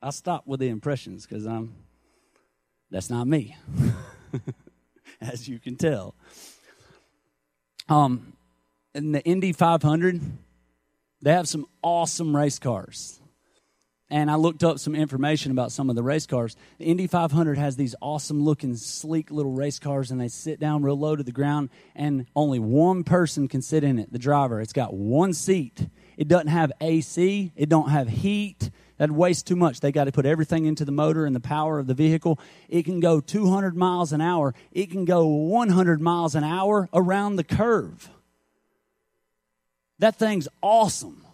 I 0.01 0.11
stop 0.11 0.47
with 0.47 0.61
the 0.61 0.69
impressions 0.69 1.25
because 1.25 1.45
I'm, 1.45 1.73
that's 2.89 3.09
not 3.09 3.27
me, 3.27 3.57
as 5.21 5.47
you 5.47 5.59
can 5.59 5.75
tell. 5.75 6.15
Um, 7.87 8.33
in 8.93 9.11
the 9.11 9.23
Indy 9.23 9.53
500, 9.53 10.21
they 11.21 11.31
have 11.31 11.47
some 11.47 11.65
awesome 11.81 12.35
race 12.35 12.59
cars. 12.59 13.19
And 14.11 14.31
I 14.31 14.35
looked 14.35 14.63
up 14.63 14.79
some 14.79 14.95
information 14.95 15.51
about 15.51 15.71
some 15.71 15.87
of 15.89 15.95
the 15.95 16.01
race 16.01 16.25
cars. 16.25 16.55
The 16.79 16.85
Indy 16.85 17.05
500 17.05 17.59
has 17.59 17.75
these 17.75 17.93
awesome 18.01 18.43
looking, 18.43 18.75
sleek 18.75 19.29
little 19.29 19.51
race 19.51 19.77
cars, 19.77 20.09
and 20.09 20.19
they 20.19 20.29
sit 20.29 20.59
down 20.59 20.81
real 20.81 20.97
low 20.97 21.15
to 21.15 21.21
the 21.21 21.31
ground, 21.31 21.69
and 21.95 22.25
only 22.35 22.57
one 22.57 23.03
person 23.03 23.47
can 23.47 23.61
sit 23.61 23.83
in 23.83 23.99
it, 23.99 24.11
the 24.11 24.17
driver. 24.17 24.61
It's 24.61 24.73
got 24.73 24.95
one 24.95 25.33
seat. 25.33 25.87
It 26.17 26.27
doesn't 26.27 26.47
have 26.47 26.71
AC, 26.81 27.51
it 27.55 27.69
don't 27.69 27.89
have 27.89 28.07
heat. 28.07 28.71
That 28.99 29.09
wastes 29.09 29.43
too 29.43 29.55
much. 29.55 29.79
They 29.79 29.91
got 29.91 30.03
to 30.03 30.11
put 30.11 30.25
everything 30.25 30.65
into 30.65 30.85
the 30.85 30.91
motor 30.91 31.25
and 31.25 31.35
the 31.35 31.39
power 31.39 31.79
of 31.79 31.87
the 31.87 31.93
vehicle. 31.93 32.37
It 32.67 32.83
can 32.83 32.99
go 32.99 33.21
200 33.21 33.75
miles 33.75 34.13
an 34.13 34.21
hour. 34.21 34.53
It 34.71 34.91
can 34.91 35.05
go 35.05 35.25
100 35.25 36.01
miles 36.01 36.35
an 36.35 36.43
hour 36.43 36.89
around 36.93 37.37
the 37.37 37.43
curve. 37.43 38.09
That 39.99 40.17
thing's 40.17 40.47
awesome. 40.61 41.25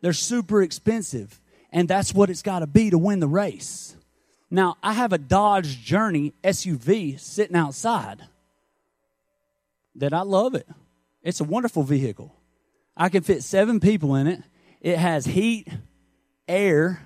They're 0.00 0.12
super 0.12 0.62
expensive 0.62 1.40
and 1.72 1.88
that's 1.88 2.14
what 2.14 2.30
it's 2.30 2.42
got 2.42 2.60
to 2.60 2.66
be 2.66 2.90
to 2.90 2.98
win 2.98 3.20
the 3.20 3.28
race. 3.28 3.96
Now, 4.50 4.76
I 4.82 4.92
have 4.92 5.12
a 5.12 5.18
Dodge 5.18 5.80
Journey 5.82 6.32
SUV 6.42 7.20
sitting 7.20 7.56
outside 7.56 8.22
that 9.94 10.12
I 10.12 10.22
love 10.22 10.54
it. 10.54 10.68
It's 11.22 11.40
a 11.40 11.44
wonderful 11.44 11.82
vehicle. 11.82 12.34
I 12.96 13.08
can 13.08 13.22
fit 13.22 13.42
seven 13.42 13.80
people 13.80 14.14
in 14.14 14.26
it. 14.26 14.42
It 14.80 14.98
has 14.98 15.26
heat, 15.26 15.68
air, 16.48 17.02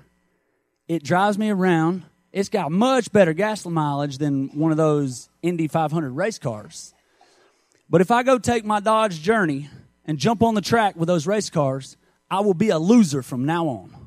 it 0.89 1.03
drives 1.03 1.39
me 1.39 1.51
around. 1.51 2.05
It's 2.33 2.49
got 2.49 2.71
much 2.71 3.13
better 3.13 3.33
gas 3.33 3.67
mileage 3.67 4.19
than 4.19 4.49
one 4.49 4.71
of 4.71 4.77
those 4.77 5.29
Indy 5.43 5.69
500 5.69 6.11
race 6.11 6.39
cars. 6.39 6.95
But 7.89 8.01
if 8.01 8.11
I 8.11 8.23
go 8.23 8.39
take 8.39 8.65
my 8.65 8.81
Dodge 8.81 9.21
Journey 9.21 9.69
and 10.05 10.19
jump 10.19 10.43
on 10.43 10.55
the 10.55 10.61
track 10.61 10.97
with 10.97 11.09
those 11.09 11.27
race 11.27 11.51
cars, 11.51 11.97
I 12.31 12.41
will 12.41 12.55
be 12.55 12.71
a 12.71 12.79
loser 12.79 13.23
from 13.23 13.45
now 13.45 13.67
on 13.67 14.01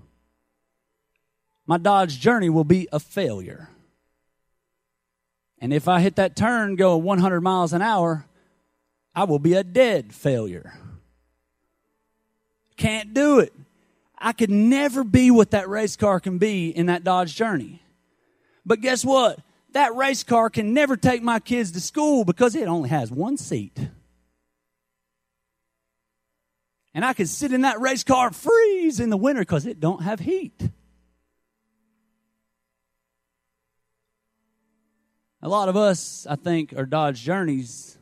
my 1.65 1.77
Dodge 1.77 2.19
Journey 2.19 2.49
will 2.49 2.63
be 2.63 2.87
a 2.91 2.99
failure. 2.99 3.69
And 5.59 5.73
if 5.73 5.87
I 5.87 6.01
hit 6.01 6.17
that 6.17 6.35
turn 6.35 6.75
going 6.75 7.03
100 7.03 7.41
miles 7.41 7.73
an 7.73 7.81
hour, 7.81 8.25
I 9.15 9.23
will 9.23 9.39
be 9.39 9.53
a 9.53 9.63
dead 9.63 10.13
failure. 10.13 10.73
Can't 12.75 13.13
do 13.13 13.39
it. 13.39 13.53
I 14.23 14.31
could 14.31 14.49
never 14.49 15.03
be 15.03 15.31
what 15.31 15.51
that 15.51 15.67
race 15.67 15.97
car 15.97 16.21
can 16.21 16.37
be 16.37 16.69
in 16.69 16.85
that 16.85 17.03
Dodge 17.03 17.35
Journey. 17.35 17.83
But 18.65 18.79
guess 18.79 19.03
what? 19.03 19.39
That 19.73 19.93
race 19.95 20.23
car 20.23 20.49
can 20.49 20.73
never 20.73 20.95
take 20.95 21.21
my 21.21 21.39
kids 21.39 21.73
to 21.73 21.81
school 21.81 22.23
because 22.23 22.55
it 22.55 22.69
only 22.69 22.87
has 22.87 23.11
one 23.11 23.35
seat. 23.35 23.77
And 26.93 27.03
I 27.03 27.11
can 27.11 27.25
sit 27.25 27.51
in 27.51 27.61
that 27.61 27.81
race 27.81 28.05
car 28.05 28.27
and 28.27 28.35
freeze 28.35 29.01
in 29.01 29.09
the 29.09 29.17
winter 29.17 29.41
because 29.41 29.65
it 29.65 29.81
don't 29.81 30.03
have 30.03 30.21
heat. 30.21 30.69
A 35.41 35.49
lot 35.49 35.67
of 35.67 35.75
us, 35.75 36.25
I 36.29 36.37
think, 36.37 36.71
are 36.77 36.85
Dodge 36.85 37.21
Journeys 37.21 37.97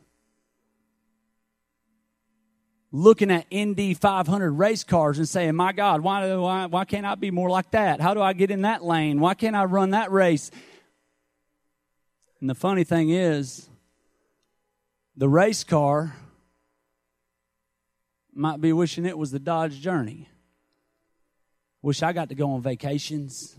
looking 2.92 3.30
at 3.30 3.46
Indy 3.50 3.94
500 3.94 4.52
race 4.52 4.84
cars 4.84 5.18
and 5.18 5.28
saying, 5.28 5.56
My 5.56 5.72
God, 5.72 6.02
why, 6.02 6.36
why, 6.36 6.66
why 6.66 6.84
can't 6.84 7.06
I 7.06 7.14
be 7.14 7.30
more 7.30 7.48
like 7.48 7.70
that? 7.70 8.00
How 8.00 8.12
do 8.14 8.20
I 8.20 8.34
get 8.34 8.50
in 8.50 8.62
that 8.62 8.84
lane? 8.84 9.18
Why 9.18 9.34
can't 9.34 9.56
I 9.56 9.64
run 9.64 9.90
that 9.90 10.12
race? 10.12 10.50
And 12.40 12.50
the 12.50 12.54
funny 12.54 12.84
thing 12.84 13.10
is, 13.10 13.68
the 15.16 15.28
race 15.28 15.64
car 15.64 16.14
might 18.34 18.60
be 18.60 18.72
wishing 18.72 19.06
it 19.06 19.16
was 19.16 19.30
the 19.30 19.38
Dodge 19.38 19.80
Journey. 19.80 20.28
Wish 21.80 22.02
I 22.02 22.12
got 22.12 22.28
to 22.28 22.34
go 22.34 22.52
on 22.52 22.62
vacations, 22.62 23.56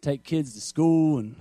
take 0.00 0.24
kids 0.24 0.54
to 0.54 0.60
school, 0.60 1.18
and 1.18 1.36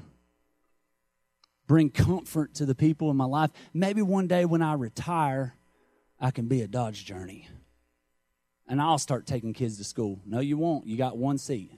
bring 1.68 1.89
comfort 1.89 2.53
to 2.56 2.66
the 2.66 2.76
people 2.76 3.10
in 3.10 3.18
my 3.18 3.26
life. 3.26 3.51
Maybe 3.74 4.01
one 4.01 4.28
day 4.28 4.45
when 4.45 4.62
I 4.62 4.74
retire, 4.74 5.56
I 6.20 6.32
can 6.32 6.47
be 6.47 6.61
a 6.61 6.68
Dodge 6.68 7.05
Journey. 7.05 7.47
And 8.68 8.82
I'll 8.82 8.97
start 8.97 9.28
taking 9.28 9.53
kids 9.53 9.78
to 9.78 9.84
school. 9.84 10.20
No, 10.26 10.39
you 10.39 10.57
won't. 10.57 10.88
You 10.88 10.97
got 10.97 11.18
one 11.18 11.38
seat. 11.38 11.72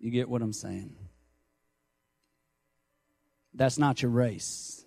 You 0.00 0.10
get 0.10 0.28
what 0.28 0.42
I'm 0.42 0.52
saying? 0.52 0.96
That's 3.52 3.78
not 3.78 4.02
your 4.02 4.10
race. 4.10 4.84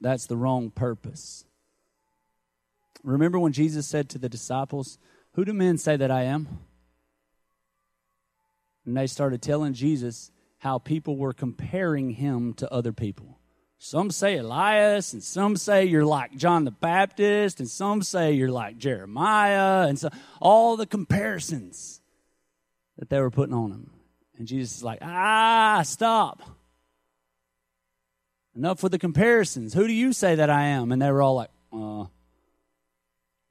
That's 0.00 0.26
the 0.26 0.36
wrong 0.36 0.70
purpose. 0.70 1.44
Remember 3.02 3.38
when 3.38 3.52
Jesus 3.52 3.86
said 3.86 4.08
to 4.10 4.18
the 4.18 4.28
disciples, 4.28 4.98
Who 5.32 5.44
do 5.44 5.52
men 5.52 5.78
say 5.78 5.96
that 5.96 6.10
I 6.10 6.24
am? 6.24 6.58
And 8.86 8.96
they 8.96 9.06
started 9.06 9.42
telling 9.42 9.74
Jesus 9.74 10.30
how 10.58 10.78
people 10.78 11.16
were 11.16 11.32
comparing 11.32 12.10
him 12.10 12.54
to 12.54 12.72
other 12.72 12.92
people. 12.92 13.38
Some 13.78 14.10
say 14.10 14.38
Elias, 14.38 15.12
and 15.12 15.22
some 15.22 15.56
say 15.56 15.84
you're 15.84 16.06
like 16.06 16.34
John 16.36 16.64
the 16.64 16.70
Baptist, 16.70 17.60
and 17.60 17.68
some 17.68 18.02
say 18.02 18.32
you're 18.32 18.50
like 18.50 18.78
Jeremiah, 18.78 19.86
and 19.86 19.98
so 19.98 20.08
all 20.40 20.76
the 20.78 20.86
comparisons 20.86 22.00
that 22.96 23.10
they 23.10 23.20
were 23.20 23.30
putting 23.30 23.54
on 23.54 23.70
him. 23.70 23.90
And 24.38 24.46
Jesus 24.46 24.78
is 24.78 24.82
like, 24.82 25.00
ah, 25.02 25.82
stop. 25.84 26.42
Enough 28.54 28.82
with 28.82 28.92
the 28.92 28.98
comparisons. 28.98 29.74
Who 29.74 29.86
do 29.86 29.92
you 29.92 30.14
say 30.14 30.36
that 30.36 30.48
I 30.48 30.68
am? 30.68 30.90
And 30.92 31.00
they 31.02 31.10
were 31.10 31.20
all 31.20 31.34
like, 31.34 31.50
uh, 31.72 32.06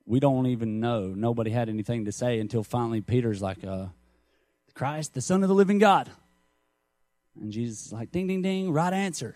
we 0.07 0.19
don't 0.19 0.47
even 0.47 0.79
know. 0.79 1.13
Nobody 1.15 1.51
had 1.51 1.69
anything 1.69 2.05
to 2.05 2.11
say 2.11 2.39
until 2.39 2.63
finally 2.63 3.01
Peter's 3.01 3.41
like, 3.41 3.63
uh, 3.63 3.87
Christ, 4.75 5.13
the 5.13 5.21
Son 5.21 5.41
of 5.41 5.49
the 5.49 5.55
living 5.55 5.79
God. 5.79 6.11
And 7.39 7.51
Jesus 7.51 7.87
is 7.87 7.93
like, 7.93 8.11
ding, 8.11 8.27
ding, 8.27 8.41
ding, 8.41 8.71
right 8.71 8.93
answer. 8.93 9.35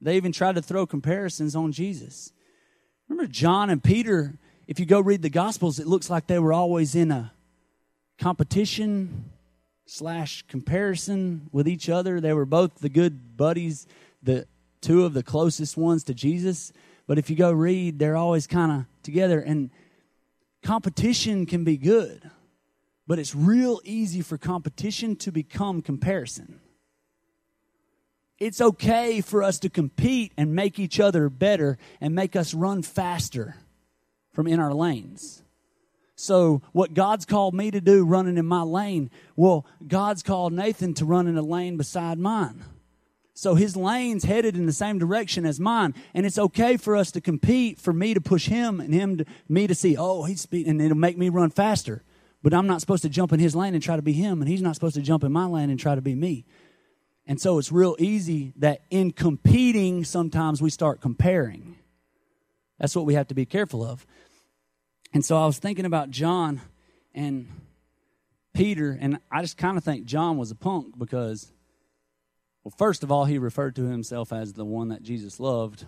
They 0.00 0.16
even 0.16 0.32
tried 0.32 0.54
to 0.54 0.62
throw 0.62 0.86
comparisons 0.86 1.54
on 1.54 1.72
Jesus. 1.72 2.32
Remember 3.08 3.30
John 3.30 3.68
and 3.70 3.82
Peter, 3.82 4.38
if 4.66 4.78
you 4.78 4.86
go 4.86 5.00
read 5.00 5.22
the 5.22 5.30
Gospels, 5.30 5.78
it 5.78 5.86
looks 5.86 6.08
like 6.08 6.26
they 6.26 6.38
were 6.38 6.52
always 6.52 6.94
in 6.94 7.10
a 7.10 7.32
competition 8.18 9.30
slash 9.86 10.44
comparison 10.48 11.48
with 11.52 11.66
each 11.66 11.88
other. 11.88 12.20
They 12.20 12.32
were 12.32 12.44
both 12.44 12.76
the 12.76 12.88
good 12.88 13.36
buddies, 13.36 13.86
the 14.22 14.46
two 14.80 15.04
of 15.04 15.14
the 15.14 15.22
closest 15.22 15.76
ones 15.76 16.04
to 16.04 16.14
Jesus. 16.14 16.72
But 17.06 17.18
if 17.18 17.30
you 17.30 17.36
go 17.36 17.50
read, 17.50 17.98
they're 17.98 18.16
always 18.16 18.46
kind 18.46 18.70
of 18.70 18.84
together. 19.02 19.40
And 19.40 19.70
competition 20.62 21.46
can 21.46 21.64
be 21.64 21.76
good, 21.76 22.30
but 23.08 23.18
it's 23.18 23.34
real 23.34 23.80
easy 23.84 24.20
for 24.20 24.36
competition 24.36 25.16
to 25.16 25.32
become 25.32 25.80
comparison. 25.80 26.60
It's 28.38 28.60
okay 28.60 29.22
for 29.22 29.42
us 29.42 29.58
to 29.60 29.70
compete 29.70 30.32
and 30.36 30.54
make 30.54 30.78
each 30.78 31.00
other 31.00 31.28
better 31.30 31.78
and 32.00 32.14
make 32.14 32.36
us 32.36 32.54
run 32.54 32.82
faster 32.82 33.56
from 34.32 34.46
in 34.46 34.60
our 34.60 34.74
lanes. 34.74 35.42
So, 36.14 36.62
what 36.72 36.94
God's 36.94 37.24
called 37.24 37.54
me 37.54 37.70
to 37.70 37.80
do 37.80 38.04
running 38.04 38.36
in 38.36 38.46
my 38.46 38.62
lane, 38.62 39.10
well, 39.36 39.64
God's 39.86 40.22
called 40.22 40.52
Nathan 40.52 40.94
to 40.94 41.04
run 41.04 41.26
in 41.26 41.38
a 41.38 41.42
lane 41.42 41.76
beside 41.76 42.18
mine. 42.18 42.64
So 43.34 43.54
his 43.54 43.76
lane's 43.76 44.24
headed 44.24 44.56
in 44.56 44.66
the 44.66 44.72
same 44.72 44.98
direction 44.98 45.46
as 45.46 45.60
mine. 45.60 45.94
And 46.12 46.26
it's 46.26 46.40
okay 46.40 46.76
for 46.76 46.96
us 46.96 47.12
to 47.12 47.20
compete, 47.20 47.78
for 47.78 47.92
me 47.92 48.12
to 48.12 48.20
push 48.20 48.48
him 48.48 48.80
and 48.80 48.92
him 48.92 49.18
to 49.18 49.24
me 49.48 49.68
to 49.68 49.76
see, 49.76 49.96
oh, 49.96 50.24
he's 50.24 50.40
speeding, 50.40 50.72
and 50.72 50.82
it'll 50.82 50.96
make 50.96 51.16
me 51.16 51.28
run 51.28 51.50
faster. 51.50 52.02
But 52.42 52.54
I'm 52.54 52.66
not 52.66 52.80
supposed 52.80 53.02
to 53.02 53.08
jump 53.08 53.32
in 53.32 53.40
his 53.40 53.56
lane 53.56 53.74
and 53.74 53.82
try 53.82 53.96
to 53.96 54.02
be 54.02 54.12
him, 54.12 54.40
and 54.40 54.48
he's 54.48 54.62
not 54.62 54.74
supposed 54.74 54.94
to 54.94 55.02
jump 55.02 55.24
in 55.24 55.32
my 55.32 55.46
lane 55.46 55.70
and 55.70 55.78
try 55.78 55.94
to 55.94 56.00
be 56.00 56.14
me. 56.14 56.44
And 57.26 57.40
so 57.40 57.58
it's 57.58 57.70
real 57.70 57.96
easy 57.98 58.52
that 58.56 58.82
in 58.90 59.10
competing, 59.10 60.04
sometimes 60.04 60.62
we 60.62 60.70
start 60.70 61.00
comparing. 61.00 61.76
That's 62.78 62.96
what 62.96 63.06
we 63.06 63.14
have 63.14 63.28
to 63.28 63.34
be 63.34 63.44
careful 63.44 63.84
of. 63.84 64.06
And 65.12 65.24
so 65.24 65.36
I 65.36 65.46
was 65.46 65.58
thinking 65.58 65.84
about 65.84 66.10
John 66.10 66.60
and 67.14 67.48
Peter, 68.54 68.96
and 68.98 69.18
I 69.30 69.42
just 69.42 69.56
kind 69.56 69.76
of 69.76 69.84
think 69.84 70.04
John 70.04 70.36
was 70.36 70.50
a 70.50 70.54
punk 70.54 70.98
because 70.98 71.52
well, 72.64 72.74
first 72.76 73.02
of 73.02 73.10
all, 73.10 73.24
he 73.24 73.38
referred 73.38 73.76
to 73.76 73.86
himself 73.86 74.32
as 74.32 74.52
the 74.52 74.64
one 74.64 74.88
that 74.88 75.02
Jesus 75.02 75.40
loved. 75.40 75.86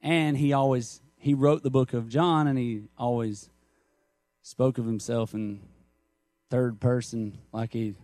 And 0.00 0.36
he 0.36 0.52
always 0.52 1.02
he 1.18 1.34
wrote 1.34 1.62
the 1.62 1.70
book 1.70 1.92
of 1.92 2.08
John 2.08 2.46
and 2.46 2.58
he 2.58 2.84
always 2.96 3.50
spoke 4.42 4.78
of 4.78 4.86
himself 4.86 5.34
in 5.34 5.60
third 6.50 6.80
person 6.80 7.38
like 7.52 7.72
he 7.72 7.94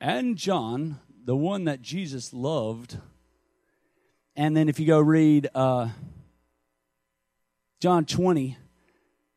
and 0.00 0.36
John, 0.36 0.98
the 1.24 1.36
one 1.36 1.64
that 1.64 1.82
Jesus 1.82 2.32
loved. 2.32 2.96
And 4.34 4.56
then 4.56 4.68
if 4.68 4.80
you 4.80 4.86
go 4.86 4.98
read 4.98 5.48
uh, 5.54 5.90
John 7.80 8.06
20, 8.06 8.56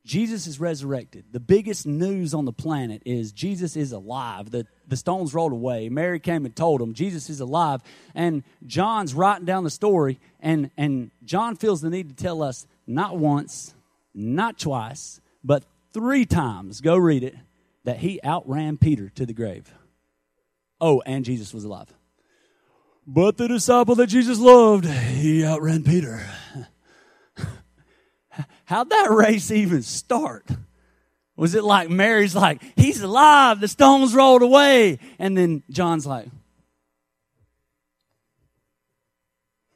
Jesus 0.05 0.47
is 0.47 0.59
resurrected. 0.59 1.25
The 1.31 1.39
biggest 1.39 1.85
news 1.85 2.33
on 2.33 2.45
the 2.45 2.53
planet 2.53 3.03
is 3.05 3.31
Jesus 3.33 3.75
is 3.75 3.91
alive. 3.91 4.51
The, 4.51 4.65
the 4.87 4.97
stones 4.97 5.33
rolled 5.33 5.51
away. 5.51 5.89
Mary 5.89 6.19
came 6.19 6.45
and 6.45 6.55
told 6.55 6.81
him 6.81 6.93
Jesus 6.93 7.29
is 7.29 7.41
alive. 7.41 7.81
And 8.15 8.43
John's 8.65 9.13
writing 9.13 9.45
down 9.45 9.65
the 9.65 9.69
story, 9.69 10.19
and, 10.39 10.71
and 10.77 11.11
John 11.25 11.55
feels 11.55 11.81
the 11.81 11.89
need 11.89 12.09
to 12.09 12.15
tell 12.15 12.41
us 12.41 12.67
not 12.87 13.17
once, 13.17 13.73
not 14.13 14.59
twice, 14.59 15.19
but 15.43 15.63
three 15.93 16.25
times, 16.25 16.81
go 16.81 16.97
read 16.97 17.23
it, 17.23 17.35
that 17.83 17.97
he 17.97 18.19
outran 18.23 18.77
Peter 18.77 19.09
to 19.09 19.25
the 19.25 19.33
grave. 19.33 19.73
Oh, 20.81 21.01
and 21.05 21.23
Jesus 21.23 21.53
was 21.53 21.63
alive. 21.63 21.93
But 23.05 23.37
the 23.37 23.47
disciple 23.47 23.95
that 23.95 24.07
Jesus 24.07 24.39
loved, 24.39 24.85
he 24.85 25.45
outran 25.45 25.83
Peter. 25.83 26.25
How'd 28.65 28.89
that 28.89 29.11
race 29.11 29.51
even 29.51 29.81
start? 29.83 30.47
Was 31.35 31.55
it 31.55 31.63
like 31.63 31.89
Mary's 31.89 32.35
like, 32.35 32.61
he's 32.75 33.01
alive, 33.01 33.59
the 33.59 33.67
stones 33.67 34.13
rolled 34.13 34.41
away? 34.41 34.99
And 35.19 35.37
then 35.37 35.63
John's 35.69 36.05
like, 36.05 36.27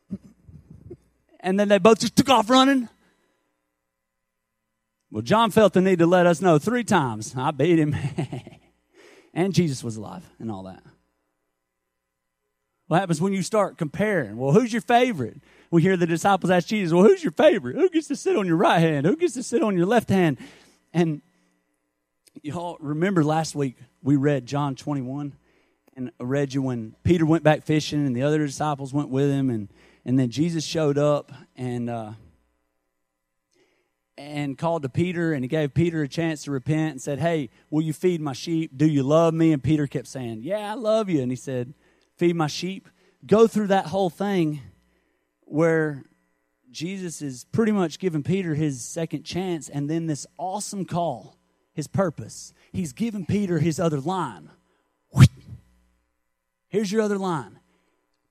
and 1.39 1.59
then 1.59 1.67
they 1.67 1.79
both 1.79 1.99
just 1.99 2.15
took 2.15 2.29
off 2.29 2.49
running. 2.49 2.87
Well, 5.11 5.21
John 5.21 5.51
felt 5.51 5.73
the 5.73 5.81
need 5.81 5.99
to 5.99 6.05
let 6.05 6.25
us 6.25 6.41
know 6.41 6.59
three 6.59 6.83
times 6.83 7.33
I 7.35 7.51
beat 7.51 7.79
him. 7.79 7.95
and 9.33 9.53
Jesus 9.53 9.83
was 9.83 9.97
alive 9.97 10.23
and 10.39 10.51
all 10.51 10.63
that. 10.63 10.83
What 12.87 12.99
happens 12.99 13.21
when 13.21 13.33
you 13.33 13.41
start 13.41 13.77
comparing? 13.77 14.37
Well, 14.37 14.51
who's 14.51 14.71
your 14.71 14.81
favorite? 14.81 15.41
we 15.71 15.81
hear 15.81 15.97
the 15.97 16.05
disciples 16.05 16.49
ask 16.49 16.67
Jesus, 16.67 16.93
Well, 16.93 17.03
who's 17.03 17.23
your 17.23 17.33
favorite? 17.33 17.75
Who 17.75 17.89
gets 17.89 18.07
to 18.07 18.15
sit 18.15 18.35
on 18.35 18.45
your 18.45 18.55
right 18.55 18.79
hand? 18.79 19.05
Who 19.05 19.15
gets 19.15 19.33
to 19.33 19.43
sit 19.43 19.61
on 19.61 19.75
your 19.75 19.85
left 19.85 20.09
hand? 20.09 20.37
And 20.93 21.21
y'all 22.41 22.77
remember 22.79 23.23
last 23.23 23.55
week 23.55 23.75
we 24.01 24.15
read 24.15 24.45
John 24.45 24.75
21 24.75 25.33
and 25.95 26.11
I 26.19 26.23
read 26.23 26.53
you 26.53 26.61
when 26.61 26.95
Peter 27.03 27.25
went 27.25 27.43
back 27.43 27.63
fishing 27.63 28.05
and 28.05 28.15
the 28.15 28.23
other 28.23 28.45
disciples 28.45 28.93
went 28.93 29.09
with 29.09 29.29
him 29.29 29.49
and, 29.49 29.67
and 30.05 30.17
then 30.17 30.29
Jesus 30.29 30.63
showed 30.63 30.97
up 30.97 31.31
and 31.55 31.89
uh, 31.89 32.11
and 34.17 34.57
called 34.57 34.81
to 34.81 34.89
Peter 34.89 35.33
and 35.33 35.43
he 35.43 35.47
gave 35.47 35.73
Peter 35.73 36.01
a 36.01 36.07
chance 36.07 36.43
to 36.43 36.51
repent 36.51 36.91
and 36.93 37.01
said, 37.01 37.19
Hey, 37.19 37.49
will 37.69 37.81
you 37.81 37.93
feed 37.93 38.19
my 38.19 38.33
sheep? 38.33 38.71
Do 38.75 38.87
you 38.87 39.03
love 39.03 39.33
me? 39.33 39.53
And 39.53 39.63
Peter 39.63 39.87
kept 39.87 40.07
saying, 40.07 40.39
Yeah, 40.41 40.71
I 40.71 40.73
love 40.73 41.09
you. 41.09 41.21
And 41.21 41.31
he 41.31 41.35
said, 41.35 41.73
Feed 42.17 42.35
my 42.35 42.47
sheep. 42.47 42.89
Go 43.25 43.47
through 43.47 43.67
that 43.67 43.87
whole 43.87 44.09
thing 44.09 44.61
where 45.41 46.03
Jesus 46.71 47.21
is 47.21 47.45
pretty 47.51 47.71
much 47.71 47.99
giving 47.99 48.23
Peter 48.23 48.55
his 48.55 48.83
second 48.83 49.23
chance 49.23 49.69
and 49.69 49.89
then 49.89 50.07
this 50.07 50.25
awesome 50.37 50.85
call, 50.85 51.37
his 51.73 51.87
purpose. 51.87 52.53
He's 52.71 52.93
giving 52.93 53.25
Peter 53.25 53.59
his 53.59 53.79
other 53.79 53.99
line. 53.99 54.49
Here's 56.69 56.91
your 56.91 57.01
other 57.01 57.17
line 57.17 57.59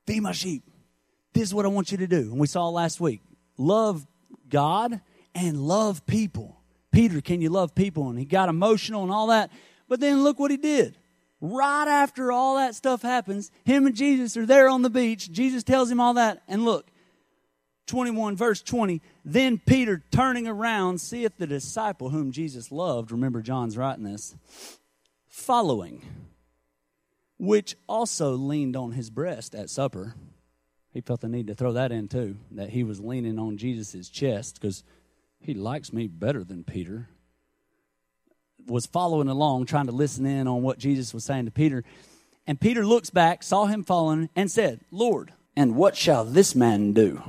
Feed 0.05 0.21
my 0.21 0.31
sheep. 0.31 0.63
This 1.33 1.43
is 1.43 1.53
what 1.53 1.65
I 1.65 1.69
want 1.69 1.91
you 1.91 1.97
to 1.99 2.07
do. 2.07 2.31
And 2.31 2.39
we 2.39 2.47
saw 2.47 2.69
last 2.69 2.99
week 2.99 3.21
love 3.57 4.05
God 4.49 5.01
and 5.37 5.61
love 5.61 6.05
people. 6.07 6.59
Peter, 6.91 7.21
can 7.21 7.41
you 7.41 7.49
love 7.49 7.75
people? 7.75 8.09
And 8.09 8.17
he 8.17 8.25
got 8.25 8.49
emotional 8.49 9.03
and 9.03 9.11
all 9.11 9.27
that. 9.27 9.51
But 9.87 9.99
then 9.99 10.23
look 10.23 10.39
what 10.39 10.51
he 10.51 10.57
did. 10.57 10.97
Right 11.39 11.87
after 11.87 12.31
all 12.31 12.55
that 12.55 12.73
stuff 12.73 13.03
happens, 13.03 13.51
him 13.63 13.85
and 13.85 13.95
Jesus 13.95 14.35
are 14.35 14.47
there 14.47 14.67
on 14.67 14.81
the 14.81 14.89
beach. 14.89 15.31
Jesus 15.31 15.63
tells 15.63 15.91
him 15.91 15.99
all 15.99 16.15
that. 16.15 16.41
And 16.47 16.65
look, 16.65 16.89
21, 17.85 18.35
verse 18.35 18.63
20. 18.63 19.01
Then 19.23 19.59
Peter, 19.63 20.03
turning 20.11 20.47
around, 20.47 20.99
seeth 20.99 21.37
the 21.37 21.45
disciple 21.45 22.09
whom 22.09 22.31
Jesus 22.31 22.71
loved. 22.71 23.11
Remember, 23.11 23.43
John's 23.43 23.77
writing 23.77 24.03
this. 24.03 24.35
Following, 25.27 26.01
which 27.37 27.75
also 27.87 28.31
leaned 28.31 28.75
on 28.75 28.93
his 28.93 29.11
breast 29.11 29.53
at 29.53 29.69
supper. 29.69 30.15
He 30.91 31.01
felt 31.01 31.21
the 31.21 31.29
need 31.29 31.45
to 31.45 31.53
throw 31.53 31.73
that 31.73 31.91
in 31.91 32.07
too, 32.07 32.37
that 32.51 32.71
he 32.71 32.83
was 32.83 32.99
leaning 32.99 33.37
on 33.37 33.57
Jesus' 33.57 34.09
chest 34.09 34.59
because 34.59 34.83
he 35.39 35.53
likes 35.53 35.93
me 35.93 36.07
better 36.07 36.43
than 36.43 36.63
Peter. 36.63 37.09
Was 38.65 38.85
following 38.85 39.29
along, 39.29 39.65
trying 39.65 39.85
to 39.85 39.91
listen 39.91 40.25
in 40.25 40.47
on 40.47 40.61
what 40.61 40.77
Jesus 40.77 41.13
was 41.13 41.23
saying 41.23 41.45
to 41.45 41.51
Peter. 41.51 41.83
And 42.45 42.59
Peter 42.59 42.85
looks 42.85 43.09
back, 43.09 43.43
saw 43.43 43.65
him 43.65 43.83
falling, 43.83 44.29
and 44.35 44.51
said, 44.51 44.81
Lord, 44.91 45.33
and 45.55 45.75
what 45.75 45.95
shall 45.95 46.25
this 46.25 46.53
man 46.53 46.93
do? 46.93 47.21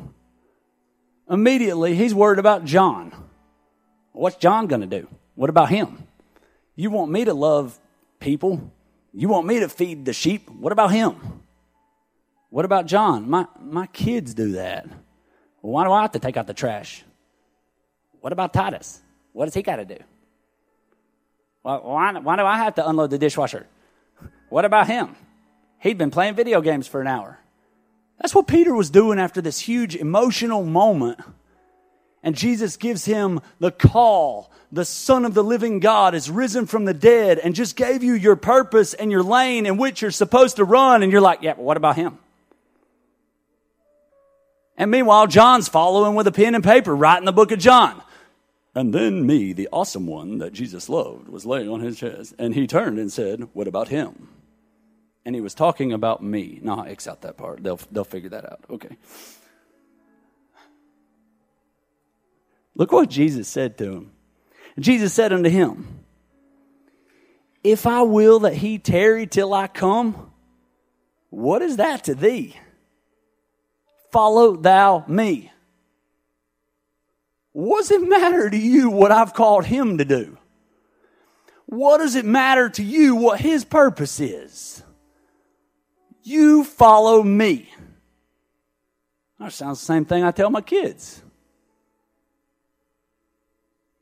Immediately, 1.30 1.94
he's 1.94 2.14
worried 2.14 2.38
about 2.38 2.64
John. 2.64 3.12
What's 4.12 4.36
John 4.36 4.66
going 4.66 4.80
to 4.80 4.86
do? 4.86 5.06
What 5.34 5.50
about 5.50 5.68
him? 5.68 6.04
You 6.74 6.90
want 6.90 7.12
me 7.12 7.24
to 7.24 7.34
love 7.34 7.78
people? 8.18 8.72
You 9.12 9.28
want 9.28 9.46
me 9.46 9.61
to 9.61 9.68
feed 9.68 10.04
the 10.04 10.12
sheep? 10.12 10.48
What 10.48 10.72
about 10.72 10.90
him? 10.90 11.42
What 12.50 12.64
about 12.64 12.86
John? 12.86 13.28
My, 13.28 13.46
my 13.61 13.86
kids 13.86 14.34
do 14.34 14.52
that. 14.52 14.88
Why 15.61 15.84
do 15.84 15.92
I 15.92 16.02
have 16.02 16.12
to 16.12 16.18
take 16.18 16.36
out 16.36 16.46
the 16.46 16.54
trash? 16.54 17.04
What 18.20 18.32
about 18.32 18.52
Titus? 18.52 19.00
What 19.32 19.44
does 19.44 19.54
he 19.54 19.62
got 19.62 19.76
to 19.76 19.84
do? 19.84 19.98
Why, 21.62 21.76
why, 22.18 22.36
do 22.36 22.44
I 22.44 22.56
have 22.58 22.76
to 22.76 22.88
unload 22.88 23.10
the 23.10 23.18
dishwasher? 23.18 23.66
What 24.48 24.64
about 24.64 24.86
him? 24.86 25.16
He'd 25.80 25.98
been 25.98 26.10
playing 26.10 26.34
video 26.34 26.60
games 26.60 26.86
for 26.86 27.00
an 27.00 27.06
hour. 27.06 27.38
That's 28.18 28.34
what 28.34 28.46
Peter 28.46 28.74
was 28.74 28.90
doing 28.90 29.18
after 29.18 29.40
this 29.40 29.60
huge 29.60 29.94
emotional 29.94 30.64
moment. 30.64 31.20
And 32.22 32.34
Jesus 32.34 32.76
gives 32.76 33.04
him 33.04 33.40
the 33.60 33.70
call. 33.70 34.50
The 34.72 34.84
Son 34.84 35.24
of 35.24 35.34
the 35.34 35.44
living 35.44 35.78
God 35.78 36.14
is 36.14 36.30
risen 36.30 36.66
from 36.66 36.84
the 36.84 36.94
dead 36.94 37.38
and 37.38 37.54
just 37.54 37.76
gave 37.76 38.02
you 38.02 38.14
your 38.14 38.36
purpose 38.36 38.92
and 38.92 39.10
your 39.10 39.22
lane 39.22 39.66
in 39.66 39.76
which 39.76 40.02
you're 40.02 40.10
supposed 40.10 40.56
to 40.56 40.64
run. 40.64 41.02
And 41.02 41.12
you're 41.12 41.20
like, 41.20 41.42
yeah, 41.42 41.54
but 41.54 41.62
what 41.62 41.76
about 41.76 41.96
him? 41.96 42.18
And 44.76 44.90
meanwhile, 44.90 45.26
John's 45.26 45.68
following 45.68 46.14
with 46.14 46.26
a 46.26 46.32
pen 46.32 46.54
and 46.54 46.62
paper, 46.62 46.94
writing 46.94 47.24
the 47.24 47.32
book 47.32 47.52
of 47.52 47.58
John. 47.58 48.00
And 48.74 48.92
then 48.94 49.26
me, 49.26 49.52
the 49.52 49.68
awesome 49.72 50.06
one 50.06 50.38
that 50.38 50.52
Jesus 50.52 50.88
loved, 50.88 51.28
was 51.28 51.46
laying 51.46 51.68
on 51.68 51.80
his 51.80 51.98
chest. 51.98 52.34
And 52.38 52.54
he 52.54 52.66
turned 52.66 52.98
and 52.98 53.12
said, 53.12 53.48
What 53.52 53.66
about 53.68 53.88
him? 53.88 54.28
And 55.24 55.34
he 55.34 55.40
was 55.40 55.54
talking 55.54 55.92
about 55.92 56.22
me. 56.22 56.60
No, 56.62 56.82
X 56.82 57.06
out 57.06 57.22
that 57.22 57.36
part. 57.36 57.62
They'll, 57.62 57.80
they'll 57.90 58.04
figure 58.04 58.30
that 58.30 58.44
out. 58.50 58.60
Okay. 58.70 58.96
Look 62.74 62.92
what 62.92 63.10
Jesus 63.10 63.48
said 63.48 63.76
to 63.78 63.92
him. 63.92 64.12
Jesus 64.78 65.12
said 65.12 65.32
unto 65.32 65.50
him, 65.50 66.04
If 67.64 67.86
I 67.86 68.02
will 68.02 68.40
that 68.40 68.54
he 68.54 68.78
tarry 68.78 69.26
till 69.26 69.52
I 69.52 69.66
come, 69.66 70.30
what 71.30 71.62
is 71.62 71.76
that 71.76 72.04
to 72.04 72.14
thee? 72.14 72.56
Follow 74.12 74.56
thou 74.56 75.04
me. 75.08 75.52
What 77.53 77.80
does 77.80 77.90
it 77.90 78.09
matter 78.09 78.49
to 78.49 78.57
you 78.57 78.90
what 78.90 79.11
I've 79.11 79.34
called 79.34 79.64
him 79.64 79.99
to 79.99 80.05
do? 80.05 80.38
What 81.66 81.99
does 81.99 82.14
it 82.14 82.24
matter 82.24 82.68
to 82.70 82.82
you 82.82 83.14
what 83.16 83.40
his 83.40 83.64
purpose 83.64 84.20
is? 84.20 84.82
You 86.22 86.64
follow 86.64 87.22
me. 87.22 87.70
That 89.38 89.53
sounds 89.53 89.80
the 89.80 89.86
same 89.86 90.05
thing 90.05 90.24
I 90.24 90.30
tell 90.30 90.51
my 90.51 90.61
kids. 90.61 91.22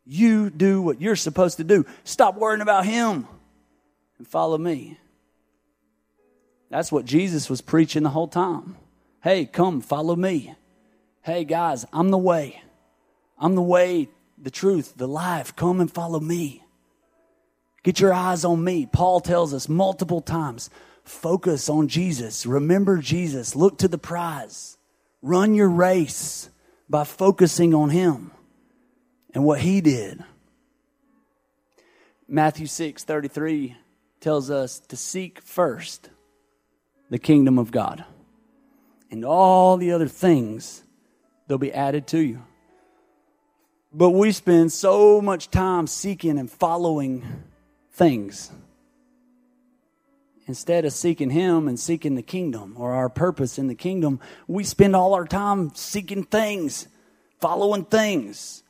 You 0.04 0.50
do 0.50 0.80
what 0.80 1.00
you're 1.00 1.16
supposed 1.16 1.56
to 1.56 1.64
do. 1.64 1.84
Stop 2.04 2.36
worrying 2.36 2.62
about 2.62 2.86
him 2.86 3.26
and 4.18 4.26
follow 4.26 4.56
me. 4.56 4.98
That's 6.70 6.92
what 6.92 7.04
Jesus 7.04 7.50
was 7.50 7.60
preaching 7.60 8.04
the 8.04 8.10
whole 8.10 8.28
time. 8.28 8.76
Hey, 9.22 9.44
come, 9.44 9.80
follow 9.80 10.14
me. 10.14 10.54
Hey, 11.22 11.44
guys, 11.44 11.84
I'm 11.92 12.10
the 12.10 12.18
way. 12.18 12.62
I'm 13.38 13.54
the 13.54 13.62
way, 13.62 14.08
the 14.38 14.50
truth, 14.50 14.94
the 14.96 15.08
life. 15.08 15.54
Come 15.56 15.80
and 15.80 15.92
follow 15.92 16.20
me. 16.20 16.62
Get 17.82 18.00
your 18.00 18.12
eyes 18.12 18.44
on 18.44 18.64
me. 18.64 18.86
Paul 18.86 19.20
tells 19.20 19.54
us 19.54 19.68
multiple 19.68 20.20
times 20.20 20.70
focus 21.04 21.68
on 21.68 21.88
Jesus. 21.88 22.46
Remember 22.46 22.98
Jesus. 22.98 23.54
Look 23.54 23.78
to 23.78 23.88
the 23.88 23.98
prize. 23.98 24.76
Run 25.22 25.54
your 25.54 25.68
race 25.68 26.50
by 26.88 27.04
focusing 27.04 27.74
on 27.74 27.90
him 27.90 28.32
and 29.34 29.44
what 29.44 29.60
he 29.60 29.80
did. 29.80 30.24
Matthew 32.28 32.66
6 32.66 33.04
33 33.04 33.76
tells 34.20 34.50
us 34.50 34.80
to 34.80 34.96
seek 34.96 35.40
first 35.40 36.10
the 37.10 37.18
kingdom 37.18 37.58
of 37.58 37.70
God, 37.70 38.04
and 39.12 39.24
all 39.24 39.76
the 39.76 39.92
other 39.92 40.08
things 40.08 40.82
they'll 41.46 41.58
be 41.58 41.72
added 41.72 42.08
to 42.08 42.18
you. 42.18 42.42
But 43.96 44.10
we 44.10 44.30
spend 44.32 44.72
so 44.72 45.22
much 45.22 45.50
time 45.50 45.86
seeking 45.86 46.38
and 46.38 46.50
following 46.50 47.24
things 47.92 48.50
instead 50.46 50.84
of 50.84 50.92
seeking 50.92 51.30
Him 51.30 51.66
and 51.66 51.80
seeking 51.80 52.14
the 52.14 52.22
kingdom 52.22 52.74
or 52.76 52.92
our 52.92 53.08
purpose 53.08 53.58
in 53.58 53.68
the 53.68 53.74
kingdom. 53.74 54.20
We 54.46 54.64
spend 54.64 54.94
all 54.94 55.14
our 55.14 55.24
time 55.24 55.74
seeking 55.74 56.24
things, 56.24 56.88
following 57.40 57.86
things. 57.86 58.62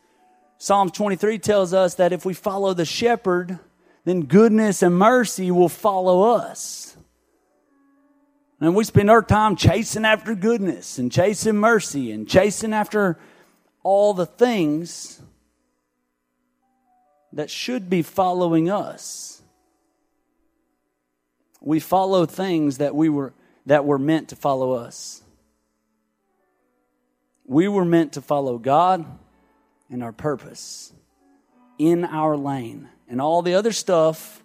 Psalms 0.58 0.92
23 0.92 1.40
tells 1.40 1.74
us 1.74 1.96
that 1.96 2.12
if 2.12 2.24
we 2.24 2.32
follow 2.32 2.72
the 2.72 2.84
shepherd, 2.84 3.58
then 4.04 4.26
goodness 4.26 4.80
and 4.80 4.96
mercy 4.96 5.50
will 5.50 5.68
follow 5.68 6.36
us. 6.36 6.96
And 8.60 8.76
we 8.76 8.84
spend 8.84 9.10
our 9.10 9.22
time 9.22 9.56
chasing 9.56 10.04
after 10.04 10.36
goodness 10.36 10.98
and 10.98 11.10
chasing 11.10 11.56
mercy 11.56 12.12
and 12.12 12.28
chasing 12.28 12.72
after 12.72 13.18
all 13.86 14.14
the 14.14 14.26
things 14.26 15.22
that 17.32 17.48
should 17.48 17.88
be 17.88 18.02
following 18.02 18.68
us. 18.68 19.40
We 21.60 21.78
follow 21.78 22.26
things 22.26 22.78
that 22.78 22.96
we 22.96 23.08
were 23.08 23.32
that 23.64 23.84
were 23.84 24.00
meant 24.00 24.30
to 24.30 24.36
follow 24.36 24.72
us. 24.72 25.22
We 27.44 27.68
were 27.68 27.84
meant 27.84 28.14
to 28.14 28.20
follow 28.20 28.58
God 28.58 29.06
and 29.88 30.02
our 30.02 30.12
purpose 30.12 30.92
in 31.78 32.04
our 32.04 32.36
lane. 32.36 32.88
And 33.08 33.20
all 33.20 33.40
the 33.42 33.54
other 33.54 33.72
stuff 33.72 34.42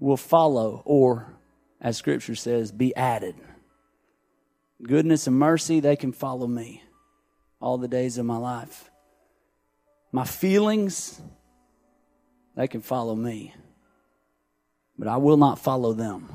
will 0.00 0.16
follow, 0.16 0.82
or, 0.84 1.36
as 1.80 1.96
Scripture 1.96 2.34
says, 2.34 2.72
be 2.72 2.96
added. 2.96 3.36
Goodness 4.82 5.28
and 5.28 5.38
mercy, 5.38 5.78
they 5.78 5.94
can 5.94 6.10
follow 6.10 6.48
me 6.48 6.82
all 7.60 7.78
the 7.78 7.88
days 7.88 8.18
of 8.18 8.26
my 8.26 8.36
life. 8.36 8.90
My 10.12 10.24
feelings, 10.24 11.20
they 12.56 12.66
can 12.66 12.80
follow 12.80 13.14
me. 13.14 13.54
But 14.98 15.08
I 15.08 15.18
will 15.18 15.36
not 15.36 15.58
follow 15.58 15.92
them. 15.92 16.28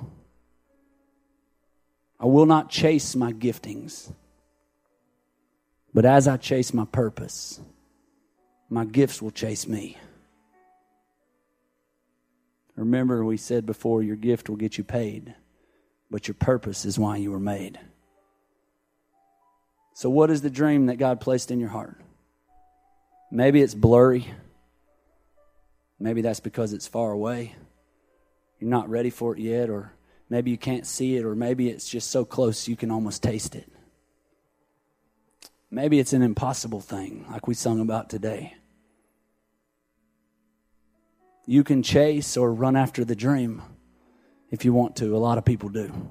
I 2.20 2.26
will 2.26 2.46
not 2.46 2.70
chase 2.70 3.16
my 3.16 3.34
giftings. 3.34 4.12
But 5.94 6.06
as 6.06 6.28
I 6.28 6.38
chase 6.38 6.74
my 6.74 6.86
purpose, 6.86 7.60
my 8.70 8.86
gifts 8.86 9.22
will 9.22 9.32
chase 9.32 9.68
me. 9.68 9.98
Remember, 12.76 13.24
we 13.24 13.38
said 13.38 13.66
before, 13.66 14.04
your 14.04 14.18
gift 14.18 14.50
will 14.50 14.58
get 14.58 14.78
you 14.78 14.84
paid, 14.84 15.34
but 16.12 16.28
your 16.28 16.36
purpose 16.36 16.84
is 16.84 17.00
why 17.00 17.18
you 17.18 17.32
were 17.32 17.40
made. 17.40 17.80
So, 19.96 20.10
what 20.10 20.30
is 20.30 20.42
the 20.42 20.50
dream 20.50 20.88
that 20.88 20.98
God 20.98 21.22
placed 21.22 21.52
in 21.52 21.60
your 21.62 21.70
heart? 21.70 21.98
Maybe 23.32 23.62
it's 23.62 23.74
blurry. 23.74 24.28
Maybe 25.98 26.20
that's 26.20 26.42
because 26.42 26.74
it's 26.74 26.86
far 26.86 27.14
away. 27.14 27.56
You're 28.60 28.70
not 28.70 28.90
ready 28.90 29.10
for 29.10 29.34
it 29.34 29.40
yet, 29.40 29.70
or 29.70 29.94
maybe 30.30 30.52
you 30.52 30.58
can't 30.58 30.86
see 30.86 31.16
it, 31.16 31.24
or 31.24 31.34
maybe 31.34 31.70
it's 31.70 31.90
just 31.90 32.12
so 32.12 32.26
close 32.26 32.68
you 32.68 32.76
can 32.76 32.92
almost 32.92 33.24
taste 33.24 33.56
it. 33.56 33.72
Maybe 35.72 35.98
it's 35.98 36.12
an 36.12 36.22
impossible 36.22 36.82
thing, 36.82 37.26
like 37.32 37.48
we 37.48 37.54
sung 37.54 37.80
about 37.80 38.10
today. 38.10 38.54
You 41.46 41.64
can 41.64 41.82
chase 41.84 42.36
or 42.36 42.54
run 42.54 42.76
after 42.76 43.06
the 43.06 43.16
dream 43.16 43.62
if 44.52 44.66
you 44.66 44.74
want 44.74 44.98
to. 44.98 45.16
A 45.16 45.18
lot 45.18 45.38
of 45.38 45.46
people 45.46 45.70
do. 45.70 46.10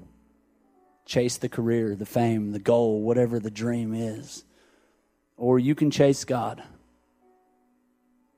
Chase 1.04 1.36
the 1.36 1.48
career, 1.48 1.94
the 1.94 2.06
fame, 2.06 2.52
the 2.52 2.58
goal, 2.58 3.02
whatever 3.02 3.38
the 3.38 3.50
dream 3.50 3.94
is. 3.94 4.44
Or 5.36 5.58
you 5.58 5.74
can 5.74 5.90
chase 5.90 6.24
God. 6.24 6.62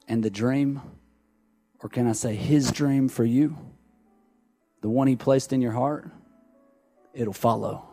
And 0.08 0.22
the 0.22 0.30
dream, 0.30 0.80
or 1.80 1.88
can 1.88 2.06
I 2.06 2.12
say 2.12 2.34
His 2.34 2.72
dream 2.72 3.08
for 3.08 3.24
you, 3.24 3.56
the 4.80 4.88
one 4.88 5.06
He 5.06 5.16
placed 5.16 5.52
in 5.52 5.60
your 5.60 5.72
heart, 5.72 6.10
it'll 7.12 7.32
follow. 7.32 7.88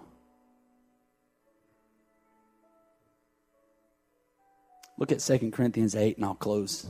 Look 4.97 5.11
at 5.11 5.19
2 5.19 5.51
Corinthians 5.51 5.95
8, 5.95 6.17
and 6.17 6.25
I'll 6.25 6.35
close. 6.35 6.87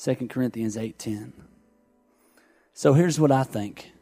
Second 0.00 0.30
Corinthians 0.30 0.78
8:10. 0.78 1.34
So 2.72 2.94
here's 2.94 3.20
what 3.20 3.30
I 3.30 3.44
think. 3.44 3.92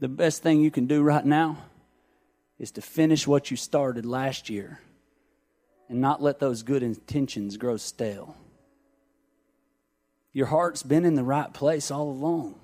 The 0.00 0.06
best 0.06 0.42
thing 0.42 0.60
you 0.60 0.70
can 0.70 0.86
do 0.86 1.00
right 1.02 1.24
now 1.24 1.64
is 2.58 2.70
to 2.72 2.82
finish 2.82 3.26
what 3.26 3.50
you 3.50 3.56
started 3.56 4.04
last 4.04 4.50
year 4.50 4.82
and 5.88 6.02
not 6.02 6.20
let 6.20 6.40
those 6.40 6.62
good 6.62 6.82
intentions 6.82 7.56
grow 7.56 7.78
stale. 7.78 8.36
Your 10.34 10.48
heart's 10.48 10.82
been 10.82 11.06
in 11.06 11.14
the 11.14 11.24
right 11.24 11.54
place 11.54 11.90
all 11.90 12.10
along. 12.10 12.60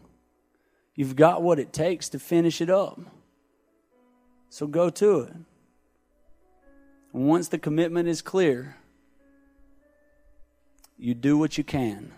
You've 0.95 1.17
got 1.17 1.43
what 1.43 1.59
it 1.59 1.73
takes 1.73 2.11
to 2.11 2.19
finish 2.19 2.61
it 2.61 2.69
up. 2.69 3.01
So 4.51 4.67
go 4.67 4.91
to 4.91 5.21
it. 5.21 5.33
And 7.15 7.27
once 7.27 7.49
the 7.49 7.59
commitment 7.59 8.07
is 8.07 8.21
clear, 8.21 8.77
you 10.99 11.15
do 11.15 11.39
what 11.39 11.57
you 11.57 11.65
can, 11.65 12.13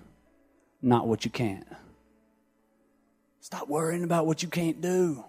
not 0.83 1.07
what 1.07 1.25
you 1.25 1.31
can't. 1.31 1.67
Stop 3.41 3.69
worrying 3.69 4.05
about 4.05 4.27
what 4.27 4.43
you 4.43 4.49
can't 4.49 4.81
do. 4.81 5.25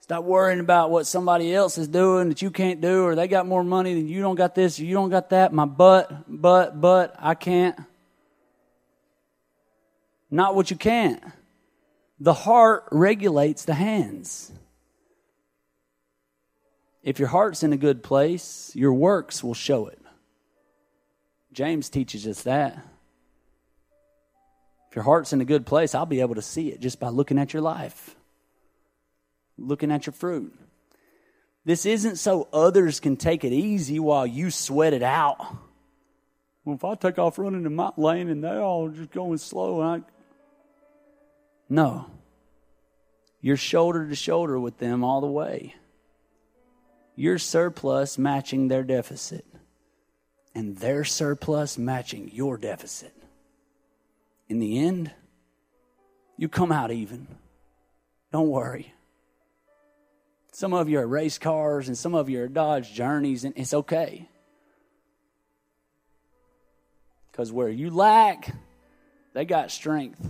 Stop 0.00 0.24
worrying 0.24 0.60
about 0.60 0.90
what 0.90 1.06
somebody 1.06 1.54
else 1.54 1.78
is 1.78 1.88
doing 1.88 2.28
that 2.28 2.42
you 2.42 2.50
can't 2.50 2.80
do, 2.80 3.04
or 3.04 3.14
they 3.14 3.26
got 3.26 3.46
more 3.46 3.64
money 3.64 3.94
than 3.94 4.06
you 4.06 4.20
don't 4.20 4.34
got 4.34 4.54
this, 4.54 4.78
or 4.78 4.84
you 4.84 4.92
don't 4.92 5.08
got 5.08 5.30
that. 5.30 5.52
My 5.52 5.64
butt, 5.64 6.24
but, 6.28 6.78
but, 6.78 7.14
I 7.18 7.34
can't. 7.34 7.78
not 10.30 10.54
what 10.54 10.70
you 10.70 10.76
can't. 10.76 11.22
The 12.20 12.34
heart 12.34 12.84
regulates 12.92 13.64
the 13.64 13.74
hands. 13.74 14.52
If 17.02 17.18
your 17.18 17.28
heart's 17.28 17.62
in 17.62 17.72
a 17.72 17.78
good 17.78 18.02
place, 18.02 18.72
your 18.74 18.92
works 18.92 19.44
will 19.44 19.54
show 19.54 19.86
it. 19.86 20.00
James 21.52 21.88
teaches 21.88 22.26
us 22.26 22.42
that. 22.42 22.84
Your 24.94 25.02
heart's 25.02 25.32
in 25.32 25.40
a 25.40 25.44
good 25.44 25.66
place, 25.66 25.94
I'll 25.94 26.06
be 26.06 26.20
able 26.20 26.36
to 26.36 26.42
see 26.42 26.68
it 26.68 26.80
just 26.80 27.00
by 27.00 27.08
looking 27.08 27.38
at 27.38 27.52
your 27.52 27.62
life, 27.62 28.14
looking 29.58 29.90
at 29.90 30.06
your 30.06 30.12
fruit. 30.12 30.54
This 31.64 31.84
isn't 31.84 32.16
so 32.16 32.48
others 32.52 33.00
can 33.00 33.16
take 33.16 33.42
it 33.42 33.52
easy 33.52 33.98
while 33.98 34.26
you 34.26 34.50
sweat 34.50 34.92
it 34.92 35.02
out. 35.02 35.38
Well, 36.64 36.76
if 36.76 36.84
I 36.84 36.94
take 36.94 37.18
off 37.18 37.38
running 37.38 37.64
in 37.64 37.74
my 37.74 37.90
lane 37.96 38.28
and 38.28 38.44
they're 38.44 38.62
all 38.62 38.88
just 38.88 39.10
going 39.10 39.38
slow, 39.38 39.82
I... 39.82 40.02
no, 41.68 42.06
you're 43.40 43.56
shoulder 43.56 44.08
to 44.08 44.14
shoulder 44.14 44.60
with 44.60 44.78
them 44.78 45.02
all 45.02 45.20
the 45.20 45.26
way. 45.26 45.74
Your 47.16 47.38
surplus 47.38 48.16
matching 48.16 48.68
their 48.68 48.82
deficit, 48.82 49.44
and 50.54 50.76
their 50.76 51.04
surplus 51.04 51.78
matching 51.78 52.30
your 52.32 52.56
deficit. 52.56 53.12
In 54.54 54.60
the 54.60 54.78
end, 54.78 55.10
you 56.36 56.48
come 56.48 56.70
out 56.70 56.92
even. 56.92 57.26
Don't 58.30 58.50
worry. 58.50 58.94
Some 60.52 60.72
of 60.72 60.88
you 60.88 61.00
are 61.00 61.06
race 61.08 61.38
cars 61.38 61.88
and 61.88 61.98
some 61.98 62.14
of 62.14 62.28
you 62.28 62.40
are 62.40 62.46
Dodge 62.46 62.92
Journeys, 62.92 63.42
and 63.42 63.52
it's 63.56 63.74
okay. 63.74 64.28
Because 67.32 67.50
where 67.50 67.68
you 67.68 67.90
lack, 67.90 68.54
they 69.32 69.44
got 69.44 69.72
strength. 69.72 70.24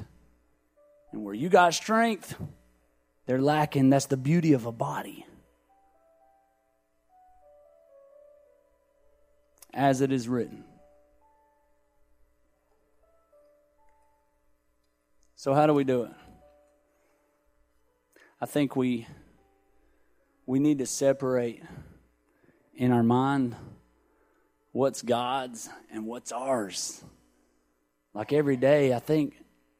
And 1.13 1.23
where 1.23 1.35
you 1.35 1.51
got 1.51 1.75
strength, 1.75 2.35
they're 3.27 3.43
lacking. 3.43 3.91
That's 3.91 4.07
the 4.07 4.17
beauty 4.17 4.55
of 4.55 4.65
a 4.65 4.73
body. 4.73 5.27
As 9.75 10.01
it 10.01 10.13
is 10.13 10.27
written. 10.29 10.65
So, 15.45 15.53
how 15.53 15.67
do 15.67 15.75
we 15.75 15.85
do 15.85 16.05
it? 16.05 16.11
I 18.41 18.47
think 18.47 18.77
we 18.77 19.07
we 20.47 20.59
need 20.59 20.79
to 20.79 20.87
separate 20.87 21.63
in 22.75 22.93
our 22.93 23.03
mind 23.03 23.55
what's 24.73 25.03
God's 25.03 25.69
and 25.93 26.07
what's 26.07 26.33
ours. 26.33 27.05
Like 28.15 28.33
every 28.33 28.57
day, 28.57 28.95
I 28.95 29.01
think 29.01 29.35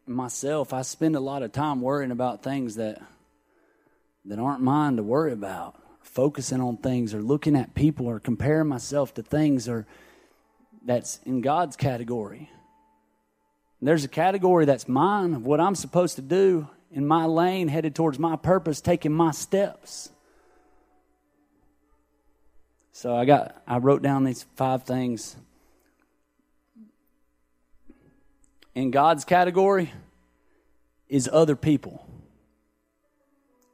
myself, 0.07 0.75
I 0.75 0.83
spend 0.83 1.17
a 1.17 1.21
lot 1.21 1.43
of 1.43 1.51
time 1.51 1.81
worrying 1.81 2.11
about 2.11 2.43
things 2.43 2.75
that 2.75 3.01
that 4.27 4.39
aren't 4.39 4.61
mine 4.61 4.97
to 4.97 5.03
worry 5.03 5.33
about, 5.33 5.81
focusing 6.03 6.61
on 6.61 6.77
things 6.77 7.15
or 7.15 7.23
looking 7.23 7.57
at 7.57 7.75
people 7.75 8.07
or 8.07 8.21
comparing 8.21 8.69
myself 8.69 9.15
to 9.15 9.23
things 9.23 9.67
or 9.67 9.87
that's 10.85 11.21
in 11.25 11.41
God's 11.41 11.75
category. 11.75 12.51
There's 13.81 14.05
a 14.05 14.09
category 14.09 14.65
that's 14.65 14.89
mine 14.89 15.35
of 15.35 15.45
what 15.45 15.61
I'm 15.61 15.75
supposed 15.75 16.17
to 16.17 16.23
do 16.23 16.69
in 16.91 17.07
my 17.07 17.25
lane, 17.27 17.69
headed 17.69 17.95
towards 17.95 18.19
my 18.19 18.37
purpose, 18.37 18.81
taking 18.81 19.13
my 19.13 19.33
steps. 19.33 20.11
So 22.93 23.15
I 23.15 23.25
got 23.25 23.61
I 23.67 23.79
wrote 23.79 24.03
down 24.03 24.25
these 24.25 24.45
five 24.55 24.85
things. 24.85 25.37
In 28.75 28.91
God's 28.91 29.25
category 29.25 29.93
is 31.09 31.29
other 31.33 31.57
people. 31.57 32.07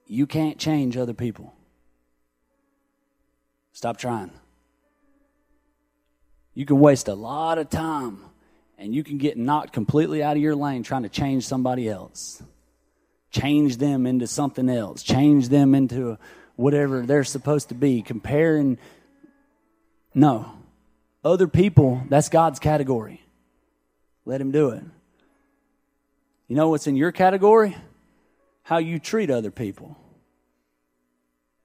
You 0.06 0.26
can't 0.26 0.58
change 0.58 0.96
other 0.96 1.14
people. 1.14 1.54
Stop 3.72 3.98
trying. 3.98 4.32
You 6.54 6.66
can 6.66 6.80
waste 6.80 7.06
a 7.06 7.14
lot 7.14 7.58
of 7.58 7.70
time 7.70 8.29
and 8.80 8.94
you 8.94 9.04
can 9.04 9.18
get 9.18 9.36
knocked 9.36 9.74
completely 9.74 10.22
out 10.22 10.36
of 10.36 10.42
your 10.42 10.56
lane 10.56 10.82
trying 10.82 11.02
to 11.02 11.10
change 11.10 11.46
somebody 11.46 11.86
else. 11.86 12.42
Change 13.30 13.76
them 13.76 14.06
into 14.06 14.26
something 14.26 14.70
else. 14.70 15.02
Change 15.02 15.50
them 15.50 15.74
into 15.74 16.18
whatever 16.56 17.02
they're 17.02 17.22
supposed 17.22 17.68
to 17.68 17.74
be. 17.74 18.00
Comparing 18.00 18.78
no. 20.14 20.50
Other 21.22 21.46
people, 21.46 22.02
that's 22.08 22.30
God's 22.30 22.58
category. 22.58 23.22
Let 24.24 24.40
Him 24.40 24.50
do 24.50 24.70
it. 24.70 24.82
You 26.48 26.56
know 26.56 26.70
what's 26.70 26.86
in 26.86 26.96
your 26.96 27.12
category? 27.12 27.76
How 28.62 28.78
you 28.78 28.98
treat 28.98 29.30
other 29.30 29.50
people. 29.50 29.96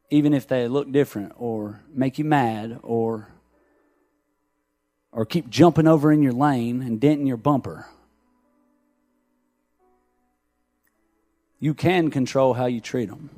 Even 0.10 0.34
if 0.34 0.48
they 0.48 0.68
look 0.68 0.92
different 0.92 1.32
or 1.38 1.82
make 1.88 2.20
you 2.20 2.26
mad 2.26 2.80
or 2.84 3.30
or 5.16 5.26
keep 5.26 5.50
jumping 5.50 5.88
over 5.88 6.12
in 6.12 6.22
your 6.22 6.34
lane 6.34 6.82
and 6.82 7.00
denting 7.00 7.26
your 7.26 7.38
bumper. 7.38 7.88
You 11.58 11.74
can 11.74 12.12
control 12.12 12.54
how 12.54 12.66
you 12.66 12.82
treat 12.82 13.08
them. 13.08 13.30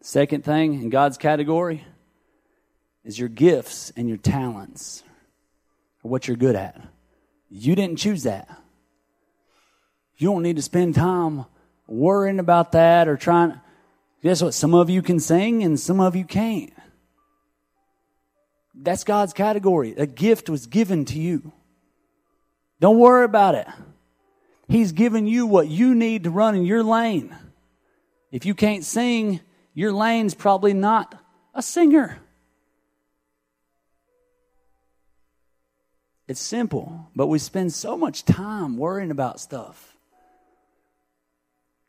Second 0.00 0.44
thing 0.44 0.74
in 0.82 0.88
God's 0.88 1.18
category 1.18 1.84
is 3.04 3.18
your 3.18 3.28
gifts 3.28 3.92
and 3.96 4.08
your 4.08 4.16
talents, 4.16 5.02
or 6.02 6.10
what 6.10 6.26
you're 6.26 6.38
good 6.38 6.56
at. 6.56 6.80
You 7.50 7.74
didn't 7.74 7.98
choose 7.98 8.22
that. 8.22 8.48
You 10.16 10.28
don't 10.28 10.42
need 10.42 10.56
to 10.56 10.62
spend 10.62 10.94
time 10.94 11.44
worrying 11.86 12.38
about 12.38 12.72
that 12.72 13.08
or 13.08 13.18
trying. 13.18 13.60
Guess 14.22 14.42
what? 14.42 14.54
Some 14.54 14.74
of 14.74 14.88
you 14.88 15.02
can 15.02 15.18
sing 15.18 15.62
and 15.62 15.78
some 15.78 16.00
of 16.00 16.14
you 16.14 16.24
can't. 16.24 16.72
That's 18.74 19.04
God's 19.04 19.32
category. 19.32 19.94
A 19.96 20.06
gift 20.06 20.48
was 20.48 20.66
given 20.66 21.04
to 21.06 21.18
you. 21.18 21.52
Don't 22.80 22.98
worry 22.98 23.24
about 23.24 23.54
it. 23.54 23.66
He's 24.68 24.92
given 24.92 25.26
you 25.26 25.46
what 25.46 25.68
you 25.68 25.94
need 25.94 26.24
to 26.24 26.30
run 26.30 26.54
in 26.54 26.64
your 26.64 26.82
lane. 26.82 27.36
If 28.30 28.46
you 28.46 28.54
can't 28.54 28.84
sing, 28.84 29.40
your 29.74 29.92
lane's 29.92 30.34
probably 30.34 30.72
not 30.72 31.20
a 31.54 31.62
singer. 31.62 32.18
It's 36.28 36.40
simple, 36.40 37.10
but 37.14 37.26
we 37.26 37.38
spend 37.38 37.72
so 37.72 37.96
much 37.96 38.24
time 38.24 38.78
worrying 38.78 39.10
about 39.10 39.40
stuff. 39.40 39.96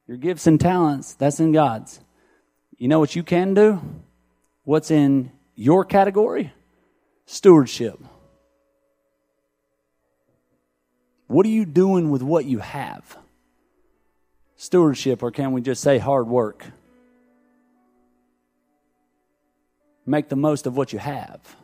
Your 0.08 0.18
gifts 0.18 0.48
and 0.48 0.60
talents, 0.60 1.14
that's 1.14 1.40
in 1.40 1.54
God's. 1.54 2.02
You 2.84 2.90
know 2.90 3.00
what 3.00 3.16
you 3.16 3.24
can 3.24 3.54
do? 3.54 3.82
What's 4.66 4.92
in 4.92 5.32
your 5.56 5.86
category? 5.86 6.52
Stewardship. 7.26 7.98
What 11.28 11.46
are 11.46 11.50
you 11.50 11.64
doing 11.64 12.10
with 12.10 12.22
what 12.22 12.44
you 12.44 12.60
have? 12.60 13.18
Stewardship, 14.58 15.24
or 15.24 15.32
can 15.32 15.54
we 15.54 15.62
just 15.62 15.82
say 15.82 15.98
hard 15.98 16.28
work? 16.28 16.66
make 20.06 20.28
the 20.28 20.36
most 20.36 20.68
of 20.68 20.76
what 20.76 20.92
you 20.92 21.00
have? 21.00 21.56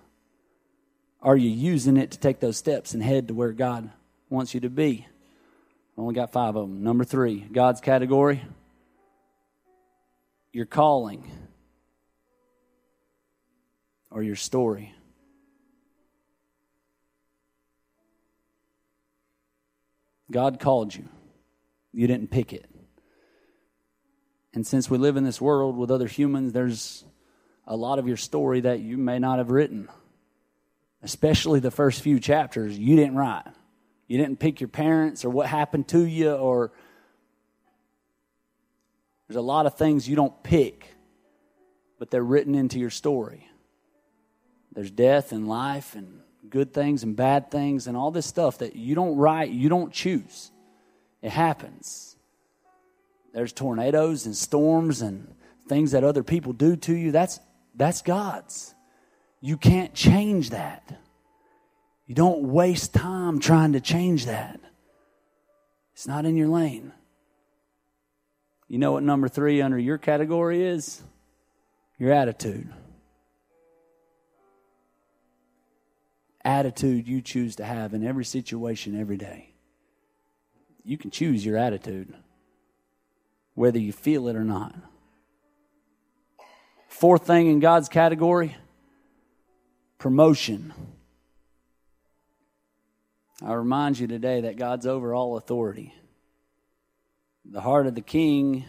Are 1.22 1.36
you 1.36 1.50
using 1.50 1.98
it 1.98 2.12
to 2.12 2.18
take 2.18 2.40
those 2.40 2.56
steps 2.56 2.94
and 2.94 3.04
head 3.04 3.28
to 3.28 3.34
where 3.34 3.52
God 3.52 3.92
wants 4.30 4.54
you 4.54 4.62
to 4.62 4.70
be? 4.70 5.06
Only 5.98 6.16
got 6.16 6.32
five 6.32 6.56
of 6.56 6.70
them. 6.70 6.82
Number 6.82 7.04
three, 7.04 7.42
God's 7.42 7.82
category. 7.82 8.42
Your 10.52 10.66
calling 10.66 11.30
or 14.10 14.24
your 14.24 14.36
story. 14.36 14.94
God 20.32 20.60
called 20.60 20.94
you. 20.94 21.08
You 21.92 22.08
didn't 22.08 22.32
pick 22.32 22.54
it. 22.54 22.70
And 24.54 24.66
since 24.66 24.90
we 24.90 24.98
live 24.98 25.18
in 25.18 25.24
this 25.24 25.40
world 25.40 25.78
with 25.78 25.92
other 25.92 26.08
humans, 26.08 26.54
there's 26.54 27.04
a 27.66 27.76
lot 27.76 28.00
of 28.00 28.08
your 28.08 28.18
story 28.18 28.62
that 28.62 28.80
you 28.80 28.98
may 28.98 29.20
not 29.20 29.38
have 29.38 29.52
written, 29.52 29.88
especially 31.04 31.60
the 31.60 31.72
first 31.72 32.02
few 32.02 32.20
chapters 32.20 32.78
you 32.78 32.96
didn't 32.96 33.16
write. 33.16 33.46
You 34.08 34.18
didn't 34.18 34.40
pick 34.40 34.60
your 34.60 34.70
parents 34.70 35.24
or 35.24 35.30
what 35.30 35.46
happened 35.48 35.88
to 35.90 36.04
you, 36.04 36.32
or 36.32 36.72
there's 39.30 39.38
a 39.38 39.42
lot 39.42 39.68
of 39.68 39.76
things 39.76 40.10
you 40.10 40.16
don't 40.16 40.42
pick, 40.42 40.88
but 42.00 42.10
they're 42.10 42.24
written 42.24 42.56
into 42.56 42.80
your 42.80 42.90
story. 42.90 43.48
There's 44.74 44.90
death 44.90 45.32
and 45.32 45.48
life 45.48 45.94
and 45.94 46.22
good 46.50 46.74
things 46.74 47.04
and 47.04 47.16
bad 47.16 47.52
things 47.52 47.86
and 47.86 47.96
all 47.96 48.10
this 48.10 48.26
stuff 48.26 48.58
that 48.58 48.76
you 48.76 48.96
don't 48.96 49.16
write, 49.18 49.52
you 49.52 49.70
don't 49.70 49.94
choose. 49.94 50.50
It 51.22 51.30
happens. 51.30 52.16
There's 53.32 53.54
tornadoes 53.54 54.26
and 54.26 54.36
storms 54.36 55.04
and 55.04 55.36
things 55.68 55.92
that 55.92 56.04
other 56.04 56.24
people 56.24 56.52
do 56.52 56.76
to 56.76 56.96
you. 56.96 57.12
That's 57.12 57.40
that's 57.76 58.02
God's. 58.02 58.74
You 59.42 59.58
can't 59.58 59.94
change 59.94 60.50
that. 60.50 61.00
You 62.08 62.16
don't 62.16 62.46
waste 62.46 62.96
time 62.96 63.40
trying 63.40 63.74
to 63.74 63.80
change 63.80 64.26
that. 64.26 64.60
It's 65.94 66.08
not 66.08 66.26
in 66.26 66.36
your 66.36 66.48
lane. 66.48 66.94
You 68.70 68.78
know 68.78 68.92
what 68.92 69.04
number 69.04 69.28
three 69.28 69.64
under 69.64 69.80
your 69.80 69.98
category 69.98 70.64
is? 70.64 71.02
Your 71.98 72.14
attitude. 72.14 72.72
Attitude 76.46 77.08
you 77.08 77.22
choose 77.22 77.56
to 77.58 77.66
have 77.66 77.96
in 77.96 78.06
every 78.06 78.24
situation 78.24 78.98
every 78.98 79.18
day. 79.18 79.54
You 80.86 80.98
can 80.98 81.10
choose 81.10 81.44
your 81.44 81.58
attitude, 81.58 82.14
whether 83.56 83.80
you 83.80 83.92
feel 83.92 84.28
it 84.28 84.36
or 84.36 84.46
not. 84.46 84.76
Fourth 86.88 87.26
thing 87.26 87.48
in 87.48 87.60
God's 87.60 87.90
category 87.90 88.56
promotion. 89.98 90.74
I 93.44 93.54
remind 93.54 94.00
you 94.00 94.08
today 94.08 94.42
that 94.42 94.58
God's 94.58 94.86
over 94.86 95.14
all 95.14 95.38
authority. 95.38 95.94
The 97.52 97.62
heart 97.62 97.88
of 97.88 97.96
the 97.96 98.02
king 98.02 98.64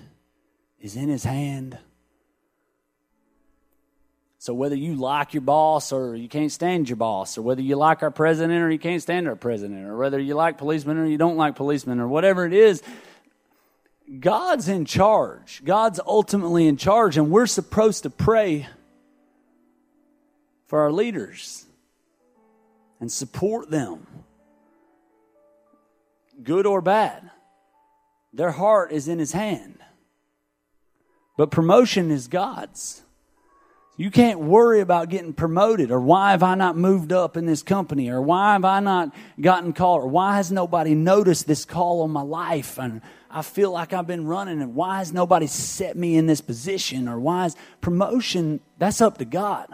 is 0.80 0.96
in 0.96 1.10
his 1.10 1.22
hand. 1.22 1.76
So 4.38 4.54
whether 4.54 4.74
you 4.74 4.94
like 4.94 5.34
your 5.34 5.42
boss 5.42 5.92
or 5.92 6.16
you 6.16 6.28
can't 6.28 6.50
stand 6.50 6.88
your 6.88 6.96
boss, 6.96 7.36
or 7.36 7.42
whether 7.42 7.60
you 7.60 7.76
like 7.76 8.02
our 8.02 8.10
president 8.10 8.62
or 8.62 8.70
you 8.70 8.78
can't 8.78 9.02
stand 9.02 9.28
our 9.28 9.36
president, 9.36 9.86
or 9.86 9.98
whether 9.98 10.18
you 10.18 10.34
like 10.34 10.56
policemen 10.56 10.96
or 10.96 11.04
you 11.04 11.18
don't 11.18 11.36
like 11.36 11.56
policemen, 11.56 12.00
or 12.00 12.08
whatever 12.08 12.46
it 12.46 12.54
is, 12.54 12.82
God's 14.18 14.66
in 14.66 14.86
charge. 14.86 15.62
God's 15.62 16.00
ultimately 16.06 16.66
in 16.66 16.78
charge, 16.78 17.18
and 17.18 17.30
we're 17.30 17.46
supposed 17.46 18.04
to 18.04 18.10
pray 18.10 18.66
for 20.68 20.80
our 20.80 20.90
leaders 20.90 21.66
and 22.98 23.12
support 23.12 23.70
them, 23.70 24.06
good 26.42 26.64
or 26.64 26.80
bad. 26.80 27.30
Their 28.32 28.52
heart 28.52 28.92
is 28.92 29.08
in 29.08 29.18
His 29.18 29.32
hand. 29.32 29.78
But 31.36 31.50
promotion 31.50 32.10
is 32.10 32.28
God's. 32.28 33.02
You 33.96 34.10
can't 34.10 34.40
worry 34.40 34.80
about 34.80 35.10
getting 35.10 35.34
promoted 35.34 35.90
or 35.90 36.00
why 36.00 36.30
have 36.30 36.42
I 36.42 36.54
not 36.54 36.74
moved 36.74 37.12
up 37.12 37.36
in 37.36 37.44
this 37.44 37.62
company 37.62 38.08
or 38.08 38.22
why 38.22 38.54
have 38.54 38.64
I 38.64 38.80
not 38.80 39.14
gotten 39.38 39.74
called 39.74 40.04
or 40.04 40.08
why 40.08 40.36
has 40.36 40.50
nobody 40.50 40.94
noticed 40.94 41.46
this 41.46 41.66
call 41.66 42.00
on 42.00 42.10
my 42.10 42.22
life 42.22 42.78
and 42.78 43.02
I 43.30 43.42
feel 43.42 43.70
like 43.70 43.92
I've 43.92 44.06
been 44.06 44.26
running 44.26 44.62
and 44.62 44.74
why 44.74 44.98
has 44.98 45.12
nobody 45.12 45.46
set 45.46 45.98
me 45.98 46.16
in 46.16 46.26
this 46.26 46.40
position 46.40 47.08
or 47.08 47.20
why 47.20 47.44
is 47.44 47.56
promotion 47.82 48.60
that's 48.78 49.02
up 49.02 49.18
to 49.18 49.26
God. 49.26 49.68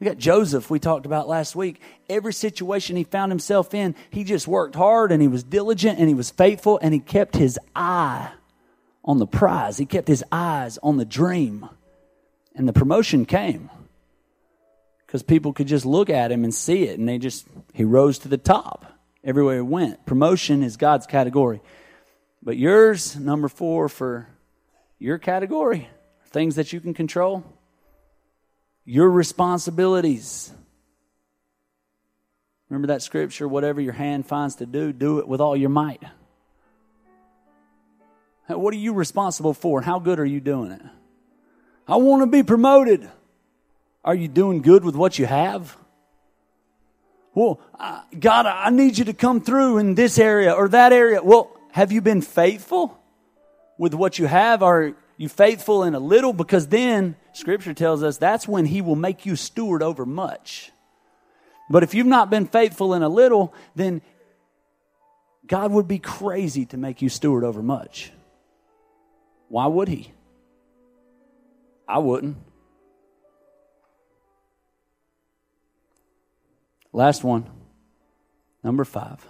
We 0.00 0.06
got 0.06 0.18
Joseph, 0.18 0.70
we 0.70 0.78
talked 0.78 1.06
about 1.06 1.26
last 1.26 1.56
week. 1.56 1.80
Every 2.08 2.32
situation 2.32 2.96
he 2.96 3.02
found 3.02 3.32
himself 3.32 3.74
in, 3.74 3.96
he 4.10 4.22
just 4.22 4.46
worked 4.46 4.76
hard 4.76 5.10
and 5.10 5.20
he 5.20 5.26
was 5.26 5.42
diligent 5.42 5.98
and 5.98 6.08
he 6.08 6.14
was 6.14 6.30
faithful 6.30 6.78
and 6.80 6.94
he 6.94 7.00
kept 7.00 7.34
his 7.36 7.58
eye 7.74 8.30
on 9.04 9.18
the 9.18 9.26
prize. 9.26 9.76
He 9.76 9.86
kept 9.86 10.06
his 10.06 10.22
eyes 10.30 10.78
on 10.84 10.98
the 10.98 11.04
dream. 11.04 11.68
And 12.54 12.68
the 12.68 12.72
promotion 12.72 13.24
came 13.24 13.70
because 15.06 15.24
people 15.24 15.52
could 15.52 15.66
just 15.66 15.84
look 15.84 16.10
at 16.10 16.30
him 16.30 16.44
and 16.44 16.54
see 16.54 16.84
it 16.84 16.98
and 16.98 17.08
they 17.08 17.18
just, 17.18 17.46
he 17.72 17.84
rose 17.84 18.18
to 18.20 18.28
the 18.28 18.38
top 18.38 18.86
everywhere 19.24 19.56
he 19.56 19.62
went. 19.62 20.06
Promotion 20.06 20.62
is 20.62 20.76
God's 20.76 21.06
category. 21.06 21.60
But 22.40 22.56
yours, 22.56 23.16
number 23.16 23.48
four 23.48 23.88
for 23.88 24.28
your 25.00 25.18
category, 25.18 25.88
things 26.26 26.54
that 26.54 26.72
you 26.72 26.80
can 26.80 26.94
control 26.94 27.44
your 28.88 29.10
responsibilities. 29.10 30.50
Remember 32.70 32.86
that 32.88 33.02
scripture 33.02 33.46
whatever 33.46 33.82
your 33.82 33.92
hand 33.92 34.24
finds 34.26 34.56
to 34.56 34.66
do, 34.66 34.94
do 34.94 35.18
it 35.18 35.28
with 35.28 35.42
all 35.42 35.54
your 35.54 35.68
might. 35.68 36.02
What 38.46 38.72
are 38.72 38.78
you 38.78 38.94
responsible 38.94 39.52
for? 39.52 39.82
How 39.82 39.98
good 39.98 40.18
are 40.18 40.24
you 40.24 40.40
doing 40.40 40.70
it? 40.70 40.80
I 41.86 41.96
want 41.96 42.22
to 42.22 42.26
be 42.26 42.42
promoted. 42.42 43.06
Are 44.02 44.14
you 44.14 44.26
doing 44.26 44.62
good 44.62 44.82
with 44.84 44.96
what 44.96 45.18
you 45.18 45.26
have? 45.26 45.76
Well, 47.34 47.60
God, 48.18 48.46
I 48.46 48.70
need 48.70 48.96
you 48.96 49.04
to 49.04 49.12
come 49.12 49.42
through 49.42 49.78
in 49.78 49.96
this 49.96 50.18
area 50.18 50.54
or 50.54 50.66
that 50.68 50.94
area. 50.94 51.22
Well, 51.22 51.54
have 51.72 51.92
you 51.92 52.00
been 52.00 52.22
faithful 52.22 52.98
with 53.76 53.92
what 53.92 54.18
you 54.18 54.24
have? 54.24 54.62
Are 54.62 54.94
you 55.18 55.28
faithful 55.28 55.82
in 55.82 55.94
a 55.94 56.00
little? 56.00 56.32
Because 56.32 56.68
then 56.68 57.16
Scripture 57.38 57.72
tells 57.72 58.02
us 58.02 58.18
that's 58.18 58.48
when 58.48 58.66
He 58.66 58.80
will 58.82 58.96
make 58.96 59.24
you 59.24 59.36
steward 59.36 59.80
over 59.80 60.04
much. 60.04 60.72
But 61.70 61.84
if 61.84 61.94
you've 61.94 62.04
not 62.04 62.30
been 62.30 62.46
faithful 62.46 62.94
in 62.94 63.04
a 63.04 63.08
little, 63.08 63.54
then 63.76 64.02
God 65.46 65.70
would 65.70 65.86
be 65.86 66.00
crazy 66.00 66.66
to 66.66 66.76
make 66.76 67.00
you 67.00 67.08
steward 67.08 67.44
over 67.44 67.62
much. 67.62 68.10
Why 69.48 69.68
would 69.68 69.86
He? 69.86 70.10
I 71.86 71.98
wouldn't. 71.98 72.38
Last 76.92 77.22
one, 77.22 77.48
number 78.64 78.84
five. 78.84 79.24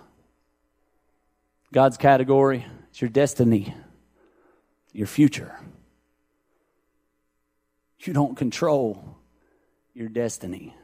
God's 1.74 1.98
category 1.98 2.64
is 2.90 3.02
your 3.02 3.10
destiny, 3.10 3.74
your 4.94 5.06
future. 5.06 5.54
You 8.00 8.12
don't 8.12 8.36
control 8.36 9.16
your 9.92 10.08
destiny, 10.08 10.74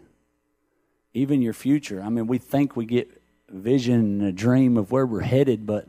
even 1.12 1.41
your 1.41 1.53
future. 1.53 2.03
I 2.03 2.09
mean, 2.09 2.27
we 2.27 2.39
think 2.39 2.77
we 2.77 2.87
get 2.87 3.23
vision 3.49 3.95
and 3.95 4.23
a 4.23 4.33
dream 4.33 4.77
of 4.77 4.91
where 4.91 5.07
we're 5.07 5.21
headed, 5.21 5.67
but 5.67 5.87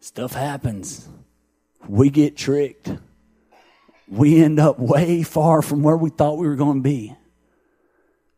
stuff 0.00 0.34
happens. 0.34 1.08
We 1.88 2.10
get 2.10 2.36
tricked. 2.36 2.92
We 4.08 4.42
end 4.42 4.60
up 4.60 4.78
way 4.78 5.22
far 5.22 5.62
from 5.62 5.82
where 5.82 5.96
we 5.96 6.10
thought 6.10 6.36
we 6.36 6.46
were 6.46 6.56
going 6.56 6.78
to 6.78 6.82
be. 6.82 7.16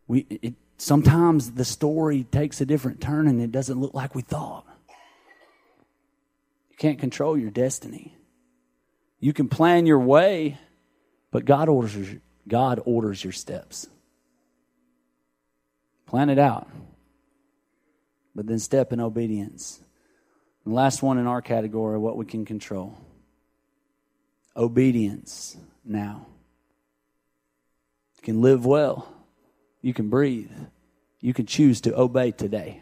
We, 0.07 0.21
it, 0.31 0.55
sometimes 0.79 1.53
the 1.53 1.65
story 1.65 2.25
takes 2.25 2.61
a 2.61 2.67
different 2.67 3.01
turn 3.01 3.27
and 3.27 3.41
it 3.41 3.51
doesn't 3.51 3.81
look 3.81 3.95
like 3.95 4.15
we 4.15 4.23
thought. 4.23 4.65
You 6.71 6.77
can't 6.77 6.99
control 6.99 7.37
your 7.37 7.51
destiny. 7.51 8.17
You 9.19 9.33
can 9.33 9.49
plan 9.49 9.87
your 9.87 10.01
way, 10.01 10.59
but 11.35 11.45
God 11.45 11.69
orders, 11.69 12.15
God 12.47 12.81
orders 12.85 13.25
your 13.25 13.33
steps. 13.33 13.89
Plan 16.07 16.31
it 16.31 16.39
out, 16.39 16.69
but 18.37 18.47
then 18.47 18.61
step 18.61 18.93
in 18.93 19.01
obedience. 19.01 19.83
The 20.65 20.71
last 20.71 21.03
one 21.03 21.19
in 21.19 21.27
our 21.27 21.43
category, 21.43 21.99
what 21.99 22.17
we 22.17 22.25
can 22.25 22.45
control 22.45 22.97
obedience 24.57 25.57
now. 25.85 26.29
You 28.19 28.23
can 28.23 28.41
live 28.41 28.65
well, 28.65 29.13
you 29.83 29.93
can 29.93 30.11
breathe, 30.11 30.53
you 31.19 31.35
can 31.35 31.47
choose 31.47 31.81
to 31.81 31.99
obey 31.99 32.31
today. 32.31 32.81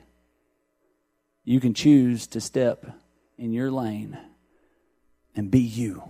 You 1.43 1.59
can 1.59 1.73
choose 1.73 2.27
to 2.27 2.41
step 2.43 2.85
in 3.39 3.55
your 3.55 3.71
lane 3.71 4.19
and 5.35 5.51
be 5.51 5.61
you. 5.61 6.03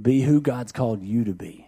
Be 0.00 0.22
who 0.22 0.40
God's 0.40 0.72
called 0.72 1.02
you 1.02 1.24
to 1.24 1.32
be. 1.32 1.66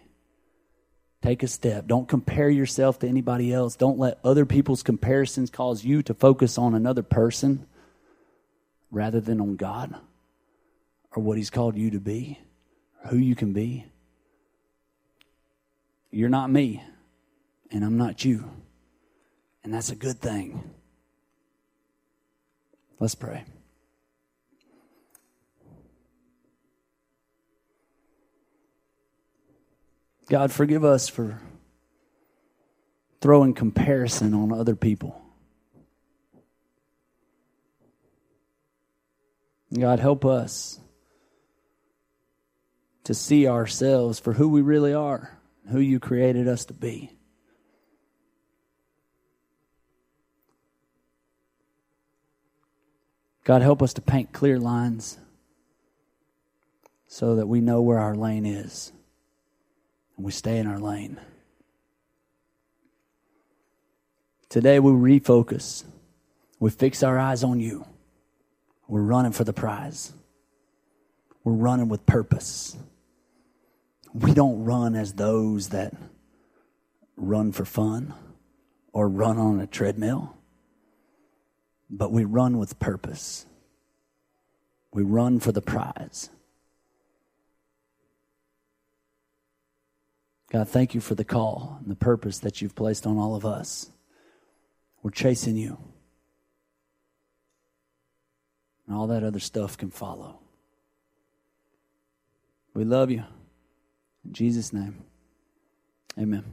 Take 1.21 1.43
a 1.43 1.47
step. 1.47 1.87
Don't 1.87 2.07
compare 2.07 2.49
yourself 2.49 2.99
to 2.99 3.07
anybody 3.07 3.53
else. 3.53 3.75
Don't 3.75 3.99
let 3.99 4.19
other 4.23 4.45
people's 4.45 4.83
comparisons 4.83 5.49
cause 5.49 5.83
you 5.83 6.01
to 6.03 6.13
focus 6.13 6.57
on 6.57 6.73
another 6.73 7.03
person 7.03 7.65
rather 8.91 9.19
than 9.19 9.41
on 9.41 9.55
God 9.55 9.95
or 11.15 11.23
what 11.23 11.37
He's 11.37 11.49
called 11.49 11.77
you 11.77 11.91
to 11.91 11.99
be, 11.99 12.39
who 13.07 13.17
you 13.17 13.35
can 13.35 13.51
be. 13.51 13.85
You're 16.11 16.29
not 16.29 16.49
me, 16.49 16.83
and 17.71 17.83
I'm 17.83 17.97
not 17.97 18.23
you. 18.23 18.49
And 19.63 19.73
that's 19.73 19.89
a 19.89 19.95
good 19.95 20.19
thing. 20.19 20.71
Let's 22.99 23.15
pray. 23.15 23.43
God, 30.29 30.51
forgive 30.51 30.85
us 30.85 31.09
for 31.09 31.41
throwing 33.19 33.55
comparison 33.55 34.35
on 34.35 34.53
other 34.53 34.75
people. 34.75 35.19
God, 39.73 39.99
help 39.99 40.25
us 40.25 40.79
to 43.05 43.15
see 43.15 43.47
ourselves 43.47 44.19
for 44.19 44.33
who 44.33 44.49
we 44.49 44.61
really 44.61 44.93
are, 44.93 45.39
who 45.71 45.79
you 45.79 45.99
created 45.99 46.47
us 46.47 46.65
to 46.65 46.73
be. 46.73 47.11
God, 53.43 53.63
help 53.63 53.81
us 53.81 53.93
to 53.93 54.01
paint 54.01 54.31
clear 54.31 54.59
lines 54.59 55.17
so 57.07 57.37
that 57.37 57.47
we 57.47 57.61
know 57.61 57.81
where 57.81 57.97
our 57.97 58.13
lane 58.13 58.45
is 58.45 58.91
and 60.19 60.25
we 60.25 60.33
stay 60.33 60.57
in 60.57 60.67
our 60.67 60.79
lane. 60.79 61.17
Today 64.49 64.77
we 64.77 64.91
refocus. 64.91 65.85
We 66.59 66.71
fix 66.71 67.03
our 67.03 67.17
eyes 67.17 67.41
on 67.41 67.61
you. 67.61 67.85
We're 68.89 69.01
running 69.01 69.31
for 69.31 69.45
the 69.45 69.53
prize. 69.53 70.11
We're 71.45 71.53
running 71.53 71.87
with 71.87 72.05
purpose. 72.05 72.75
We 74.13 74.33
don't 74.33 74.65
run 74.65 74.93
as 74.93 75.13
those 75.13 75.69
that 75.69 75.93
run 77.15 77.53
for 77.53 77.63
fun 77.63 78.13
or 78.91 79.07
run 79.07 79.37
on 79.37 79.61
a 79.61 79.67
treadmill, 79.67 80.35
but 81.89 82.11
we 82.11 82.25
run 82.25 82.57
with 82.57 82.77
purpose. 82.77 83.45
We 84.91 85.01
run 85.01 85.39
for 85.39 85.53
the 85.53 85.61
prize. 85.61 86.29
God, 90.49 90.67
thank 90.67 90.95
you 90.95 91.01
for 91.01 91.15
the 91.15 91.23
call 91.23 91.77
and 91.79 91.91
the 91.91 91.95
purpose 91.95 92.39
that 92.39 92.61
you've 92.61 92.75
placed 92.75 93.05
on 93.05 93.17
all 93.17 93.35
of 93.35 93.45
us. 93.45 93.91
We're 95.03 95.11
chasing 95.11 95.55
you. 95.55 95.77
And 98.87 98.97
all 98.97 99.07
that 99.07 99.23
other 99.23 99.39
stuff 99.39 99.77
can 99.77 99.91
follow. 99.91 100.39
We 102.73 102.83
love 102.83 103.11
you. 103.11 103.23
In 104.25 104.33
Jesus' 104.33 104.73
name, 104.73 105.03
amen. 106.17 106.43